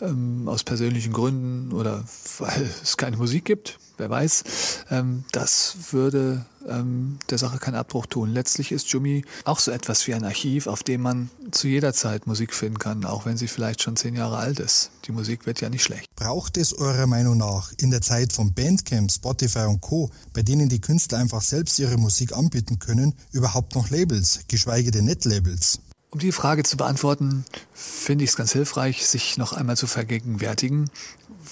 ähm, 0.00 0.48
aus 0.48 0.64
persönlichen 0.64 1.12
Gründen 1.12 1.72
oder 1.72 2.04
weil 2.38 2.70
es 2.82 2.96
keine 2.96 3.16
Musik 3.16 3.44
gibt, 3.44 3.78
wer 3.96 4.10
weiß, 4.10 4.44
ähm, 4.90 5.24
das 5.32 5.76
würde 5.90 6.46
ähm, 6.68 7.18
der 7.30 7.38
Sache 7.38 7.58
keinen 7.58 7.74
Abbruch 7.74 8.06
tun. 8.06 8.32
Letztlich 8.32 8.72
ist 8.72 8.88
Jumi 8.88 9.24
auch 9.44 9.58
so 9.58 9.70
etwas 9.70 10.06
wie 10.06 10.14
ein 10.14 10.24
Archiv, 10.24 10.66
auf 10.66 10.82
dem 10.82 11.02
man 11.02 11.30
zu 11.50 11.68
jeder 11.68 11.92
Zeit 11.92 12.26
Musik 12.26 12.54
finden 12.54 12.78
kann, 12.78 13.04
auch 13.04 13.26
wenn 13.26 13.36
sie 13.36 13.48
vielleicht 13.48 13.82
schon 13.82 13.96
zehn 13.96 14.14
Jahre 14.14 14.38
alt 14.38 14.60
ist. 14.60 14.90
Die 15.06 15.12
Musik 15.12 15.46
wird 15.46 15.60
ja 15.60 15.70
nicht 15.70 15.82
schlecht. 15.82 16.06
Braucht 16.16 16.56
es 16.56 16.72
eurer 16.72 17.06
Meinung 17.06 17.36
nach 17.38 17.72
in 17.80 17.90
der 17.90 18.02
Zeit 18.02 18.32
von 18.32 18.52
Bandcamp, 18.52 19.10
Spotify 19.10 19.66
und 19.66 19.80
Co., 19.80 20.10
bei 20.32 20.42
denen 20.42 20.68
die 20.68 20.80
Künstler 20.80 21.18
einfach 21.18 21.42
selbst 21.42 21.78
ihre 21.78 21.96
Musik 21.96 22.36
anbieten 22.36 22.78
können, 22.78 23.14
überhaupt 23.32 23.74
noch 23.74 23.90
Labels, 23.90 24.40
geschweige 24.48 24.90
denn 24.90 25.06
Netlabels? 25.06 25.80
Um 26.10 26.20
die 26.20 26.32
Frage 26.32 26.62
zu 26.62 26.78
beantworten, 26.78 27.44
finde 27.74 28.24
ich 28.24 28.30
es 28.30 28.36
ganz 28.36 28.52
hilfreich, 28.52 29.06
sich 29.06 29.36
noch 29.36 29.52
einmal 29.52 29.76
zu 29.76 29.86
vergegenwärtigen, 29.86 30.88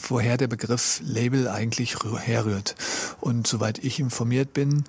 woher 0.09 0.39
der 0.39 0.49
Begriff 0.49 1.01
Label 1.05 1.49
eigentlich 1.49 1.97
herrührt. 2.03 2.75
Und 3.21 3.47
soweit 3.47 3.85
ich 3.85 4.01
informiert 4.01 4.55
bin, 4.55 4.85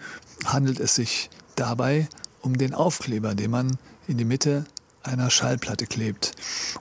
handelt 0.45 0.79
es 0.79 0.95
sich 0.95 1.29
dabei 1.55 2.07
um 2.41 2.57
den 2.57 2.73
Aufkleber, 2.73 3.35
den 3.35 3.51
man 3.51 3.77
in 4.07 4.17
die 4.17 4.23
Mitte 4.23 4.63
einer 5.03 5.29
Schallplatte 5.29 5.85
klebt. 5.85 6.31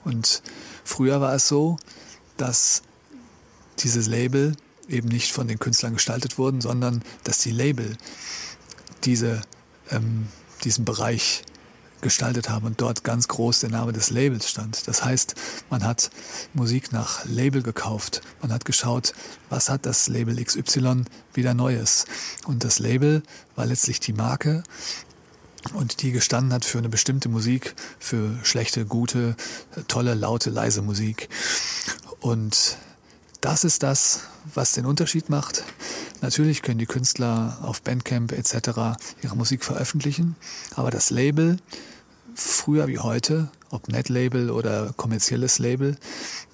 Und 0.05 0.41
früher 0.85 1.19
war 1.19 1.35
es 1.35 1.49
so, 1.49 1.77
dass 2.37 2.83
dieses 3.79 4.07
Label 4.07 4.55
eben 4.87 5.09
nicht 5.09 5.33
von 5.33 5.49
den 5.49 5.59
Künstlern 5.59 5.93
gestaltet 5.93 6.37
wurden, 6.37 6.61
sondern 6.61 7.03
dass 7.25 7.39
die 7.39 7.51
Label 7.51 7.97
diese, 9.03 9.41
ähm, 9.91 10.27
diesen 10.63 10.85
Bereich 10.85 11.43
gestaltet 12.01 12.49
haben 12.49 12.65
und 12.65 12.81
dort 12.81 13.03
ganz 13.03 13.27
groß 13.27 13.61
der 13.61 13.69
Name 13.69 13.93
des 13.93 14.09
Labels 14.09 14.49
stand. 14.49 14.87
Das 14.87 15.03
heißt, 15.03 15.35
man 15.69 15.83
hat 15.83 16.09
Musik 16.53 16.91
nach 16.91 17.25
Label 17.25 17.61
gekauft. 17.63 18.21
Man 18.41 18.51
hat 18.51 18.65
geschaut, 18.65 19.13
was 19.49 19.69
hat 19.69 19.85
das 19.85 20.07
Label 20.07 20.43
XY 20.43 21.05
wieder 21.33 21.53
Neues. 21.53 22.05
Und 22.45 22.63
das 22.63 22.79
Label 22.79 23.23
war 23.55 23.65
letztlich 23.65 23.99
die 23.99 24.13
Marke 24.13 24.63
und 25.73 26.01
die 26.01 26.11
gestanden 26.11 26.53
hat 26.53 26.65
für 26.65 26.77
eine 26.77 26.89
bestimmte 26.89 27.29
Musik, 27.29 27.75
für 27.99 28.37
schlechte, 28.43 28.85
gute, 28.85 29.35
tolle, 29.87 30.13
laute, 30.13 30.49
leise 30.49 30.81
Musik. 30.81 31.29
Und 32.19 32.77
das 33.41 33.63
ist 33.63 33.83
das, 33.83 34.21
was 34.53 34.73
den 34.73 34.85
Unterschied 34.85 35.29
macht. 35.29 35.63
Natürlich 36.21 36.61
können 36.61 36.79
die 36.79 36.85
Künstler 36.85 37.57
auf 37.61 37.81
Bandcamp 37.81 38.31
etc. 38.31 38.97
ihre 39.21 39.35
Musik 39.35 39.63
veröffentlichen, 39.63 40.35
aber 40.75 40.91
das 40.91 41.09
Label, 41.09 41.57
früher 42.35 42.87
wie 42.87 42.99
heute, 42.99 43.49
ob 43.69 43.87
Netlabel 43.89 44.49
oder 44.49 44.93
kommerzielles 44.95 45.59
Label, 45.59 45.97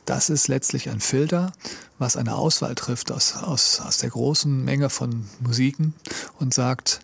das 0.05 0.29
ist 0.29 0.47
letztlich 0.47 0.89
ein 0.89 0.99
Filter, 0.99 1.53
was 1.97 2.17
eine 2.17 2.35
Auswahl 2.35 2.75
trifft 2.75 3.11
aus, 3.11 3.35
aus, 3.35 3.79
aus 3.79 3.97
der 3.97 4.09
großen 4.09 4.63
Menge 4.63 4.89
von 4.89 5.25
Musiken 5.39 5.93
und 6.39 6.53
sagt, 6.53 7.01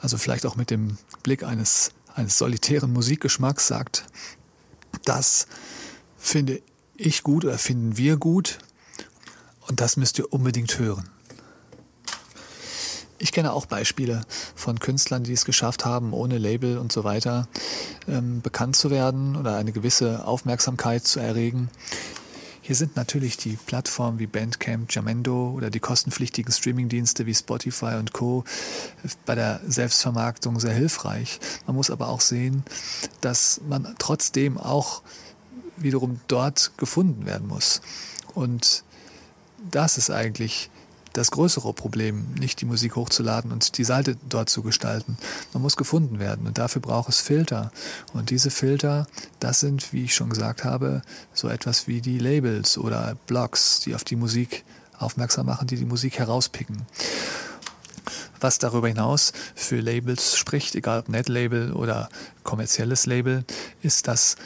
also 0.00 0.18
vielleicht 0.18 0.46
auch 0.46 0.56
mit 0.56 0.70
dem 0.70 0.98
Blick 1.22 1.42
eines, 1.42 1.92
eines 2.14 2.38
solitären 2.38 2.92
Musikgeschmacks 2.92 3.68
sagt, 3.68 4.04
das 5.04 5.46
finde 6.16 6.60
ich 6.96 7.22
gut 7.22 7.44
oder 7.44 7.58
finden 7.58 7.96
wir 7.96 8.16
gut 8.16 8.58
und 9.68 9.80
das 9.80 9.96
müsst 9.96 10.18
ihr 10.18 10.32
unbedingt 10.32 10.78
hören. 10.78 11.08
Ich 13.20 13.32
kenne 13.32 13.52
auch 13.52 13.66
Beispiele 13.66 14.22
von 14.54 14.78
Künstlern, 14.78 15.24
die 15.24 15.32
es 15.32 15.44
geschafft 15.44 15.84
haben, 15.84 16.12
ohne 16.12 16.38
Label 16.38 16.78
und 16.78 16.92
so 16.92 17.02
weiter 17.02 17.48
ähm, 18.06 18.40
bekannt 18.42 18.76
zu 18.76 18.90
werden 18.90 19.36
oder 19.36 19.56
eine 19.56 19.72
gewisse 19.72 20.24
Aufmerksamkeit 20.24 21.04
zu 21.04 21.18
erregen. 21.18 21.68
Hier 22.68 22.76
sind 22.76 22.96
natürlich 22.96 23.36
die 23.36 23.56
Plattformen 23.56 24.18
wie 24.18 24.26
Bandcamp, 24.26 24.92
Jamendo 24.92 25.50
oder 25.50 25.70
die 25.70 25.80
kostenpflichtigen 25.80 26.52
Streamingdienste 26.52 27.26
wie 27.26 27.34
Spotify 27.34 27.96
und 27.98 28.12
Co. 28.12 28.44
bei 29.24 29.34
der 29.34 29.60
Selbstvermarktung 29.66 30.60
sehr 30.60 30.74
hilfreich. 30.74 31.40
Man 31.66 31.76
muss 31.76 31.90
aber 31.90 32.08
auch 32.08 32.20
sehen, 32.20 32.62
dass 33.20 33.62
man 33.66 33.96
trotzdem 33.98 34.58
auch 34.58 35.02
wiederum 35.76 36.20
dort 36.28 36.72
gefunden 36.76 37.26
werden 37.26 37.48
muss. 37.48 37.80
Und 38.34 38.84
das 39.70 39.98
ist 39.98 40.10
eigentlich 40.10 40.70
das 41.12 41.30
größere 41.30 41.72
Problem, 41.72 42.34
nicht 42.38 42.60
die 42.60 42.64
Musik 42.66 42.96
hochzuladen 42.96 43.50
und 43.50 43.78
die 43.78 43.84
Seite 43.84 44.16
dort 44.28 44.48
zu 44.48 44.62
gestalten. 44.62 45.16
Man 45.52 45.62
muss 45.62 45.76
gefunden 45.76 46.18
werden 46.18 46.46
und 46.46 46.58
dafür 46.58 46.82
braucht 46.82 47.08
es 47.08 47.20
Filter. 47.20 47.72
Und 48.12 48.30
diese 48.30 48.50
Filter, 48.50 49.06
das 49.40 49.60
sind, 49.60 49.92
wie 49.92 50.04
ich 50.04 50.14
schon 50.14 50.30
gesagt 50.30 50.64
habe, 50.64 51.02
so 51.32 51.48
etwas 51.48 51.88
wie 51.88 52.00
die 52.00 52.18
Labels 52.18 52.78
oder 52.78 53.16
Blogs, 53.26 53.80
die 53.80 53.94
auf 53.94 54.04
die 54.04 54.16
Musik 54.16 54.64
aufmerksam 54.98 55.46
machen, 55.46 55.66
die 55.66 55.76
die 55.76 55.84
Musik 55.84 56.18
herauspicken. 56.18 56.86
Was 58.40 58.58
darüber 58.58 58.86
hinaus 58.86 59.32
für 59.54 59.80
Labels 59.80 60.36
spricht, 60.36 60.76
egal 60.76 61.00
ob 61.00 61.08
Netlabel 61.08 61.72
oder 61.72 62.08
kommerzielles 62.44 63.06
Label, 63.06 63.44
ist, 63.82 64.06
dass 64.06 64.36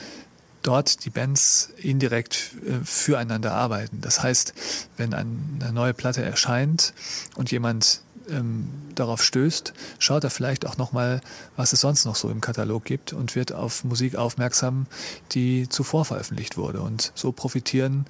dort 0.63 1.05
die 1.05 1.11
Bands 1.11 1.71
indirekt 1.77 2.53
äh, 2.67 2.85
füreinander 2.85 3.53
arbeiten. 3.53 4.01
Das 4.01 4.23
heißt, 4.23 4.55
wenn 4.97 5.15
eine 5.15 5.73
neue 5.73 5.95
Platte 5.95 6.23
erscheint 6.23 6.95
und 7.37 7.51
jemand 7.51 8.03
ähm, 8.29 8.69
darauf 8.95 9.23
stößt, 9.23 9.73
schaut 9.99 10.25
er 10.25 10.31
vielleicht 10.31 10.67
auch 10.67 10.77
nochmal, 10.77 11.21
was 11.57 11.73
es 11.73 11.81
sonst 11.81 12.05
noch 12.05 12.17
so 12.17 12.29
im 12.31 12.41
Katalog 12.41 12.85
gibt 12.85 13.13
und 13.13 13.35
wird 13.35 13.53
auf 13.53 13.85
Musik 13.85 14.17
aufmerksam, 14.17 14.87
die 15.33 15.69
zuvor 15.69 16.05
veröffentlicht 16.05 16.57
wurde. 16.57 16.81
Und 16.81 17.13
so 17.15 17.33
profitieren 17.33 18.07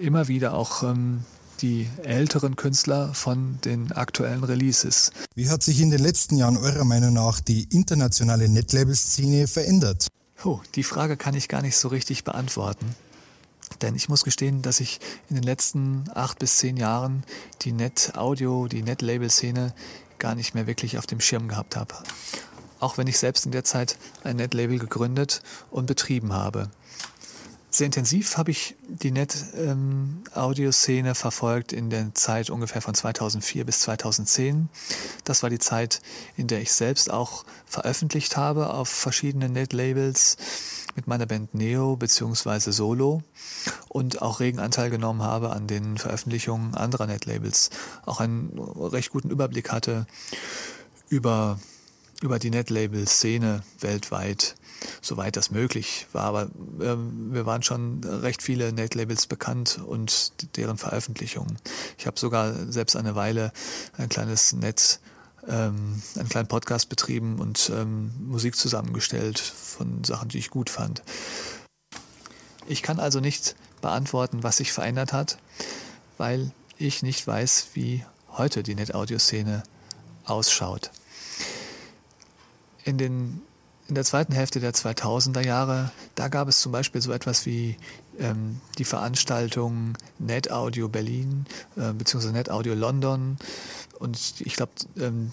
immer 0.00 0.28
wieder 0.28 0.54
auch 0.54 0.82
ähm, 0.82 1.24
die 1.60 1.88
älteren 2.02 2.56
Künstler 2.56 3.14
von 3.14 3.58
den 3.64 3.92
aktuellen 3.92 4.44
Releases. 4.44 5.10
Wie 5.34 5.48
hat 5.48 5.62
sich 5.62 5.80
in 5.80 5.90
den 5.90 6.00
letzten 6.00 6.36
Jahren 6.36 6.56
eurer 6.56 6.84
Meinung 6.84 7.14
nach 7.14 7.40
die 7.40 7.64
internationale 7.70 8.48
Netlabel-Szene 8.48 9.46
verändert? 9.46 10.08
Oh, 10.42 10.60
die 10.74 10.82
Frage 10.82 11.16
kann 11.16 11.34
ich 11.34 11.48
gar 11.48 11.62
nicht 11.62 11.76
so 11.76 11.88
richtig 11.88 12.24
beantworten. 12.24 12.94
Denn 13.82 13.94
ich 13.94 14.08
muss 14.08 14.24
gestehen, 14.24 14.62
dass 14.62 14.80
ich 14.80 15.00
in 15.28 15.36
den 15.36 15.44
letzten 15.44 16.04
acht 16.14 16.38
bis 16.38 16.58
zehn 16.58 16.76
Jahren 16.76 17.24
die 17.62 17.72
Net-Audio, 17.72 18.66
die 18.68 18.82
Net-Label-Szene 18.82 19.74
gar 20.18 20.34
nicht 20.34 20.54
mehr 20.54 20.66
wirklich 20.66 20.98
auf 20.98 21.06
dem 21.06 21.20
Schirm 21.20 21.48
gehabt 21.48 21.76
habe. 21.76 21.94
Auch 22.80 22.98
wenn 22.98 23.06
ich 23.06 23.18
selbst 23.18 23.46
in 23.46 23.52
der 23.52 23.64
Zeit 23.64 23.96
ein 24.22 24.36
Net-Label 24.36 24.78
gegründet 24.78 25.42
und 25.70 25.86
betrieben 25.86 26.32
habe. 26.32 26.70
Sehr 27.74 27.86
intensiv 27.86 28.36
habe 28.36 28.52
ich 28.52 28.76
die 28.86 29.10
Net-Audioszene 29.10 31.08
ähm, 31.08 31.14
verfolgt 31.16 31.72
in 31.72 31.90
der 31.90 32.14
Zeit 32.14 32.48
ungefähr 32.48 32.80
von 32.80 32.94
2004 32.94 33.64
bis 33.64 33.80
2010. 33.80 34.68
Das 35.24 35.42
war 35.42 35.50
die 35.50 35.58
Zeit, 35.58 36.00
in 36.36 36.46
der 36.46 36.60
ich 36.60 36.72
selbst 36.72 37.10
auch 37.10 37.44
veröffentlicht 37.66 38.36
habe 38.36 38.72
auf 38.72 38.88
verschiedenen 38.88 39.54
Net-Labels 39.54 40.36
mit 40.94 41.08
meiner 41.08 41.26
Band 41.26 41.52
Neo 41.52 41.96
bzw. 41.96 42.70
Solo 42.70 43.24
und 43.88 44.22
auch 44.22 44.38
regen 44.38 44.60
Anteil 44.60 44.88
genommen 44.88 45.22
habe 45.22 45.50
an 45.50 45.66
den 45.66 45.98
Veröffentlichungen 45.98 46.76
anderer 46.76 47.08
Net-Labels. 47.08 47.70
Auch 48.06 48.20
einen 48.20 48.56
recht 48.56 49.10
guten 49.10 49.30
Überblick 49.30 49.72
hatte 49.72 50.06
über, 51.08 51.58
über 52.22 52.38
die 52.38 52.50
Net-Label-Szene 52.50 53.64
weltweit 53.80 54.54
soweit 55.00 55.36
das 55.36 55.50
möglich 55.50 56.06
war. 56.12 56.24
Aber 56.24 56.42
äh, 56.80 56.96
wir 56.96 57.46
waren 57.46 57.62
schon 57.62 58.02
recht 58.04 58.42
viele 58.42 58.72
Net-Labels 58.72 59.26
bekannt 59.26 59.80
und 59.84 60.56
deren 60.56 60.78
Veröffentlichungen. 60.78 61.58
Ich 61.98 62.06
habe 62.06 62.18
sogar 62.18 62.54
selbst 62.70 62.96
eine 62.96 63.14
Weile 63.14 63.52
ein 63.96 64.08
kleines 64.08 64.52
Netz 64.52 65.00
ähm, 65.48 66.02
einen 66.16 66.28
kleinen 66.28 66.48
Podcast 66.48 66.88
betrieben 66.88 67.38
und 67.38 67.70
ähm, 67.74 68.12
Musik 68.18 68.56
zusammengestellt 68.56 69.38
von 69.38 70.04
Sachen, 70.04 70.28
die 70.28 70.38
ich 70.38 70.50
gut 70.50 70.70
fand. 70.70 71.02
Ich 72.66 72.82
kann 72.82 72.98
also 72.98 73.20
nicht 73.20 73.56
beantworten, 73.82 74.42
was 74.42 74.56
sich 74.56 74.72
verändert 74.72 75.12
hat, 75.12 75.38
weil 76.16 76.52
ich 76.78 77.02
nicht 77.02 77.26
weiß, 77.26 77.68
wie 77.74 78.04
heute 78.32 78.62
die 78.62 78.74
Net-Audio-Szene 78.74 79.62
ausschaut. 80.24 80.90
In 82.84 82.98
den 82.98 83.42
in 83.88 83.94
der 83.94 84.04
zweiten 84.04 84.32
Hälfte 84.32 84.60
der 84.60 84.72
2000er 84.72 85.44
Jahre, 85.44 85.90
da 86.14 86.28
gab 86.28 86.48
es 86.48 86.60
zum 86.60 86.72
Beispiel 86.72 87.02
so 87.02 87.12
etwas 87.12 87.44
wie 87.46 87.76
ähm, 88.18 88.60
die 88.78 88.84
Veranstaltung 88.84 89.94
Net 90.18 90.50
Audio 90.50 90.88
Berlin 90.88 91.46
äh, 91.76 91.92
bzw. 91.92 92.32
Net 92.32 92.50
Audio 92.50 92.74
London 92.74 93.36
und 93.98 94.40
ich 94.40 94.56
glaube 94.56 94.72
ähm, 94.98 95.32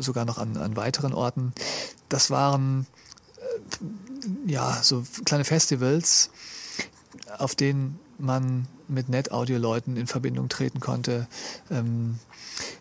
sogar 0.00 0.24
noch 0.24 0.38
an, 0.38 0.56
an 0.56 0.76
weiteren 0.76 1.12
Orten. 1.12 1.52
Das 2.08 2.30
waren 2.30 2.86
äh, 3.36 4.50
ja 4.50 4.78
so 4.82 5.04
kleine 5.24 5.44
Festivals, 5.44 6.30
auf 7.38 7.54
denen 7.54 7.98
man 8.18 8.66
mit 8.88 9.08
Net-Audio-Leuten 9.08 9.96
in 9.96 10.06
Verbindung 10.06 10.48
treten 10.48 10.80
konnte. 10.80 11.26
Ähm, 11.70 12.18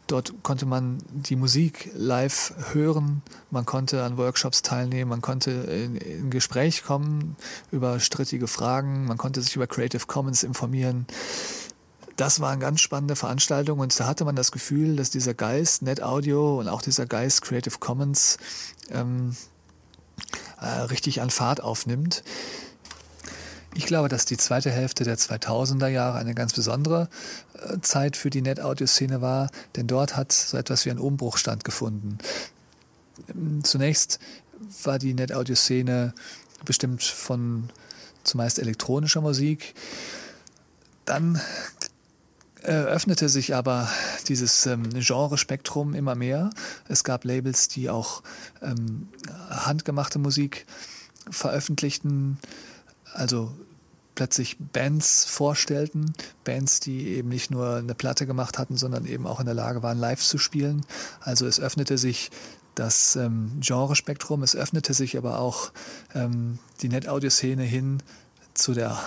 dort 0.07 0.33
konnte 0.43 0.65
man 0.65 0.97
die 1.09 1.35
Musik 1.35 1.91
live 1.95 2.53
hören, 2.73 3.21
man 3.51 3.65
konnte 3.65 4.03
an 4.03 4.17
Workshops 4.17 4.61
teilnehmen, 4.61 5.09
man 5.09 5.21
konnte 5.21 5.51
in, 5.51 5.95
in 5.95 6.29
Gespräch 6.29 6.83
kommen 6.83 7.35
über 7.71 7.99
strittige 7.99 8.47
Fragen, 8.47 9.05
man 9.05 9.17
konnte 9.17 9.41
sich 9.41 9.55
über 9.55 9.67
Creative 9.67 10.05
Commons 10.05 10.43
informieren. 10.43 11.05
Das 12.15 12.39
waren 12.39 12.59
ganz 12.59 12.81
spannende 12.81 13.15
Veranstaltungen 13.15 13.81
und 13.81 13.99
da 13.99 14.05
hatte 14.05 14.23
man 14.25 14.35
das 14.35 14.51
Gefühl, 14.51 14.95
dass 14.95 15.09
dieser 15.09 15.33
Geist 15.33 15.81
Net 15.81 16.03
Audio 16.03 16.59
und 16.59 16.67
auch 16.67 16.81
dieser 16.81 17.07
Geist 17.07 17.41
Creative 17.41 17.79
Commons 17.79 18.37
ähm, 18.91 19.35
äh, 20.59 20.65
richtig 20.65 21.21
an 21.21 21.31
Fahrt 21.31 21.61
aufnimmt. 21.61 22.23
Ich 23.75 23.85
glaube, 23.85 24.07
dass 24.07 24.25
die 24.25 24.37
zweite 24.37 24.71
Hälfte 24.71 25.03
der 25.03 25.17
2000er 25.17 25.87
Jahre 25.87 26.17
eine 26.19 26.35
ganz 26.35 26.53
besondere 26.53 27.09
äh, 27.53 27.79
Zeit 27.81 28.15
für 28.15 28.29
die 28.29 28.41
Net-Audio-Szene 28.41 29.21
war, 29.21 29.49
denn 29.75 29.87
dort 29.87 30.15
hat 30.15 30.31
so 30.31 30.57
etwas 30.57 30.85
wie 30.85 30.91
ein 30.91 30.99
Umbruch 30.99 31.37
stattgefunden. 31.37 32.19
Ähm, 33.29 33.63
zunächst 33.63 34.19
war 34.83 34.99
die 34.99 35.13
Net-Audio-Szene 35.13 36.13
bestimmt 36.65 37.03
von 37.03 37.69
zumeist 38.23 38.59
elektronischer 38.59 39.21
Musik. 39.21 39.73
Dann 41.05 41.41
öffnete 42.61 43.27
sich 43.27 43.55
aber 43.55 43.89
dieses 44.29 44.65
ähm, 44.67 44.89
Genrespektrum 44.93 45.93
immer 45.93 46.15
mehr. 46.15 46.49
Es 46.87 47.03
gab 47.03 47.25
Labels, 47.25 47.67
die 47.67 47.89
auch 47.89 48.23
ähm, 48.61 49.09
handgemachte 49.49 50.17
Musik 50.17 50.65
veröffentlichten 51.29 52.37
also 53.13 53.51
plötzlich 54.15 54.57
Bands 54.59 55.25
vorstellten, 55.25 56.13
Bands, 56.43 56.79
die 56.79 57.07
eben 57.09 57.29
nicht 57.29 57.51
nur 57.51 57.77
eine 57.77 57.95
Platte 57.95 58.25
gemacht 58.25 58.57
hatten, 58.57 58.77
sondern 58.77 59.05
eben 59.05 59.27
auch 59.27 59.39
in 59.39 59.45
der 59.45 59.55
Lage 59.55 59.83
waren, 59.83 59.97
live 59.97 60.21
zu 60.21 60.37
spielen. 60.37 60.85
Also 61.19 61.45
es 61.45 61.59
öffnete 61.59 61.97
sich 61.97 62.31
das 62.75 63.15
ähm, 63.15 63.59
Genrespektrum, 63.59 64.43
es 64.43 64.55
öffnete 64.55 64.93
sich 64.93 65.17
aber 65.17 65.39
auch 65.39 65.71
ähm, 66.13 66.59
die 66.81 66.89
Net-Audio-Szene 66.89 67.63
hin 67.63 68.01
zu 68.53 68.73
der 68.73 68.97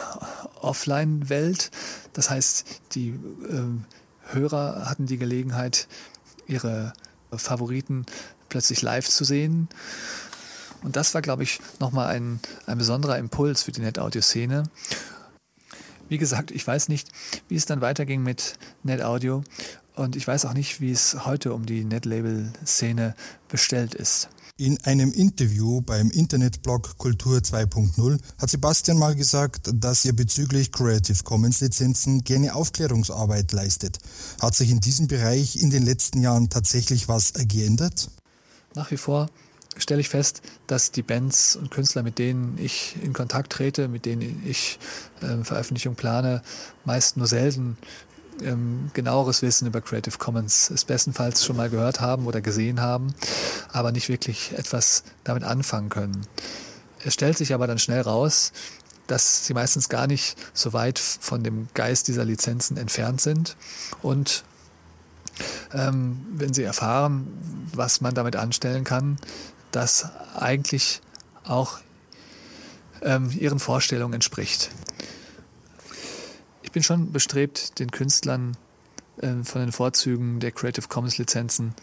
Offline-Welt. 0.61 1.71
Das 2.13 2.31
heißt, 2.31 2.65
die 2.93 3.09
ähm, 3.51 3.85
Hörer 4.29 4.89
hatten 4.89 5.07
die 5.07 5.19
Gelegenheit, 5.19 5.89
ihre 6.47 6.93
Favoriten 7.33 8.07
plötzlich 8.49 8.83
live 8.83 9.09
zu 9.09 9.25
sehen. 9.25 9.69
Und 10.87 10.95
das 10.95 11.15
war, 11.15 11.21
glaube 11.21 11.43
ich, 11.43 11.61
nochmal 11.81 12.15
ein, 12.15 12.39
ein 12.67 12.79
besonderer 12.79 13.19
Impuls 13.19 13.65
für 13.65 13.73
die 13.73 13.81
NetAudio-Szene. 13.81 14.71
Wie 16.09 16.17
gesagt, 16.17 16.53
ich 16.53 16.65
weiß 16.65 16.89
nicht, 16.89 17.09
wie 17.49 17.57
es 17.57 17.67
dann 17.67 17.81
weiterging 17.81 18.23
mit 18.23 18.57
NetAudio 18.85 19.43
und 19.97 20.15
ich 20.15 20.29
weiß 20.29 20.45
auch 20.45 20.55
nicht, 20.55 20.81
wie 20.81 20.93
es 20.93 21.27
heute 21.27 21.55
um 21.55 21.67
die 21.67 21.85
Netlabel-Szene 21.85 23.17
bestellt 23.49 23.95
ist. 23.97 24.29
In 24.59 24.81
einem 24.85 25.11
Interview 25.11 25.81
beim 25.81 26.09
Internetblog 26.13 26.97
Kultur 26.99 27.39
2.0 27.39 28.21
hat 28.39 28.49
Sebastian 28.49 28.97
mal 28.97 29.17
gesagt, 29.17 29.69
dass 29.75 30.05
er 30.05 30.13
bezüglich 30.13 30.71
Creative 30.71 31.21
Commons 31.25 31.63
Lizenzen 31.63 32.21
gerne 32.21 32.55
Aufklärungsarbeit 32.55 33.51
leistet. 33.51 33.99
Hat 34.41 34.55
sich 34.55 34.71
in 34.71 34.79
diesem 34.79 35.09
Bereich 35.09 35.61
in 35.61 35.71
den 35.71 35.83
letzten 35.83 36.21
Jahren 36.21 36.49
tatsächlich 36.49 37.09
was 37.09 37.33
geändert? 37.33 38.09
Nach 38.77 38.89
wie 38.93 38.97
vor 38.97 39.29
stelle 39.79 40.01
ich 40.01 40.09
fest, 40.09 40.43
dass 40.67 40.91
die 40.91 41.03
Bands 41.03 41.57
und 41.57 41.71
Künstler, 41.71 42.03
mit 42.03 42.19
denen 42.19 42.59
ich 42.59 42.97
in 43.03 43.13
Kontakt 43.13 43.53
trete, 43.53 43.89
mit 43.89 44.05
denen 44.07 44.43
ich 44.47 44.79
äh, 45.21 45.45
Veröffentlichung 45.45 45.95
plane, 45.95 46.43
meist 46.85 47.17
nur 47.17 47.27
selten 47.27 47.77
ähm, 48.43 48.91
genaueres 48.95 49.43
Wissen 49.43 49.67
über 49.67 49.81
Creative 49.81 50.19
Commons 50.19 50.71
es 50.71 50.85
bestenfalls 50.85 51.45
schon 51.45 51.57
mal 51.57 51.71
gehört 51.71 52.01
haben 52.01 52.27
oder 52.27 52.41
gesehen 52.41 52.81
haben, 52.81 53.15
aber 53.73 53.93
nicht 53.93 54.09
wirklich 54.09 54.53
etwas 54.57 55.05
damit 55.25 55.45
anfangen 55.45 55.89
können. 55.89 56.27
Es 57.05 57.15
stellt 57.15 57.39
sich 57.39 57.55
aber 57.55 57.67
dann 57.67 57.79
schnell 57.79 58.01
raus, 58.01 58.53
dass 59.07 59.47
sie 59.47 59.55
meistens 59.55 59.89
gar 59.89 60.07
nicht 60.07 60.37
so 60.53 60.73
weit 60.73 60.99
von 60.99 61.45
dem 61.45 61.69
Geist 61.75 62.09
dieser 62.09 62.25
Lizenzen 62.25 62.77
entfernt 62.77 63.21
sind 63.21 63.57
und 64.03 64.45
ähm, 65.73 66.25
wenn 66.33 66.55
sie 66.55 66.63
erfahren, 66.63 67.27
was 67.75 68.01
man 68.01 68.15
damit 68.15 68.37
anstellen 68.37 68.85
kann, 68.85 69.19
das 69.77 70.09
eigentlich 70.35 71.03
auch 71.45 71.79
ähm, 73.03 73.31
ihren 73.39 73.59
Vorstellungen 73.59 74.15
entspricht. 74.15 74.71
Ich 76.63 76.73
bin 76.73 76.83
schon 76.83 77.13
bestrebt, 77.13 77.79
den 77.79 77.91
Künstlern 77.91 78.57
äh, 79.19 79.45
von 79.45 79.61
den 79.61 79.73
Vorzügen 79.73 80.41
der 80.41 80.53
Creative 80.53 80.89
Commons 80.89 81.19
Lizenzen 81.19 81.75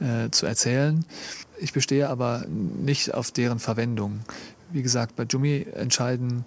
äh, 0.00 0.30
zu 0.30 0.46
erzählen. 0.46 1.04
Ich 1.58 1.74
bestehe 1.74 2.08
aber 2.08 2.46
nicht 2.48 3.12
auf 3.12 3.30
deren 3.30 3.58
Verwendung. 3.58 4.20
Wie 4.70 4.82
gesagt, 4.82 5.14
bei 5.14 5.24
Jumi 5.24 5.66
entscheiden 5.74 6.44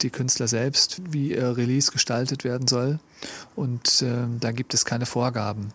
die 0.00 0.10
Künstler 0.10 0.48
selbst, 0.48 1.00
wie 1.12 1.30
ihr 1.30 1.56
Release 1.56 1.92
gestaltet 1.92 2.42
werden 2.42 2.66
soll. 2.66 2.98
Und 3.54 4.02
äh, 4.02 4.26
da 4.40 4.50
gibt 4.50 4.74
es 4.74 4.84
keine 4.84 5.06
Vorgaben. 5.06 5.72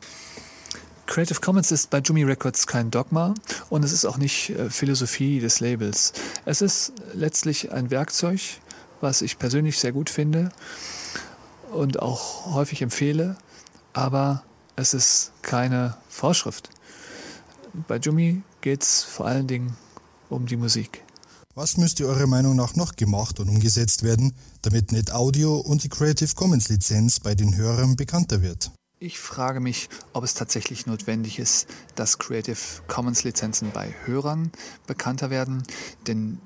Creative 1.08 1.40
Commons 1.40 1.72
ist 1.72 1.90
bei 1.90 2.00
Jumi 2.00 2.24
Records 2.24 2.68
kein 2.68 2.92
Dogma 2.92 3.34
und 3.70 3.84
es 3.84 3.92
ist 3.92 4.06
auch 4.06 4.18
nicht 4.18 4.52
äh, 4.52 4.70
Philosophie 4.70 5.40
des 5.40 5.62
Labels. 5.62 6.14
Es 6.46 6.62
ist 6.62 6.94
letztlich 7.14 7.72
ein 7.72 7.90
Werkzeug, 7.90 8.42
was 9.02 9.22
ich 9.22 9.40
persönlich 9.40 9.80
sehr 9.80 9.94
gut 9.94 10.10
finde 10.10 10.52
und 11.72 12.02
auch 12.02 12.54
häufig 12.54 12.82
empfehle, 12.82 13.38
aber 13.94 14.44
es 14.76 14.94
ist 14.94 15.32
keine 15.42 15.98
Vorschrift. 16.10 16.70
Bei 17.88 17.98
Jumi 17.98 18.44
geht 18.62 18.84
es 18.84 19.04
vor 19.04 19.26
allen 19.26 19.48
Dingen 19.48 19.76
um 20.30 20.46
die 20.46 20.58
Musik. 20.58 21.04
Was 21.56 21.78
müsste 21.78 22.06
eurer 22.06 22.28
Meinung 22.28 22.56
nach 22.56 22.76
noch 22.76 22.96
gemacht 22.96 23.40
und 23.40 23.50
umgesetzt 23.50 24.04
werden, 24.04 24.34
damit 24.62 24.92
Net 24.92 25.12
Audio 25.12 25.58
und 25.58 25.84
die 25.84 25.90
Creative 25.90 26.36
Commons 26.36 26.70
Lizenz 26.70 27.20
bei 27.20 27.34
den 27.34 27.56
Hörern 27.56 27.96
bekannter 27.96 28.44
wird? 28.44 28.72
Ich 29.00 29.20
frage 29.20 29.60
mich, 29.60 29.90
ob 30.14 30.24
es 30.24 30.34
tatsächlich 30.34 30.88
notwendig 30.88 31.38
ist, 31.38 31.68
dass 31.94 32.18
Creative 32.18 32.58
Commons 32.88 33.24
Lizenzen 33.24 33.70
bei 33.72 33.94
Hörern 34.06 34.52
bekannter 34.88 35.30
werden, 35.30 35.62
denn 36.08 36.40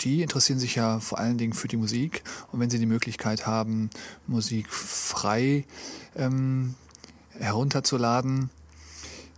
die 0.00 0.22
interessieren 0.22 0.58
sich 0.58 0.74
ja 0.74 1.00
vor 1.00 1.18
allen 1.18 1.36
Dingen 1.36 1.52
für 1.52 1.68
die 1.68 1.76
Musik 1.76 2.22
und 2.50 2.60
wenn 2.60 2.70
sie 2.70 2.78
die 2.78 2.86
Möglichkeit 2.86 3.46
haben, 3.46 3.90
Musik 4.26 4.72
frei 4.72 5.66
ähm, 6.16 6.76
herunterzuladen, 7.38 8.48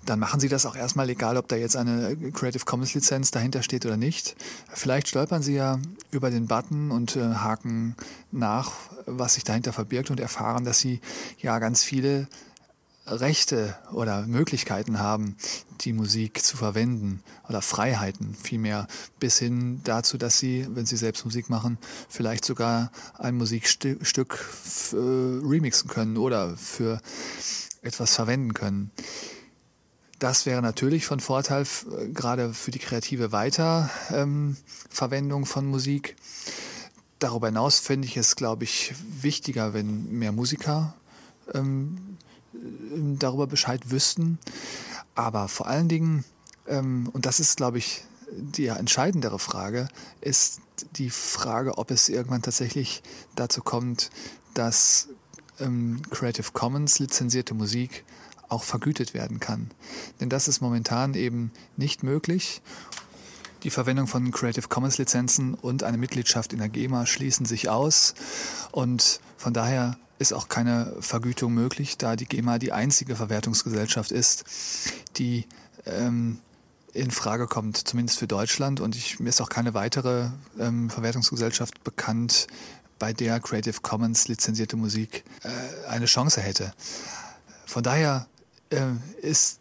dann 0.07 0.21
machen 0.21 0.41
Sie 0.41 0.49
das 0.49 0.65
auch 0.65 0.77
erstmal, 0.77 1.11
egal 1.11 1.37
ob 1.37 1.49
da 1.49 1.57
jetzt 1.57 1.77
eine 1.77 2.17
Creative 2.33 2.65
Commons 2.65 2.95
Lizenz 2.95 3.31
dahinter 3.31 3.63
steht 3.63 3.85
oder 3.85 3.97
nicht. 3.97 4.35
Vielleicht 4.73 5.09
stolpern 5.09 5.43
Sie 5.43 5.55
ja 5.55 5.79
über 6.11 6.31
den 6.31 6.47
Button 6.47 6.91
und 6.91 7.17
äh, 7.17 7.35
haken 7.35 7.97
nach, 8.31 8.73
was 9.07 9.35
sich 9.35 9.45
dahinter 9.45 9.73
verbirgt 9.73 10.11
und 10.11 10.21
erfahren, 10.21 10.65
dass 10.65 10.79
Sie 10.79 11.01
ja 11.39 11.59
ganz 11.59 11.83
viele 11.83 12.29
Rechte 13.11 13.77
oder 13.93 14.27
Möglichkeiten 14.27 14.99
haben, 14.99 15.37
die 15.81 15.93
Musik 15.93 16.45
zu 16.45 16.57
verwenden 16.57 17.23
oder 17.49 17.63
Freiheiten 17.63 18.35
vielmehr, 18.35 18.87
bis 19.19 19.39
hin 19.39 19.81
dazu, 19.85 20.19
dass 20.19 20.39
sie, 20.39 20.67
wenn 20.71 20.87
sie 20.87 20.97
selbst 20.97 21.25
Musik 21.25 21.51
machen, 21.51 21.79
vielleicht 22.09 22.45
sogar 22.45 22.93
ein 23.19 23.37
Musikstück 23.37 24.49
äh, 24.93 24.97
remixen 24.97 25.91
können 25.91 26.17
oder 26.17 26.57
für 26.57 27.01
etwas 27.83 28.15
verwenden 28.15 28.55
können. 28.55 28.91
Das 30.19 30.45
wäre 30.45 30.61
natürlich 30.61 31.07
von 31.07 31.19
Vorteil, 31.19 31.67
gerade 32.13 32.53
für 32.53 32.71
die 32.71 32.79
kreative 32.79 33.33
Weiterverwendung 33.33 35.41
ähm, 35.41 35.47
von 35.47 35.67
Musik. 35.67 36.17
Darüber 37.19 37.47
hinaus 37.47 37.79
fände 37.79 38.07
ich 38.07 38.19
es, 38.19 38.37
glaube 38.37 38.65
ich, 38.65 38.95
wichtiger, 39.23 39.73
wenn 39.73 40.11
mehr 40.11 40.33
Musiker 40.33 40.95
ähm, 41.55 42.10
darüber 43.19 43.47
Bescheid 43.47 43.91
wüssten. 43.91 44.39
Aber 45.15 45.49
vor 45.49 45.67
allen 45.67 45.89
Dingen, 45.89 46.25
ähm, 46.67 47.09
und 47.13 47.27
das 47.27 47.41
ist, 47.41 47.57
glaube 47.57 47.79
ich, 47.79 48.05
die 48.33 48.67
entscheidendere 48.67 49.39
Frage, 49.39 49.89
ist 50.21 50.61
die 50.97 51.11
Frage, 51.11 51.79
ob 51.79 51.91
es 51.91 52.09
irgendwann 52.09 52.43
tatsächlich 52.43 53.03
dazu 53.35 53.61
kommt, 53.63 54.11
dass 54.55 55.09
ähm, 55.59 56.03
Creative 56.11 56.53
Commons 56.53 56.99
lizenzierte 56.99 57.55
Musik 57.55 58.05
auch 58.49 58.65
vergütet 58.65 59.15
werden 59.15 59.41
kann. 59.41 59.71
Denn 60.21 60.29
das 60.29 60.49
ist 60.49 60.61
momentan 60.61 61.15
eben 61.15 61.53
nicht 61.77 62.03
möglich. 62.03 62.63
Die 63.63 63.71
Verwendung 63.71 64.07
von 64.07 64.31
Creative 64.31 64.69
Commons 64.69 64.99
Lizenzen 64.99 65.55
und 65.55 65.83
eine 65.83 65.99
Mitgliedschaft 65.99 66.53
in 66.53 66.61
der 66.61 66.69
GEMA 66.69 67.07
schließen 67.07 67.47
sich 67.47 67.69
aus 67.69 68.15
und 68.73 69.21
von 69.37 69.53
daher 69.53 69.99
ist 70.21 70.35
auch 70.35 70.49
keine 70.49 70.95
Vergütung 71.01 71.55
möglich, 71.55 71.97
da 71.97 72.15
die 72.15 72.27
GEMA 72.27 72.59
die 72.59 72.73
einzige 72.73 73.17
Verwertungsgesellschaft 73.17 74.13
ist, 74.13 74.45
die 75.17 75.47
ähm, 75.87 76.39
in 76.93 77.11
Frage 77.11 77.47
kommt, 77.47 77.89
zumindest 77.89 78.19
für 78.19 78.27
Deutschland. 78.27 78.81
Und 78.81 78.95
ich, 78.95 79.19
mir 79.19 79.31
ist 79.31 79.41
auch 79.41 79.49
keine 79.49 79.73
weitere 79.73 80.29
ähm, 80.59 80.91
Verwertungsgesellschaft 80.91 81.83
bekannt, 81.85 82.49
bei 82.99 83.15
der 83.15 83.41
Creative 83.41 83.81
Commons 83.81 84.29
lizenzierte 84.29 84.77
Musik 84.77 85.25
äh, 85.43 85.89
eine 85.89 86.05
Chance 86.05 86.43
hätte. 86.43 86.75
Von 87.65 87.83
daher 87.83 88.29
äh, 88.69 88.83
ist 89.23 89.61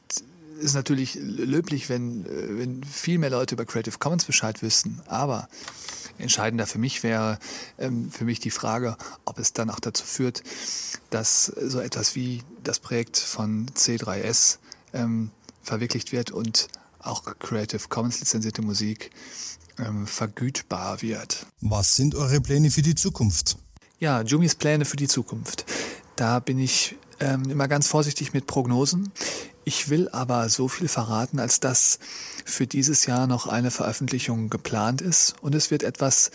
es 0.62 0.74
natürlich 0.74 1.16
löblich, 1.16 1.88
wenn, 1.88 2.26
äh, 2.26 2.60
wenn 2.60 2.84
viel 2.84 3.18
mehr 3.18 3.30
Leute 3.30 3.56
über 3.56 3.64
Creative 3.64 3.98
Commons 3.98 4.26
Bescheid 4.26 4.62
wüssten. 4.62 5.00
Aber 5.08 5.48
entscheidender 6.20 6.68
für 6.68 6.78
mich 6.78 7.04
wäre 7.04 7.40
ähm, 7.78 8.12
für 8.12 8.26
mich 8.26 8.40
die 8.40 8.52
Frage, 8.52 8.98
ob 9.26 9.40
es 9.40 9.54
dann 9.54 9.70
auch 9.70 9.80
dazu 9.80 10.06
führt, 10.06 10.44
dass 11.10 11.46
so 11.46 11.80
etwas 11.80 12.16
wie 12.16 12.44
das 12.64 12.80
Projekt 12.80 13.18
von 13.18 13.68
C3S 13.70 14.60
ähm, 14.94 15.32
verwirklicht 15.64 16.12
wird 16.12 16.32
und 16.32 16.68
auch 17.00 17.24
Creative 17.40 17.88
Commons 17.88 18.20
lizenzierte 18.20 18.62
Musik 18.62 19.12
ähm, 19.78 20.06
vergütbar 20.06 21.02
wird. 21.02 21.46
Was 21.62 21.96
sind 21.96 22.16
eure 22.16 22.42
Pläne 22.42 22.72
für 22.72 22.82
die 22.82 22.96
Zukunft? 22.96 23.58
Ja, 24.00 24.22
Jumis 24.22 24.56
Pläne 24.56 24.86
für 24.86 24.98
die 24.98 25.08
Zukunft. 25.08 25.66
Da 26.16 26.40
bin 26.40 26.60
ich 26.60 26.96
ähm, 27.20 27.50
immer 27.50 27.68
ganz 27.68 27.88
vorsichtig 27.88 28.34
mit 28.34 28.48
Prognosen. 28.48 29.12
Ich 29.66 29.90
will 29.90 30.10
aber 30.10 30.50
so 30.50 30.68
viel 30.68 30.88
verraten, 30.88 31.40
als 31.40 31.60
dass 31.60 32.00
für 32.46 32.66
dieses 32.66 33.06
Jahr 33.06 33.28
noch 33.28 33.48
eine 33.48 33.72
Veröffentlichung 33.72 34.50
geplant 34.50 35.02
ist 35.02 35.36
und 35.42 35.54
es 35.54 35.72
wird 35.72 35.84
etwas, 35.84 36.32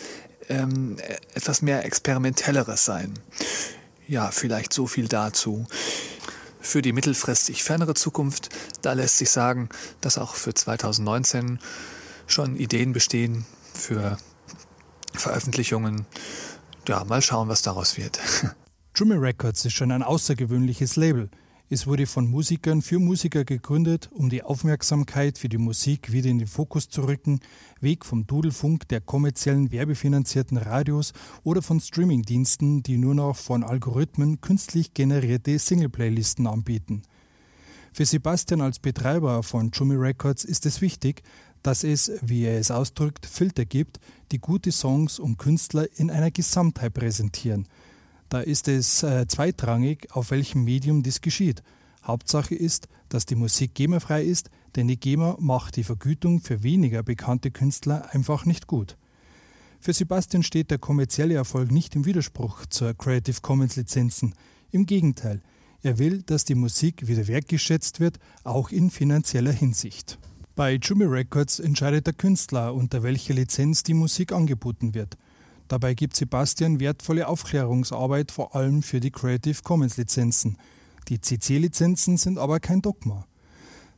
ähm, 0.47 0.97
etwas 1.33 1.61
mehr 1.61 1.85
Experimentelleres 1.85 2.85
sein. 2.85 3.13
Ja, 4.07 4.31
vielleicht 4.31 4.71
so 4.73 4.87
viel 4.87 5.07
dazu. 5.07 5.65
Für 6.61 6.81
die 6.81 6.93
mittelfristig 6.93 7.63
fernere 7.63 7.93
Zukunft, 7.93 8.49
da 8.81 8.93
lässt 8.93 9.17
sich 9.17 9.29
sagen, 9.29 9.69
dass 10.01 10.17
auch 10.17 10.35
für 10.35 10.53
2019 10.53 11.59
schon 12.27 12.55
Ideen 12.55 12.93
bestehen 12.93 13.45
für 13.73 14.17
Veröffentlichungen. 15.13 16.05
Ja, 16.87 17.03
mal 17.03 17.21
schauen, 17.21 17.49
was 17.49 17.61
daraus 17.61 17.97
wird. 17.97 18.19
Jimmy 18.97 19.15
Records 19.15 19.65
ist 19.65 19.73
schon 19.73 19.91
ein 19.91 20.03
außergewöhnliches 20.03 20.95
Label. 20.95 21.29
Es 21.69 21.85
wurde 21.85 22.05
von 22.05 22.31
Musikern 22.31 22.81
für 22.81 22.97
Musiker 22.97 23.43
gegründet, 23.43 24.09
um 24.13 24.29
die 24.29 24.41
Aufmerksamkeit 24.41 25.37
für 25.37 25.49
die 25.49 25.57
Musik 25.57 26.13
wieder 26.13 26.29
in 26.29 26.39
den 26.39 26.47
Fokus 26.47 26.87
zu 26.87 27.01
rücken, 27.01 27.41
weg 27.81 28.05
vom 28.05 28.25
Dudelfunk 28.25 28.87
der 28.87 29.01
kommerziellen 29.01 29.73
werbefinanzierten 29.73 30.55
Radios 30.55 31.11
oder 31.43 31.61
von 31.61 31.81
Streamingdiensten, 31.81 32.83
die 32.83 32.97
nur 32.97 33.15
noch 33.15 33.35
von 33.35 33.65
Algorithmen 33.65 34.39
künstlich 34.39 34.93
generierte 34.93 35.59
Singleplaylisten 35.59 36.47
anbieten. 36.47 37.01
Für 37.91 38.05
Sebastian 38.05 38.61
als 38.61 38.79
Betreiber 38.79 39.43
von 39.43 39.71
Jummy 39.73 39.95
Records 39.95 40.45
ist 40.45 40.65
es 40.65 40.79
wichtig, 40.79 41.21
dass 41.63 41.83
es, 41.83 42.13
wie 42.21 42.43
er 42.43 42.59
es 42.59 42.71
ausdrückt, 42.71 43.25
Filter 43.25 43.65
gibt, 43.65 43.99
die 44.31 44.39
gute 44.39 44.71
Songs 44.71 45.19
und 45.19 45.37
Künstler 45.37 45.85
in 45.97 46.09
einer 46.09 46.31
Gesamtheit 46.31 46.93
präsentieren. 46.93 47.67
Da 48.29 48.39
ist 48.39 48.67
es 48.67 49.03
äh, 49.03 49.27
zweitrangig, 49.27 50.07
auf 50.11 50.31
welchem 50.31 50.63
Medium 50.63 51.03
dies 51.03 51.21
geschieht. 51.21 51.63
Hauptsache 52.03 52.55
ist, 52.55 52.87
dass 53.09 53.25
die 53.25 53.35
Musik 53.35 53.73
GEMA-frei 53.73 54.23
ist, 54.23 54.49
denn 54.75 54.87
die 54.87 54.99
GEMA 54.99 55.37
macht 55.39 55.75
die 55.75 55.83
Vergütung 55.83 56.41
für 56.41 56.63
weniger 56.63 57.03
bekannte 57.03 57.51
Künstler 57.51 58.09
einfach 58.11 58.45
nicht 58.45 58.67
gut. 58.67 58.97
Für 59.79 59.93
Sebastian 59.93 60.43
steht 60.43 60.71
der 60.71 60.79
kommerzielle 60.79 61.35
Erfolg 61.35 61.71
nicht 61.71 61.95
im 61.95 62.05
Widerspruch 62.05 62.65
zur 62.67 62.93
Creative 62.95 63.41
Commons 63.41 63.75
Lizenzen. 63.75 64.33
Im 64.71 64.85
Gegenteil, 64.85 65.41
er 65.83 65.99
will, 65.99 66.23
dass 66.23 66.45
die 66.45 66.55
Musik 66.55 67.07
wieder 67.07 67.27
wertgeschätzt 67.27 67.99
wird, 67.99 68.17
auch 68.43 68.71
in 68.71 68.89
finanzieller 68.89 69.51
Hinsicht. 69.51 70.17
Bei 70.55 70.73
Jimmy 70.75 71.05
Records 71.05 71.59
entscheidet 71.59 72.07
der 72.07 72.13
Künstler, 72.13 72.73
unter 72.73 73.03
welcher 73.03 73.33
Lizenz 73.33 73.83
die 73.83 73.93
Musik 73.93 74.31
angeboten 74.31 74.95
wird. 74.95 75.17
Dabei 75.67 75.93
gibt 75.93 76.15
Sebastian 76.15 76.79
wertvolle 76.79 77.27
Aufklärungsarbeit 77.27 78.31
vor 78.31 78.55
allem 78.55 78.83
für 78.83 78.99
die 78.99 79.11
Creative 79.11 79.61
Commons 79.63 79.97
Lizenzen. 79.97 80.57
Die 81.07 81.19
CC-Lizenzen 81.19 82.17
sind 82.17 82.37
aber 82.37 82.59
kein 82.59 82.81
Dogma. 82.81 83.25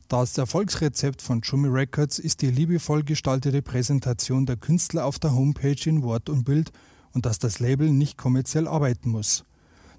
Das 0.08 0.38
Erfolgsrezept 0.38 1.20
von 1.20 1.42
Jimmy 1.42 1.68
Records 1.68 2.18
ist 2.18 2.40
die 2.40 2.50
liebevoll 2.50 3.02
gestaltete 3.04 3.60
Präsentation 3.60 4.46
der 4.46 4.56
Künstler 4.56 5.04
auf 5.04 5.18
der 5.18 5.34
Homepage 5.34 5.76
in 5.84 6.02
Wort 6.02 6.30
und 6.30 6.44
Bild 6.44 6.72
und 7.12 7.26
dass 7.26 7.38
das 7.38 7.58
Label 7.58 7.90
nicht 7.90 8.16
kommerziell 8.16 8.66
arbeiten 8.66 9.10
muss. 9.10 9.44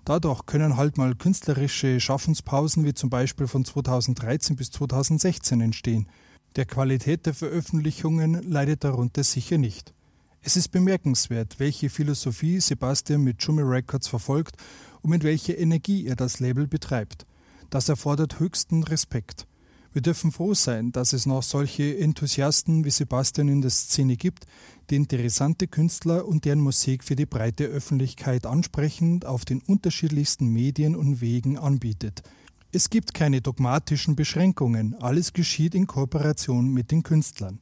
Dadurch 0.06 0.48
können 0.48 0.78
halt 0.78 0.98
mal 0.98 1.14
künstlerische 1.14 2.00
Schaffenspausen 2.00 2.86
wie 2.86 2.96
zum 2.96 3.12
Beispiel 3.12 3.48
von 3.48 3.66
2013 3.66 4.56
bis 4.56 4.72
2016 4.72 5.62
entstehen– 5.62 6.08
der 6.56 6.66
Qualität 6.66 7.26
der 7.28 7.34
Veröffentlichungen 7.34 8.34
leidet 8.50 8.84
darunter 8.84 9.24
sicher 9.24 9.58
nicht. 9.58 9.94
Es 10.42 10.56
ist 10.56 10.70
bemerkenswert, 10.70 11.60
welche 11.60 11.90
Philosophie 11.90 12.60
Sebastian 12.60 13.24
mit 13.24 13.44
Jummy 13.44 13.62
Records 13.62 14.08
verfolgt 14.08 14.56
und 15.02 15.10
mit 15.10 15.24
welcher 15.24 15.58
Energie 15.58 16.06
er 16.06 16.16
das 16.16 16.40
Label 16.40 16.68
betreibt. 16.68 17.26
Das 17.70 17.90
erfordert 17.90 18.40
höchsten 18.40 18.84
Respekt. 18.84 19.48
Wir 19.92 20.02
dürfen 20.02 20.32
froh 20.32 20.54
sein, 20.54 20.92
dass 20.92 21.14
es 21.14 21.26
noch 21.26 21.44
solche 21.44 21.98
Enthusiasten 21.98 22.86
wie 22.86 22.92
Sebastian 22.92 23.48
in 23.48 23.62
der 23.62 23.72
Szene 23.72 24.18
gibt, 24.18 24.46
die 24.90 24.96
interessante 24.96 25.68
Künstler 25.68 26.28
und 26.28 26.46
deren 26.46 26.62
Musik 26.62 27.04
für 27.04 27.16
die 27.16 27.26
breite 27.26 27.66
Öffentlichkeit 27.66 28.46
ansprechend 28.46 29.26
auf 29.26 29.46
den 29.46 29.62
unterschiedlichsten 29.62 30.48
Medien 30.48 30.96
und 30.96 31.22
Wegen 31.22 31.58
anbietet– 31.58 32.24
es 32.72 32.92
gibt 32.92 33.16
keine 33.16 33.42
dogmatischen 33.42 34.16
Beschränkungen, 34.16 34.94
alles 35.02 35.34
geschieht 35.34 35.74
in 35.74 35.88
Kooperation 35.88 36.72
mit 36.72 36.92
den 36.92 37.02
Künstlern. 37.02 37.60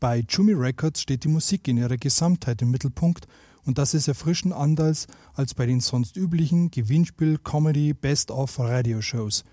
Bei 0.00 0.24
Jumi 0.26 0.54
Records 0.54 1.02
steht 1.02 1.24
die 1.24 1.28
Musik 1.28 1.68
in 1.68 1.76
ihrer 1.76 1.98
Gesamtheit 1.98 2.62
im 2.62 2.70
Mittelpunkt 2.70 3.28
und 3.66 3.76
das 3.76 3.92
ist 3.92 4.08
erfrischend 4.08 4.54
anders 4.54 5.06
als 5.34 5.52
bei 5.52 5.66
den 5.66 5.80
sonst 5.80 6.16
üblichen 6.16 6.70
Gewinnspiel, 6.70 7.36
Comedy, 7.36 7.92
Best-of 7.92 8.58
Radioshows. 8.58 9.44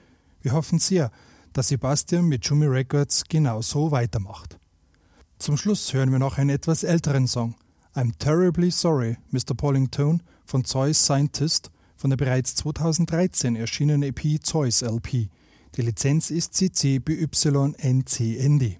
Wir 0.42 0.54
hoffen 0.54 0.80
sehr, 0.80 1.12
dass 1.52 1.68
Sebastian 1.68 2.30
mit 2.30 2.46
Jumi 2.46 2.66
Records 2.66 3.26
genauso 3.28 3.92
weitermacht. 3.92 4.58
Zum 5.38 5.58
Schluss 5.58 5.94
hören 5.94 6.14
wir 6.14 6.20
noch 6.20 6.38
einen 6.38 6.52
etwas 6.52 6.84
älteren 6.84 7.28
Song. 7.28 7.56
I'm 7.94 8.14
Terribly 8.18 8.72
Sorry, 8.72 9.18
Mr. 9.32 9.54
Pauling 9.54 9.92
Tone 9.92 10.20
von 10.46 10.64
Zeus 10.64 11.04
Scientist 11.04 11.72
von 11.98 12.10
der 12.10 12.18
bereits 12.18 12.56
2013 12.56 13.58
erschienenen 13.58 14.04
EP 14.04 14.42
Zeus 14.42 14.82
LP. 14.82 15.28
Die 15.76 15.82
Lizenz 15.82 16.32
ist 16.32 16.54
CC 16.54 17.00
BY 17.00 17.28
NCND. 17.78 18.80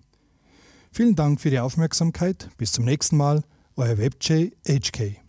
Vielen 0.98 1.14
Dank 1.14 1.40
für 1.40 1.52
die 1.52 1.60
Aufmerksamkeit. 1.60 2.50
Bis 2.58 2.72
zum 2.72 2.84
nächsten 2.84 3.18
Mal. 3.18 3.44
Euer 3.76 4.00
WebJ 4.00 4.50
HK. 4.68 5.27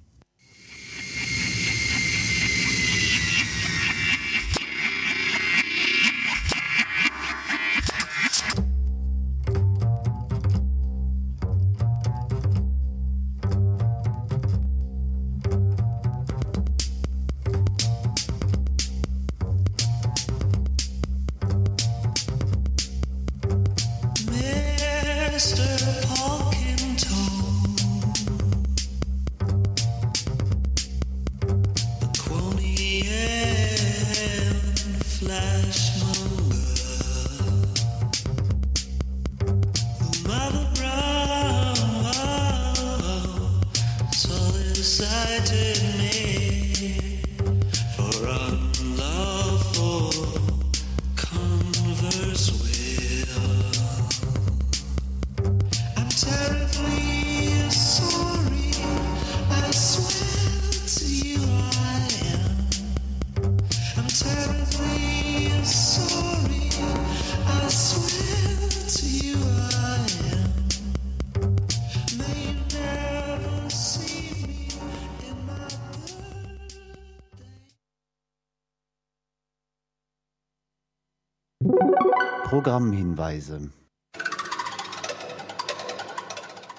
Programmhinweise. 82.59 83.71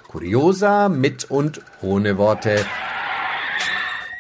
Kuriosa 0.09 0.89
mit 0.89 1.32
und 1.32 1.61
ohne 1.82 2.17
Worte. 2.17 2.65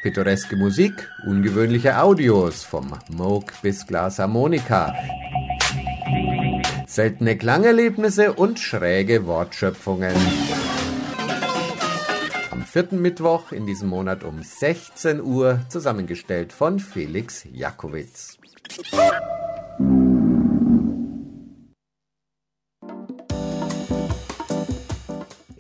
Pittoreske 0.01 0.55
Musik, 0.55 1.09
ungewöhnliche 1.27 2.01
Audios 2.01 2.63
vom 2.63 2.93
Moog 3.09 3.51
bis 3.61 3.85
Glasharmonika. 3.85 4.95
Seltene 6.87 7.37
Klangerlebnisse 7.37 8.31
und 8.31 8.57
schräge 8.57 9.25
Wortschöpfungen. 9.25 10.15
Am 12.51 12.63
vierten 12.63 13.01
Mittwoch 13.01 13.51
in 13.51 13.65
diesem 13.65 13.89
Monat 13.89 14.23
um 14.23 14.43
16 14.43 15.21
Uhr, 15.21 15.59
zusammengestellt 15.67 16.53
von 16.53 16.79
Felix 16.79 17.45
Jakowitz. 17.51 18.37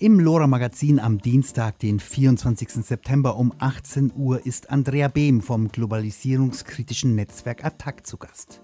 Im 0.01 0.17
Lora 0.17 0.47
Magazin 0.47 0.97
am 0.97 1.17
Dienstag, 1.17 1.77
den 1.79 1.99
24. 1.99 2.85
September 2.85 3.35
um 3.35 3.51
18 3.59 4.13
Uhr 4.15 4.45
ist 4.45 4.69
Andrea 4.69 5.09
Behm 5.09 5.41
vom 5.41 5.67
globalisierungskritischen 5.67 7.15
Netzwerk 7.15 7.65
Attac 7.65 8.07
zu 8.07 8.15
Gast. 8.15 8.61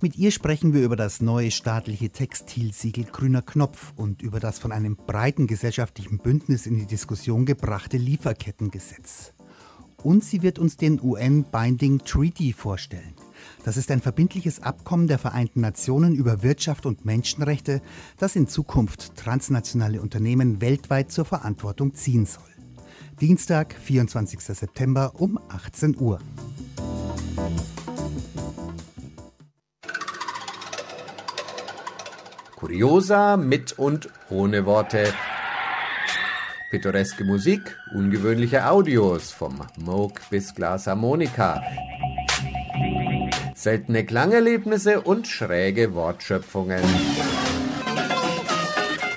Mit 0.00 0.16
ihr 0.16 0.30
sprechen 0.30 0.72
wir 0.72 0.84
über 0.84 0.94
das 0.94 1.20
neue 1.20 1.50
staatliche 1.50 2.10
Textilsiegel 2.10 3.06
Grüner 3.06 3.42
Knopf 3.42 3.92
und 3.96 4.22
über 4.22 4.38
das 4.38 4.60
von 4.60 4.70
einem 4.70 4.94
breiten 4.94 5.48
gesellschaftlichen 5.48 6.18
Bündnis 6.18 6.66
in 6.66 6.76
die 6.76 6.86
Diskussion 6.86 7.46
gebrachte 7.46 7.96
Lieferkettengesetz. 7.96 9.32
Und 10.04 10.22
sie 10.22 10.42
wird 10.42 10.60
uns 10.60 10.76
den 10.76 11.00
UN 11.02 11.46
Binding 11.50 11.98
Treaty 12.04 12.52
vorstellen. 12.52 13.14
Das 13.62 13.76
ist 13.76 13.90
ein 13.90 14.00
verbindliches 14.00 14.62
Abkommen 14.62 15.06
der 15.06 15.18
Vereinten 15.18 15.60
Nationen 15.60 16.14
über 16.14 16.42
Wirtschaft 16.42 16.86
und 16.86 17.04
Menschenrechte, 17.04 17.82
das 18.18 18.34
in 18.34 18.48
Zukunft 18.48 19.16
transnationale 19.16 20.00
Unternehmen 20.00 20.62
weltweit 20.62 21.12
zur 21.12 21.26
Verantwortung 21.26 21.94
ziehen 21.94 22.24
soll. 22.24 22.44
Dienstag, 23.20 23.74
24. 23.74 24.40
September 24.40 25.12
um 25.18 25.38
18 25.48 26.00
Uhr. 26.00 26.20
Kuriosa 32.56 33.36
mit 33.36 33.78
und 33.78 34.08
ohne 34.30 34.64
Worte. 34.64 35.12
Pittoreske 36.70 37.24
Musik, 37.24 37.76
ungewöhnliche 37.94 38.66
Audios 38.66 39.32
vom 39.32 39.60
Moog 39.76 40.20
bis 40.30 40.54
Glasharmonika. 40.54 41.60
Seltene 43.60 44.06
Klangerlebnisse 44.06 45.02
und 45.02 45.26
schräge 45.26 45.92
Wortschöpfungen. 45.92 46.82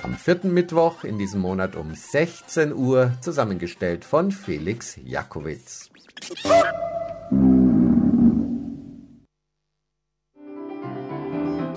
Am 0.02 0.16
vierten 0.16 0.52
Mittwoch 0.52 1.02
in 1.02 1.16
diesem 1.16 1.40
Monat 1.40 1.76
um 1.76 1.94
16 1.94 2.74
Uhr, 2.74 3.12
zusammengestellt 3.22 4.04
von 4.04 4.32
Felix 4.32 4.98
Jakowitz. 5.02 5.88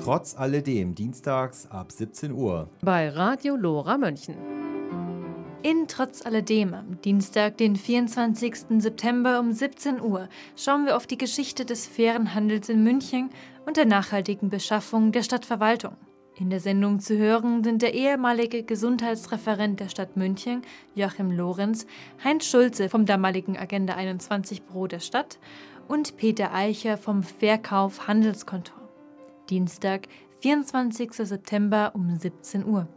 Trotz 0.03 0.35
alledem 0.35 0.93
dienstags 0.93 1.71
ab 1.71 1.93
17 1.93 2.33
Uhr. 2.33 2.69
Bei 2.81 3.07
Radio 3.07 3.55
Lora 3.55 3.97
München. 3.97 4.35
In 5.63 5.87
Trotz 5.87 6.23
alledem 6.23 6.75
am 6.75 7.01
Dienstag, 7.01 7.57
den 7.57 7.75
24. 7.75 8.55
September 8.77 9.39
um 9.39 9.51
17 9.51 9.99
Uhr, 9.99 10.29
schauen 10.55 10.85
wir 10.85 10.95
auf 10.95 11.07
die 11.07 11.17
Geschichte 11.17 11.65
des 11.65 11.87
fairen 11.87 12.35
Handels 12.35 12.69
in 12.69 12.83
München 12.83 13.31
und 13.65 13.75
der 13.75 13.85
nachhaltigen 13.85 14.49
Beschaffung 14.49 15.11
der 15.11 15.23
Stadtverwaltung. 15.23 15.97
In 16.35 16.51
der 16.51 16.59
Sendung 16.59 16.99
zu 16.99 17.17
hören 17.17 17.63
sind 17.63 17.81
der 17.81 17.95
ehemalige 17.95 18.61
Gesundheitsreferent 18.61 19.79
der 19.79 19.89
Stadt 19.89 20.15
München, 20.15 20.61
Joachim 20.93 21.31
Lorenz, 21.31 21.87
Heinz 22.23 22.45
Schulze 22.45 22.87
vom 22.87 23.07
damaligen 23.07 23.57
Agenda 23.57 23.95
21 23.95 24.61
Büro 24.61 24.85
der 24.85 24.99
Stadt 24.99 25.39
und 25.87 26.17
Peter 26.17 26.53
Eicher 26.53 26.97
vom 26.97 27.23
Verkauf 27.23 28.07
Handelskontor. 28.07 28.89
Dienstag, 29.49 30.07
24. 30.41 31.13
September 31.13 31.93
um 31.95 32.15
17 32.15 32.63
Uhr. 32.63 32.87